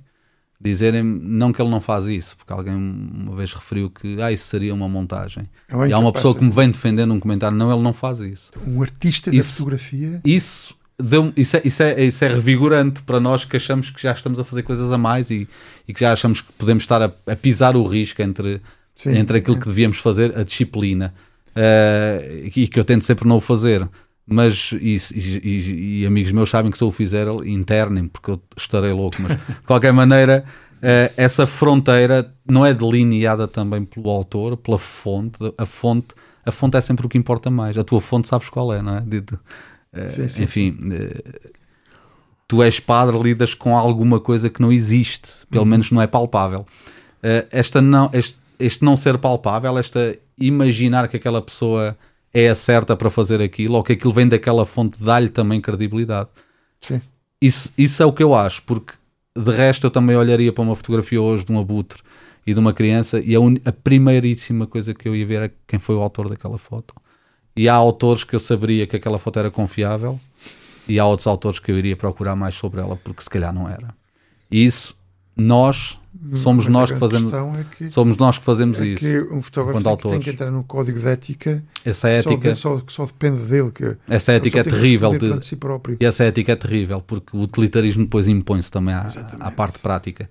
Dizerem 0.62 1.03
não 1.03 1.55
que 1.55 1.62
ele 1.62 1.70
não 1.70 1.80
faz 1.80 2.05
isso, 2.05 2.36
porque 2.36 2.53
alguém 2.53 2.74
uma 2.74 3.34
vez 3.34 3.55
referiu 3.55 3.88
que 3.88 4.20
ah, 4.20 4.30
isso 4.30 4.44
seria 4.44 4.74
uma 4.74 4.86
montagem. 4.86 5.48
É 5.70 5.88
e 5.88 5.92
há 5.94 5.98
uma 5.98 6.12
pessoa 6.12 6.34
que 6.34 6.44
me 6.44 6.51
vem 6.51 6.70
defendendo 6.70 7.14
um 7.14 7.18
comentário, 7.18 7.57
não, 7.57 7.72
ele 7.72 7.80
não 7.80 7.94
faz 7.94 8.18
isso. 8.18 8.51
Um 8.66 8.82
artista 8.82 9.34
isso, 9.34 9.53
da 9.53 9.57
fotografia. 9.57 10.20
Isso 10.22 10.78
deu, 11.03 11.32
isso, 11.36 11.57
é, 11.57 11.62
isso, 11.64 11.82
é, 11.82 12.05
isso 12.05 12.24
é 12.24 12.28
revigorante 12.28 13.03
para 13.03 13.20
nós 13.20 13.44
que 13.44 13.57
achamos 13.57 13.90
que 13.90 14.03
já 14.03 14.12
estamos 14.12 14.38
a 14.38 14.44
fazer 14.44 14.62
coisas 14.62 14.90
a 14.90 14.98
mais 14.98 15.30
e, 15.30 15.48
e 15.86 15.92
que 15.92 16.01
já 16.01 16.12
achamos 16.12 16.40
que 16.40 16.53
podemos 16.53 16.82
estar 16.82 17.03
a, 17.03 17.12
a 17.26 17.36
pisar 17.36 17.76
o 17.76 17.86
risco 17.86 18.22
entre, 18.22 18.61
Sim, 18.94 19.16
entre 19.16 19.38
aquilo 19.38 19.57
é. 19.57 19.61
que 19.61 19.66
devíamos 19.66 19.98
fazer, 19.98 20.36
a 20.38 20.42
disciplina, 20.42 21.14
uh, 21.51 22.48
e 22.55 22.68
que 22.68 22.78
eu 22.78 22.84
tento 22.84 23.05
sempre 23.05 23.28
não 23.28 23.36
o 23.36 23.40
fazer. 23.40 23.88
Mas, 24.26 24.70
e, 24.80 24.96
e, 25.14 26.03
e, 26.03 26.07
amigos 26.07 26.30
meus 26.30 26.51
sabem 26.51 26.70
que 26.70 26.78
se 26.78 26.84
eu 26.84 26.88
o 26.88 26.92
fizer, 26.92 27.26
internem, 27.44 28.07
porque 28.07 28.30
eu 28.30 28.40
estarei 28.57 28.92
louco. 28.92 29.16
Mas, 29.20 29.32
de 29.42 29.66
qualquer 29.66 29.92
maneira, 29.92 30.44
uh, 30.76 31.12
essa 31.16 31.46
fronteira 31.46 32.32
não 32.48 32.64
é 32.64 32.72
delineada 32.72 33.48
também 33.48 33.84
pelo 33.84 34.09
autor, 34.09 34.57
pela 34.57 34.78
fonte. 34.78 35.38
A 35.59 35.66
fonte 35.66 36.14
a 36.44 36.51
fonte 36.51 36.76
é 36.76 36.80
sempre 36.80 37.07
o 37.07 37.09
que 37.09 37.18
importa 37.18 37.51
mais. 37.51 37.76
A 37.76 37.84
tua 37.84 38.01
fonte 38.01 38.28
sabes 38.28 38.48
qual 38.48 38.72
é, 38.72 38.80
não 38.82 38.96
é? 38.96 39.01
De, 39.01 39.20
de, 39.20 39.38
sim, 40.07 40.28
sim, 40.28 40.43
enfim, 40.45 40.78
sim. 40.80 40.93
Eh, 40.93 41.51
tu 42.47 42.62
és 42.62 42.80
padre, 42.80 43.18
lidas 43.18 43.55
com 43.55 43.76
alguma 43.76 44.18
coisa 44.20 44.51
que 44.51 44.61
não 44.61 44.72
existe, 44.72 45.47
pelo 45.51 45.64
uhum. 45.64 45.70
menos 45.70 45.91
não 45.91 46.03
é 46.03 46.07
palpável. 46.07 46.66
Eh, 47.22 47.47
esta 47.51 47.80
não, 47.80 48.11
este, 48.12 48.36
este 48.59 48.84
não 48.84 48.97
ser 48.97 49.18
palpável, 49.18 49.78
esta 49.78 50.16
imaginar 50.38 51.09
que 51.09 51.16
aquela 51.16 51.43
pessoa 51.43 51.97
é 52.32 52.49
a 52.49 52.55
certa 52.55 52.97
para 52.97 53.11
fazer 53.11 53.41
aquilo, 53.41 53.74
ou 53.74 53.82
que 53.82 53.93
aquilo 53.93 54.12
vem 54.12 54.28
daquela 54.28 54.64
fonte, 54.64 55.03
dá-lhe 55.03 55.28
também 55.28 55.61
credibilidade. 55.61 56.28
Sim. 56.80 57.01
Isso, 57.41 57.72
isso 57.76 58.03
é 58.03 58.07
o 58.07 58.12
que 58.12 58.22
eu 58.22 58.34
acho, 58.34 58.62
porque 58.62 58.95
de 59.36 59.51
resto 59.51 59.86
eu 59.86 59.91
também 59.91 60.16
olharia 60.16 60.53
para 60.53 60.62
uma 60.62 60.74
fotografia 60.74 61.20
hoje 61.20 61.45
de 61.45 61.53
um 61.53 61.59
abutre 61.59 62.03
e 62.47 62.53
de 62.53 62.61
uma 62.61 62.72
criança 62.72 63.20
e 63.20 63.34
a, 63.34 63.41
un... 63.41 63.57
a 63.64 63.72
primeiríssima 63.72 64.66
coisa 64.66 64.93
que 64.93 65.09
eu 65.09 65.14
ia 65.14 65.26
ver 65.26 65.43
é 65.43 65.51
quem 65.66 65.78
foi 65.78 65.95
o 65.95 66.01
autor 66.01 66.28
daquela 66.28 66.59
foto. 66.59 66.95
E 67.57 67.68
há 67.68 67.74
autores 67.74 68.24
que 68.24 68.34
eu 68.34 68.40
saberia 68.40 68.86
que 68.86 68.96
aquela 68.96 69.18
foto 69.18 69.38
era 69.38 69.51
confiável 69.51 70.18
e 70.88 70.98
há 70.98 71.07
outros 71.07 71.26
autores 71.26 71.59
que 71.59 71.70
eu 71.70 71.78
iria 71.78 71.96
procurar 71.96 72.34
mais 72.34 72.55
sobre 72.55 72.80
ela 72.80 72.96
porque 72.96 73.22
se 73.22 73.30
calhar 73.30 73.53
não 73.53 73.68
era. 73.68 73.94
E 74.51 74.64
isso 74.64 74.98
nós 75.36 75.98
somos 76.34 76.66
Mas 76.66 76.74
nós 76.74 76.90
que 76.90 76.98
fazemos 76.98 77.32
é 77.32 77.64
que, 77.76 77.90
somos 77.90 78.16
nós 78.16 78.38
que 78.38 78.44
fazemos 78.44 78.80
é 78.80 78.86
isso. 78.86 78.98
Que 78.98 79.20
um 79.32 79.40
fotógrafo 79.40 79.96
que 79.96 80.09
tem 80.09 80.20
que 80.20 80.30
entrar 80.30 80.51
no 80.51 80.64
código 80.64 80.98
de 80.98 81.07
ética. 81.07 81.62
Essa 81.84 82.09
ética 82.09 82.55
só, 82.55 82.78
só, 82.78 82.84
só 82.88 83.07
depende 83.07 83.42
dele 83.44 83.70
que 83.70 83.96
essa 84.09 84.32
ética 84.32 84.61
é 84.61 84.64
terrível 84.64 85.16
de, 85.16 85.44
si 85.44 85.57
próprio. 85.57 85.96
E 86.01 86.05
essa 86.05 86.24
ética 86.24 86.53
é 86.53 86.57
terrível 86.57 87.01
porque 87.01 87.36
o 87.36 87.40
utilitarismo 87.40 88.05
depois 88.05 88.28
impõe-se 88.28 88.70
também 88.70 88.94
à, 88.94 89.11
à, 89.40 89.51
parte 89.51 89.78
prática 89.78 90.28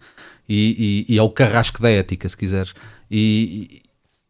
e, 0.47 1.05
e, 1.07 1.15
e, 1.15 1.17
é 1.17 1.21
o 1.21 1.29
carrasco 1.29 1.81
da 1.81 1.89
ética 1.89 2.27
se 2.27 2.35
quiseres. 2.35 2.73
E, 3.09 3.81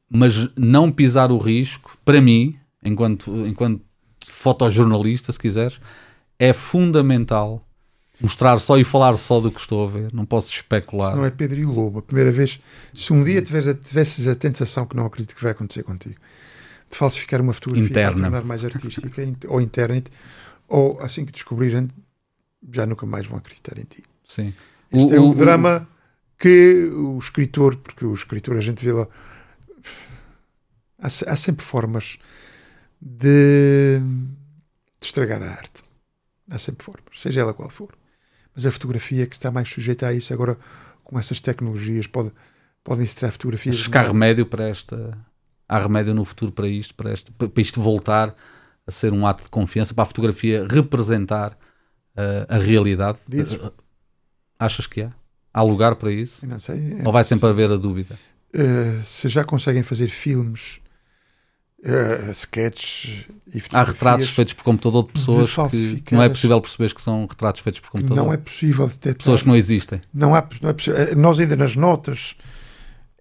mas 0.10 0.50
não 0.56 0.92
pisar 0.92 1.32
o 1.32 1.38
risco 1.38 1.98
para 2.06 2.22
mim 2.22 2.59
enquanto, 2.84 3.46
enquanto 3.46 3.82
fotojornalista, 4.26 5.32
se 5.32 5.40
quiseres, 5.40 5.80
é 6.38 6.54
fundamental 6.54 7.66
mostrar 8.22 8.60
só 8.60 8.78
e 8.78 8.84
falar 8.84 9.16
só 9.18 9.40
do 9.40 9.52
que 9.52 9.60
estou 9.60 9.88
a 9.88 9.92
ver. 9.92 10.14
Não 10.14 10.26
posso 10.26 10.52
especular. 10.52 11.16
não 11.16 11.26
é 11.26 11.32
Pedro 11.32 11.60
e 11.60 11.66
Lobo. 11.66 12.00
A 12.00 12.02
primeira 12.02 12.32
vez, 12.32 12.60
se 12.94 13.14
um 13.14 13.24
dia 13.24 13.42
tivesses, 13.42 13.78
tivesses 13.84 14.28
a 14.28 14.36
tentação, 14.36 14.86
que 14.86 14.96
não 14.96 15.06
acredito 15.06 15.36
que 15.36 15.42
vai 15.42 15.52
acontecer 15.52 15.84
contigo, 15.84 16.16
de 16.90 16.98
falsificar 16.98 17.42
uma 17.42 17.54
fotografia 17.54 17.90
Interna. 17.90 18.22
tornar 18.22 18.44
mais 18.44 18.66
artística 18.66 19.22
ou 19.48 19.62
interna, 19.62 20.04
ou 20.68 21.00
assim 21.02 21.26
que 21.26 21.32
descobrirem, 21.32 21.88
já 22.72 22.86
nunca 22.86 23.06
mais 23.06 23.26
vão 23.26 23.38
acreditar 23.38 23.78
em 23.78 23.86
ti. 23.86 24.04
Sim. 24.26 24.54
Este 24.92 25.16
é 25.16 25.20
o, 25.20 25.34
drama 25.34 25.88
que 26.38 26.90
o 26.94 27.18
escritor, 27.20 27.76
porque 27.78 28.06
o 28.06 28.14
escritor 28.14 28.58
a 28.58 28.62
gente 28.62 28.84
vê 28.84 28.92
lá. 28.92 29.08
Há, 31.02 31.08
há 31.08 31.36
sempre 31.36 31.64
formas 31.64 32.18
de, 33.02 34.00
de 35.00 35.06
estragar 35.06 35.42
a 35.42 35.52
arte. 35.52 35.84
Há 36.50 36.58
sempre 36.58 36.84
formas, 36.84 37.20
seja 37.22 37.42
ela 37.42 37.54
qual 37.54 37.70
for. 37.70 37.96
Mas 38.56 38.66
a 38.66 38.72
fotografia 38.72 39.26
que 39.28 39.36
está 39.36 39.52
mais 39.52 39.70
sujeita 39.70 40.08
a 40.08 40.14
isso 40.14 40.34
agora 40.34 40.58
com 41.04 41.18
essas 41.18 41.40
tecnologias 41.40 42.08
pode, 42.08 42.32
podem 42.84 43.06
se 43.06 43.16
tirar 43.16 43.32
fotografias. 43.32 43.76
Acho 43.76 43.90
que 43.90 43.98
há 43.98 44.02
remédio 44.02 44.46
para 44.46 44.68
esta. 44.68 45.18
Há 45.68 45.80
remédio 45.80 46.14
no 46.16 46.26
futuro 46.26 46.52
para 46.52 46.68
isto, 46.68 46.96
para, 46.96 47.14
este, 47.14 47.32
para 47.32 47.62
isto 47.62 47.82
voltar 47.82 48.36
a 48.86 48.92
ser 48.92 49.14
um 49.14 49.26
ato 49.26 49.44
de 49.44 49.50
confiança, 49.50 49.94
para 49.94 50.04
a 50.04 50.08
fotografia 50.08 50.66
representar 50.68 51.52
uh, 51.52 52.46
a 52.48 52.58
realidade. 52.58 53.20
Dizes? 53.28 53.56
Uh, 53.56 53.72
achas 54.58 54.88
que 54.88 55.04
há? 55.04 55.14
Há 55.54 55.62
lugar 55.62 55.96
para 55.96 56.12
isso? 56.12 56.46
Não 56.46 56.60
sei. 56.60 57.02
Ou 57.06 57.12
vai 57.12 57.24
sempre 57.24 57.48
haver 57.50 57.72
a 57.72 57.76
dúvida? 57.76 58.16
Uh, 58.54 59.02
se 59.04 59.28
já 59.28 59.44
conseguem 59.44 59.84
fazer 59.84 60.08
filmes, 60.08 60.80
uh, 61.84 62.32
sketches 62.32 63.26
e 63.54 63.62
Há 63.72 63.84
retratos 63.84 64.30
feitos 64.30 64.54
por 64.54 64.64
computador 64.64 65.06
de 65.06 65.14
pessoas 65.14 65.52
que 66.06 66.14
não 66.14 66.22
é 66.22 66.30
possível 66.30 66.62
perceber 66.62 66.94
que 66.94 67.02
são 67.02 67.26
retratos 67.26 67.62
feitos 67.62 67.80
por 67.80 67.92
computador. 67.92 68.24
Não 68.24 68.34
é 68.34 68.38
possível 68.38 68.88
detectar. 68.88 69.18
Pessoas 69.18 69.42
que 69.42 69.48
não 69.48 69.56
existem. 69.56 70.02
Não, 70.14 70.36
há, 70.36 70.48
não 70.62 70.70
é 70.70 70.74
possível. 70.74 71.16
Nós 71.16 71.40
ainda 71.40 71.56
nas 71.56 71.76
notas 71.76 72.36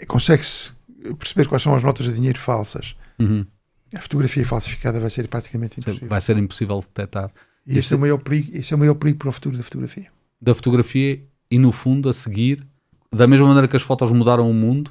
consegue-se 0.06 0.72
perceber 1.18 1.48
quais 1.48 1.62
são 1.62 1.74
as 1.74 1.82
notas 1.82 2.06
de 2.06 2.14
dinheiro 2.14 2.38
falsas. 2.38 2.94
Uhum. 3.18 3.46
A 3.94 4.00
fotografia 4.00 4.44
falsificada 4.44 5.00
vai 5.00 5.09
ser 5.09 5.28
praticamente 5.28 5.80
impossível. 5.80 6.09
Vai 6.09 6.20
ser 6.20 6.36
impossível 6.36 6.80
detectar. 6.80 7.30
E 7.66 7.78
esse, 7.78 7.94
é 7.94 7.96
o 7.96 8.00
maior 8.00 8.18
perigo, 8.18 8.50
esse 8.56 8.72
é 8.72 8.76
o 8.76 8.78
maior 8.78 8.94
perigo 8.94 9.18
para 9.18 9.28
o 9.28 9.32
futuro 9.32 9.56
da 9.56 9.62
fotografia. 9.62 10.11
Da 10.40 10.54
fotografia 10.54 11.22
e, 11.50 11.59
no 11.59 11.72
fundo, 11.72 12.09
a 12.09 12.12
seguir, 12.12 12.66
da 13.12 13.26
mesma 13.26 13.46
maneira 13.46 13.68
que 13.68 13.76
as 13.76 13.82
fotos 13.82 14.11
mudaram 14.12 14.50
o 14.50 14.54
mundo, 14.54 14.90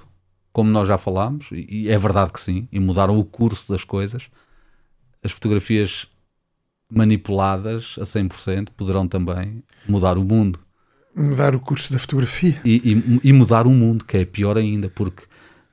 como 0.58 0.72
nós 0.72 0.88
já 0.88 0.98
falámos, 0.98 1.50
e 1.52 1.88
é 1.88 2.00
verdade 2.00 2.34
que 2.34 2.42
sim, 2.42 2.68
e 2.72 2.80
mudaram 2.80 3.16
o 3.16 3.24
curso 3.24 3.72
das 3.72 3.84
coisas, 3.84 4.28
as 5.24 5.32
fotografias 5.32 6.08
manipuladas 6.92 7.94
a 8.00 8.02
100% 8.02 8.70
poderão 8.76 9.08
também 9.08 9.64
mudar 9.88 10.18
o 10.18 10.24
mundo. 10.24 10.60
Mudar 11.16 11.54
o 11.54 11.60
curso 11.60 11.94
da 11.94 12.00
fotografia. 12.00 12.60
E, 12.66 12.82
e, 12.84 13.30
e 13.30 13.34
mudar 13.34 13.68
o 13.68 13.70
mundo, 13.70 14.04
que 14.04 14.18
é 14.18 14.26
pior 14.26 14.58
ainda, 14.58 14.90
porque 14.90 15.26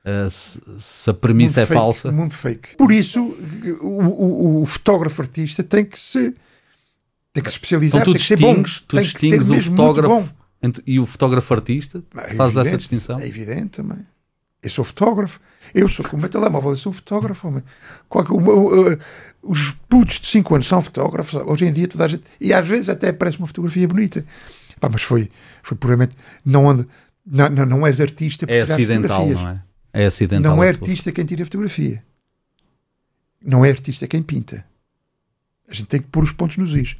uh, 0.05 0.29
se, 0.29 0.61
se, 0.77 1.09
a 1.09 1.15
premissa 1.15 1.61
mundo 1.61 1.63
é 1.63 1.65
fake, 1.65 1.79
falsa. 1.79 2.11
Mundo 2.11 2.33
fake. 2.35 2.75
Por 2.75 2.91
isso, 2.91 3.35
o, 3.81 3.87
o, 3.87 4.61
o 4.61 4.65
fotógrafo 4.67 5.19
artista 5.19 5.63
tem 5.63 5.83
que 5.83 5.97
se 5.97 6.31
tem 7.33 7.41
que 7.41 7.49
se 7.49 7.55
especializar, 7.55 8.03
então, 8.03 8.13
tu 8.13 8.17
tem 8.17 8.21
que 8.21 8.27
ser 8.27 8.39
bom. 8.39 8.61
Tu 8.61 8.95
tem 8.95 9.01
distingues 9.01 9.49
o 9.49 9.59
fotógrafo 9.63 10.31
e 10.85 10.99
o 10.99 11.07
fotógrafo 11.07 11.53
artista? 11.55 12.03
É 12.17 12.35
Fazes 12.35 12.55
evidente, 12.55 12.67
essa 12.67 12.77
distinção? 12.77 13.19
É 13.19 13.27
evidente 13.27 13.69
também. 13.69 14.05
Eu 14.65 14.71
sou 14.71 14.83
fotógrafo, 14.83 15.39
eu 15.75 15.87
sou 15.87 16.03
com 16.03 16.17
o 16.17 16.19
meu 16.19 16.27
telemóvel, 16.27 16.71
eu 16.71 16.75
sou 16.75 16.91
fotógrafo. 16.91 17.47
Homem. 17.47 17.63
Os 19.43 19.77
putos 19.87 20.19
de 20.19 20.25
5 20.25 20.55
anos 20.55 20.67
são 20.67 20.81
fotógrafos, 20.81 21.35
hoje 21.45 21.65
em 21.65 21.71
dia 21.71 21.87
toda 21.87 22.05
a 22.05 22.07
gente. 22.07 22.23
E 22.41 22.51
às 22.51 22.67
vezes 22.67 22.89
até 22.89 23.13
parece 23.13 23.37
uma 23.37 23.45
fotografia 23.45 23.87
bonita. 23.87 24.25
Pá, 24.79 24.89
mas 24.91 25.03
foi, 25.03 25.29
foi 25.61 25.77
puramente. 25.77 26.15
Não, 26.43 26.67
anda, 26.67 26.87
não, 27.23 27.47
não, 27.49 27.65
não 27.67 27.87
és 27.87 28.01
artista 28.01 28.47
É 28.49 28.61
acidental, 28.61 29.27
não 29.27 29.49
é? 29.49 29.63
É 29.93 30.05
acidental. 30.07 30.55
Não 30.55 30.63
é 30.63 30.67
artista 30.67 31.11
quem 31.11 31.25
tira 31.25 31.45
fotografia. 31.45 32.03
Não 33.39 33.63
é 33.63 33.69
artista 33.69 34.07
quem 34.07 34.23
pinta. 34.23 34.65
A 35.69 35.73
gente 35.75 35.87
tem 35.87 36.01
que 36.01 36.07
pôr 36.07 36.23
os 36.23 36.31
pontos 36.31 36.57
nos 36.57 36.75
is. 36.75 36.97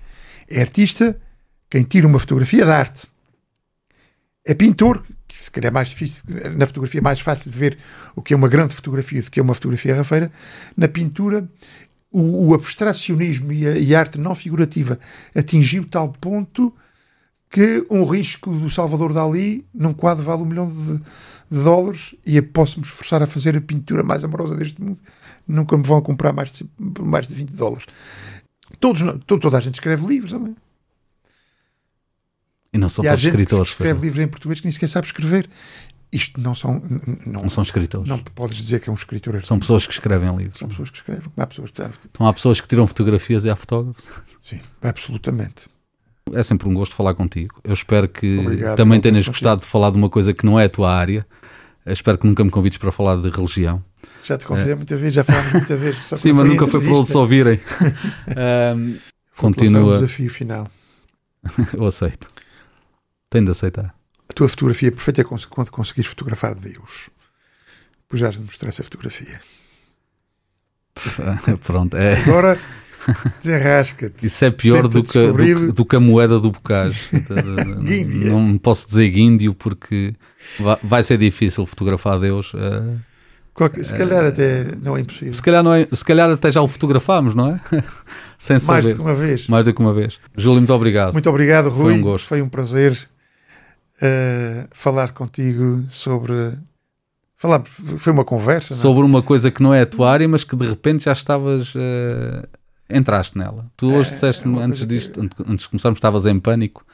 É 0.47 0.61
artista 0.61 1.19
quem 1.67 1.83
tira 1.83 2.05
uma 2.05 2.19
fotografia 2.19 2.63
de 2.63 2.71
arte. 2.71 3.07
É 4.45 4.53
pintor, 4.53 5.03
se 5.41 5.51
calhar 5.51 5.69
é 5.69 5.73
mais 5.73 5.89
difícil, 5.89 6.23
na 6.55 6.65
fotografia 6.65 6.99
é 6.99 7.03
mais 7.03 7.19
fácil 7.19 7.51
de 7.51 7.57
ver 7.57 7.77
o 8.15 8.21
que 8.21 8.33
é 8.33 8.37
uma 8.37 8.47
grande 8.47 8.73
fotografia 8.73 9.21
do 9.21 9.29
que 9.29 9.39
é 9.39 9.43
uma 9.43 9.53
fotografia 9.53 9.95
rafeira. 9.95 10.31
Na 10.75 10.87
pintura, 10.87 11.47
o, 12.11 12.47
o 12.47 12.53
abstracionismo 12.53 13.51
e 13.51 13.67
a, 13.67 13.77
e 13.77 13.93
a, 13.93 13.99
arte 13.99 14.17
não 14.17 14.33
figurativa 14.33 14.97
atingiu 15.35 15.85
tal 15.85 16.09
ponto 16.13 16.73
que 17.49 17.85
um 17.89 18.03
risco 18.05 18.51
do 18.51 18.69
Salvador 18.69 19.13
Dali 19.13 19.65
num 19.73 19.93
quadro 19.93 20.23
vale 20.23 20.41
um 20.41 20.45
milhão 20.45 20.71
de, 20.71 20.97
de 20.97 21.63
dólares 21.63 22.15
e 22.25 22.41
posso 22.41 22.79
me 22.79 22.85
esforçar 22.85 23.21
a 23.21 23.27
fazer 23.27 23.55
a 23.55 23.61
pintura 23.61 24.03
mais 24.03 24.23
amorosa 24.23 24.55
deste 24.55 24.81
mundo. 24.81 24.99
Nunca 25.47 25.77
me 25.77 25.83
vão 25.83 26.01
comprar 26.01 26.33
mais 26.33 26.51
de, 26.51 26.69
mais 27.01 27.27
de 27.27 27.35
20 27.35 27.49
dólares. 27.51 27.85
Todos, 28.79 29.01
toda 29.25 29.57
a 29.57 29.61
gente 29.61 29.75
escreve 29.75 30.05
livros 30.05 30.31
também. 30.31 30.55
E 32.75 32.77
não 32.77 32.89
são 32.89 33.05
e 33.05 33.07
há 33.07 33.15
gente 33.15 33.31
escritores. 33.31 33.69
Que 33.69 33.83
escreve 33.83 34.01
livros 34.01 34.21
em 34.21 34.27
português 34.27 34.59
que 34.59 34.65
nem 34.65 34.71
sequer 34.73 34.89
sabe 34.89 35.07
escrever. 35.07 35.47
Isto 36.11 36.41
não 36.41 36.53
são. 36.53 36.81
Não, 37.25 37.43
não 37.43 37.49
são 37.49 37.63
escritores. 37.63 38.05
Não 38.05 38.19
podes 38.19 38.57
dizer 38.57 38.81
que 38.81 38.89
é 38.89 38.91
um 38.91 38.95
escritor. 38.95 39.45
São 39.45 39.57
pessoas 39.57 39.87
que 39.87 39.93
escrevem 39.93 40.35
livros. 40.35 40.59
São 40.59 40.67
pessoas 40.67 40.89
que 40.89 40.97
escrevem. 40.97 41.31
Há 41.37 41.47
pessoas 41.47 41.71
que... 41.71 41.81
Então 42.11 42.27
há 42.27 42.33
pessoas 42.33 42.59
que 42.59 42.67
tiram 42.67 42.85
fotografias 42.85 43.45
e 43.45 43.49
há 43.49 43.55
fotógrafos. 43.55 44.03
Sim, 44.41 44.59
absolutamente. 44.81 45.69
É 46.33 46.43
sempre 46.43 46.67
um 46.67 46.73
gosto 46.73 46.93
falar 46.95 47.13
contigo. 47.13 47.55
Eu 47.63 47.73
espero 47.73 48.09
que 48.09 48.39
Obrigado, 48.39 48.75
também 48.75 48.99
tenhas 48.99 49.19
contigo. 49.19 49.31
gostado 49.31 49.61
de 49.61 49.67
falar 49.67 49.91
de 49.91 49.97
uma 49.97 50.09
coisa 50.09 50.33
que 50.33 50.45
não 50.45 50.59
é 50.59 50.65
a 50.65 50.69
tua 50.69 50.93
área. 50.93 51.25
Eu 51.85 51.93
espero 51.93 52.17
que 52.17 52.27
nunca 52.27 52.43
me 52.43 52.49
convides 52.49 52.77
para 52.77 52.91
falar 52.91 53.15
de 53.15 53.29
religião. 53.29 53.81
Já 54.21 54.37
te 54.37 54.45
convidei 54.45 54.73
é. 54.73 54.75
muita 54.75 54.97
vez, 54.97 55.13
já 55.13 55.23
falámos 55.23 55.53
muita 55.53 55.77
vez. 55.77 55.97
Sim, 56.03 56.33
mas 56.33 56.45
nunca 56.45 56.67
foi 56.67 56.81
para 56.81 56.89
eles 56.89 57.15
ouvirem. 57.15 57.59
um, 58.75 58.97
continua. 59.37 59.91
o 59.91 59.93
desafio 59.93 60.29
final. 60.29 60.67
Eu 61.73 61.85
aceito. 61.85 62.27
Tenho 63.29 63.45
de 63.45 63.51
aceitar. 63.51 63.95
A 64.29 64.33
tua 64.33 64.49
fotografia 64.49 64.91
perfeita 64.91 65.21
é 65.21 65.23
quando 65.23 65.71
conseguires 65.71 66.09
fotografar 66.09 66.55
Deus. 66.55 67.09
Depois 68.01 68.19
já 68.19 68.31
mostrar 68.41 68.69
essa 68.69 68.83
fotografia. 68.83 69.39
Pronto, 71.65 71.97
é. 71.97 72.17
Agora 72.21 72.59
desenrasca-te. 73.39 74.25
Isso 74.25 74.45
é 74.45 74.51
pior 74.51 74.87
do 74.87 75.03
que, 75.03 75.27
do, 75.27 75.71
do, 75.73 75.85
que 75.85 75.95
a 75.95 75.99
moeda 75.99 76.39
do 76.39 76.51
bocage. 76.51 76.99
não 78.29 78.57
posso 78.57 78.87
dizer 78.87 79.09
guíndio 79.09 79.53
porque 79.53 80.13
vai 80.83 81.03
ser 81.03 81.17
difícil 81.17 81.65
fotografar 81.65 82.19
Deus. 82.19 82.53
Uh, 82.53 82.99
Qualquer, 83.53 83.83
se 83.85 83.95
calhar 83.95 84.25
uh, 84.25 84.27
até 84.27 84.67
não 84.81 84.97
é 84.97 85.01
impossível. 85.01 85.33
Se 85.33 85.41
calhar, 85.41 85.63
não 85.63 85.73
é, 85.73 85.87
se 85.91 86.03
calhar 86.03 86.29
até 86.29 86.51
já 86.51 86.61
o 86.61 86.67
fotografámos, 86.67 87.35
não 87.35 87.51
é? 87.51 87.61
Sem 88.37 88.59
saber. 88.59 88.73
Mais 88.73 88.85
do 88.85 88.95
que 88.95 89.01
uma 89.01 89.15
vez. 89.15 89.47
Mais 89.47 89.65
do 89.65 89.73
que 89.73 89.81
uma 89.81 89.93
vez. 89.93 90.19
Júlio, 90.35 90.59
muito 90.59 90.73
obrigado. 90.73 91.13
Muito 91.13 91.29
obrigado, 91.29 91.69
Rui. 91.69 91.85
Foi 91.85 91.93
um 91.93 92.01
gosto. 92.01 92.27
Foi 92.27 92.41
um 92.41 92.49
prazer 92.49 92.97
uh, 94.01 94.67
falar 94.71 95.11
contigo 95.11 95.85
sobre. 95.89 96.53
Falar, 97.37 97.63
foi 97.65 98.13
uma 98.13 98.23
conversa. 98.23 98.73
Não? 98.73 98.81
Sobre 98.81 99.03
uma 99.03 99.21
coisa 99.21 99.51
que 99.51 99.61
não 99.61 99.73
é 99.73 99.81
a 99.81 99.85
tua 99.85 100.11
área, 100.11 100.27
mas 100.27 100.43
que 100.43 100.55
de 100.55 100.67
repente 100.67 101.05
já 101.05 101.13
estavas. 101.13 101.73
Uh, 101.75 102.47
entraste 102.89 103.37
nela. 103.37 103.65
Tu 103.75 103.91
hoje 103.91 104.09
É, 104.09 104.13
disseste-me, 104.13 104.59
é 104.59 104.63
antes 104.63 104.85
disto, 104.85 105.19
antes 105.47 105.63
de 105.63 105.69
começarmos, 105.69 105.97
estavas 105.97 106.25
em 106.25 106.39
pânico 106.39 106.85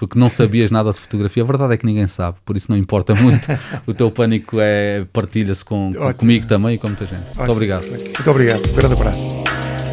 porque 0.00 0.18
não 0.18 0.30
sabias 0.30 0.70
nada 0.70 0.92
de 0.92 0.98
fotografia. 0.98 1.42
A 1.42 1.46
verdade 1.46 1.74
é 1.74 1.76
que 1.76 1.84
ninguém 1.84 2.08
sabe, 2.08 2.38
por 2.42 2.56
isso 2.56 2.70
não 2.70 2.76
importa 2.78 3.14
muito. 3.14 3.46
o 3.86 3.92
teu 3.92 4.10
pânico 4.10 4.56
é 4.58 5.04
partilha-se 5.12 5.62
com, 5.62 5.90
Ótimo. 5.90 6.14
comigo 6.14 6.46
também 6.46 6.76
e 6.76 6.78
com 6.78 6.88
muita 6.88 7.06
gente. 7.06 7.20
Muito 7.22 7.38
Ótimo. 7.40 7.52
obrigado. 7.52 7.86
Muito 7.86 8.30
obrigado. 8.30 8.66
Um 8.70 8.74
grande 8.74 8.94
abraço. 8.94 9.89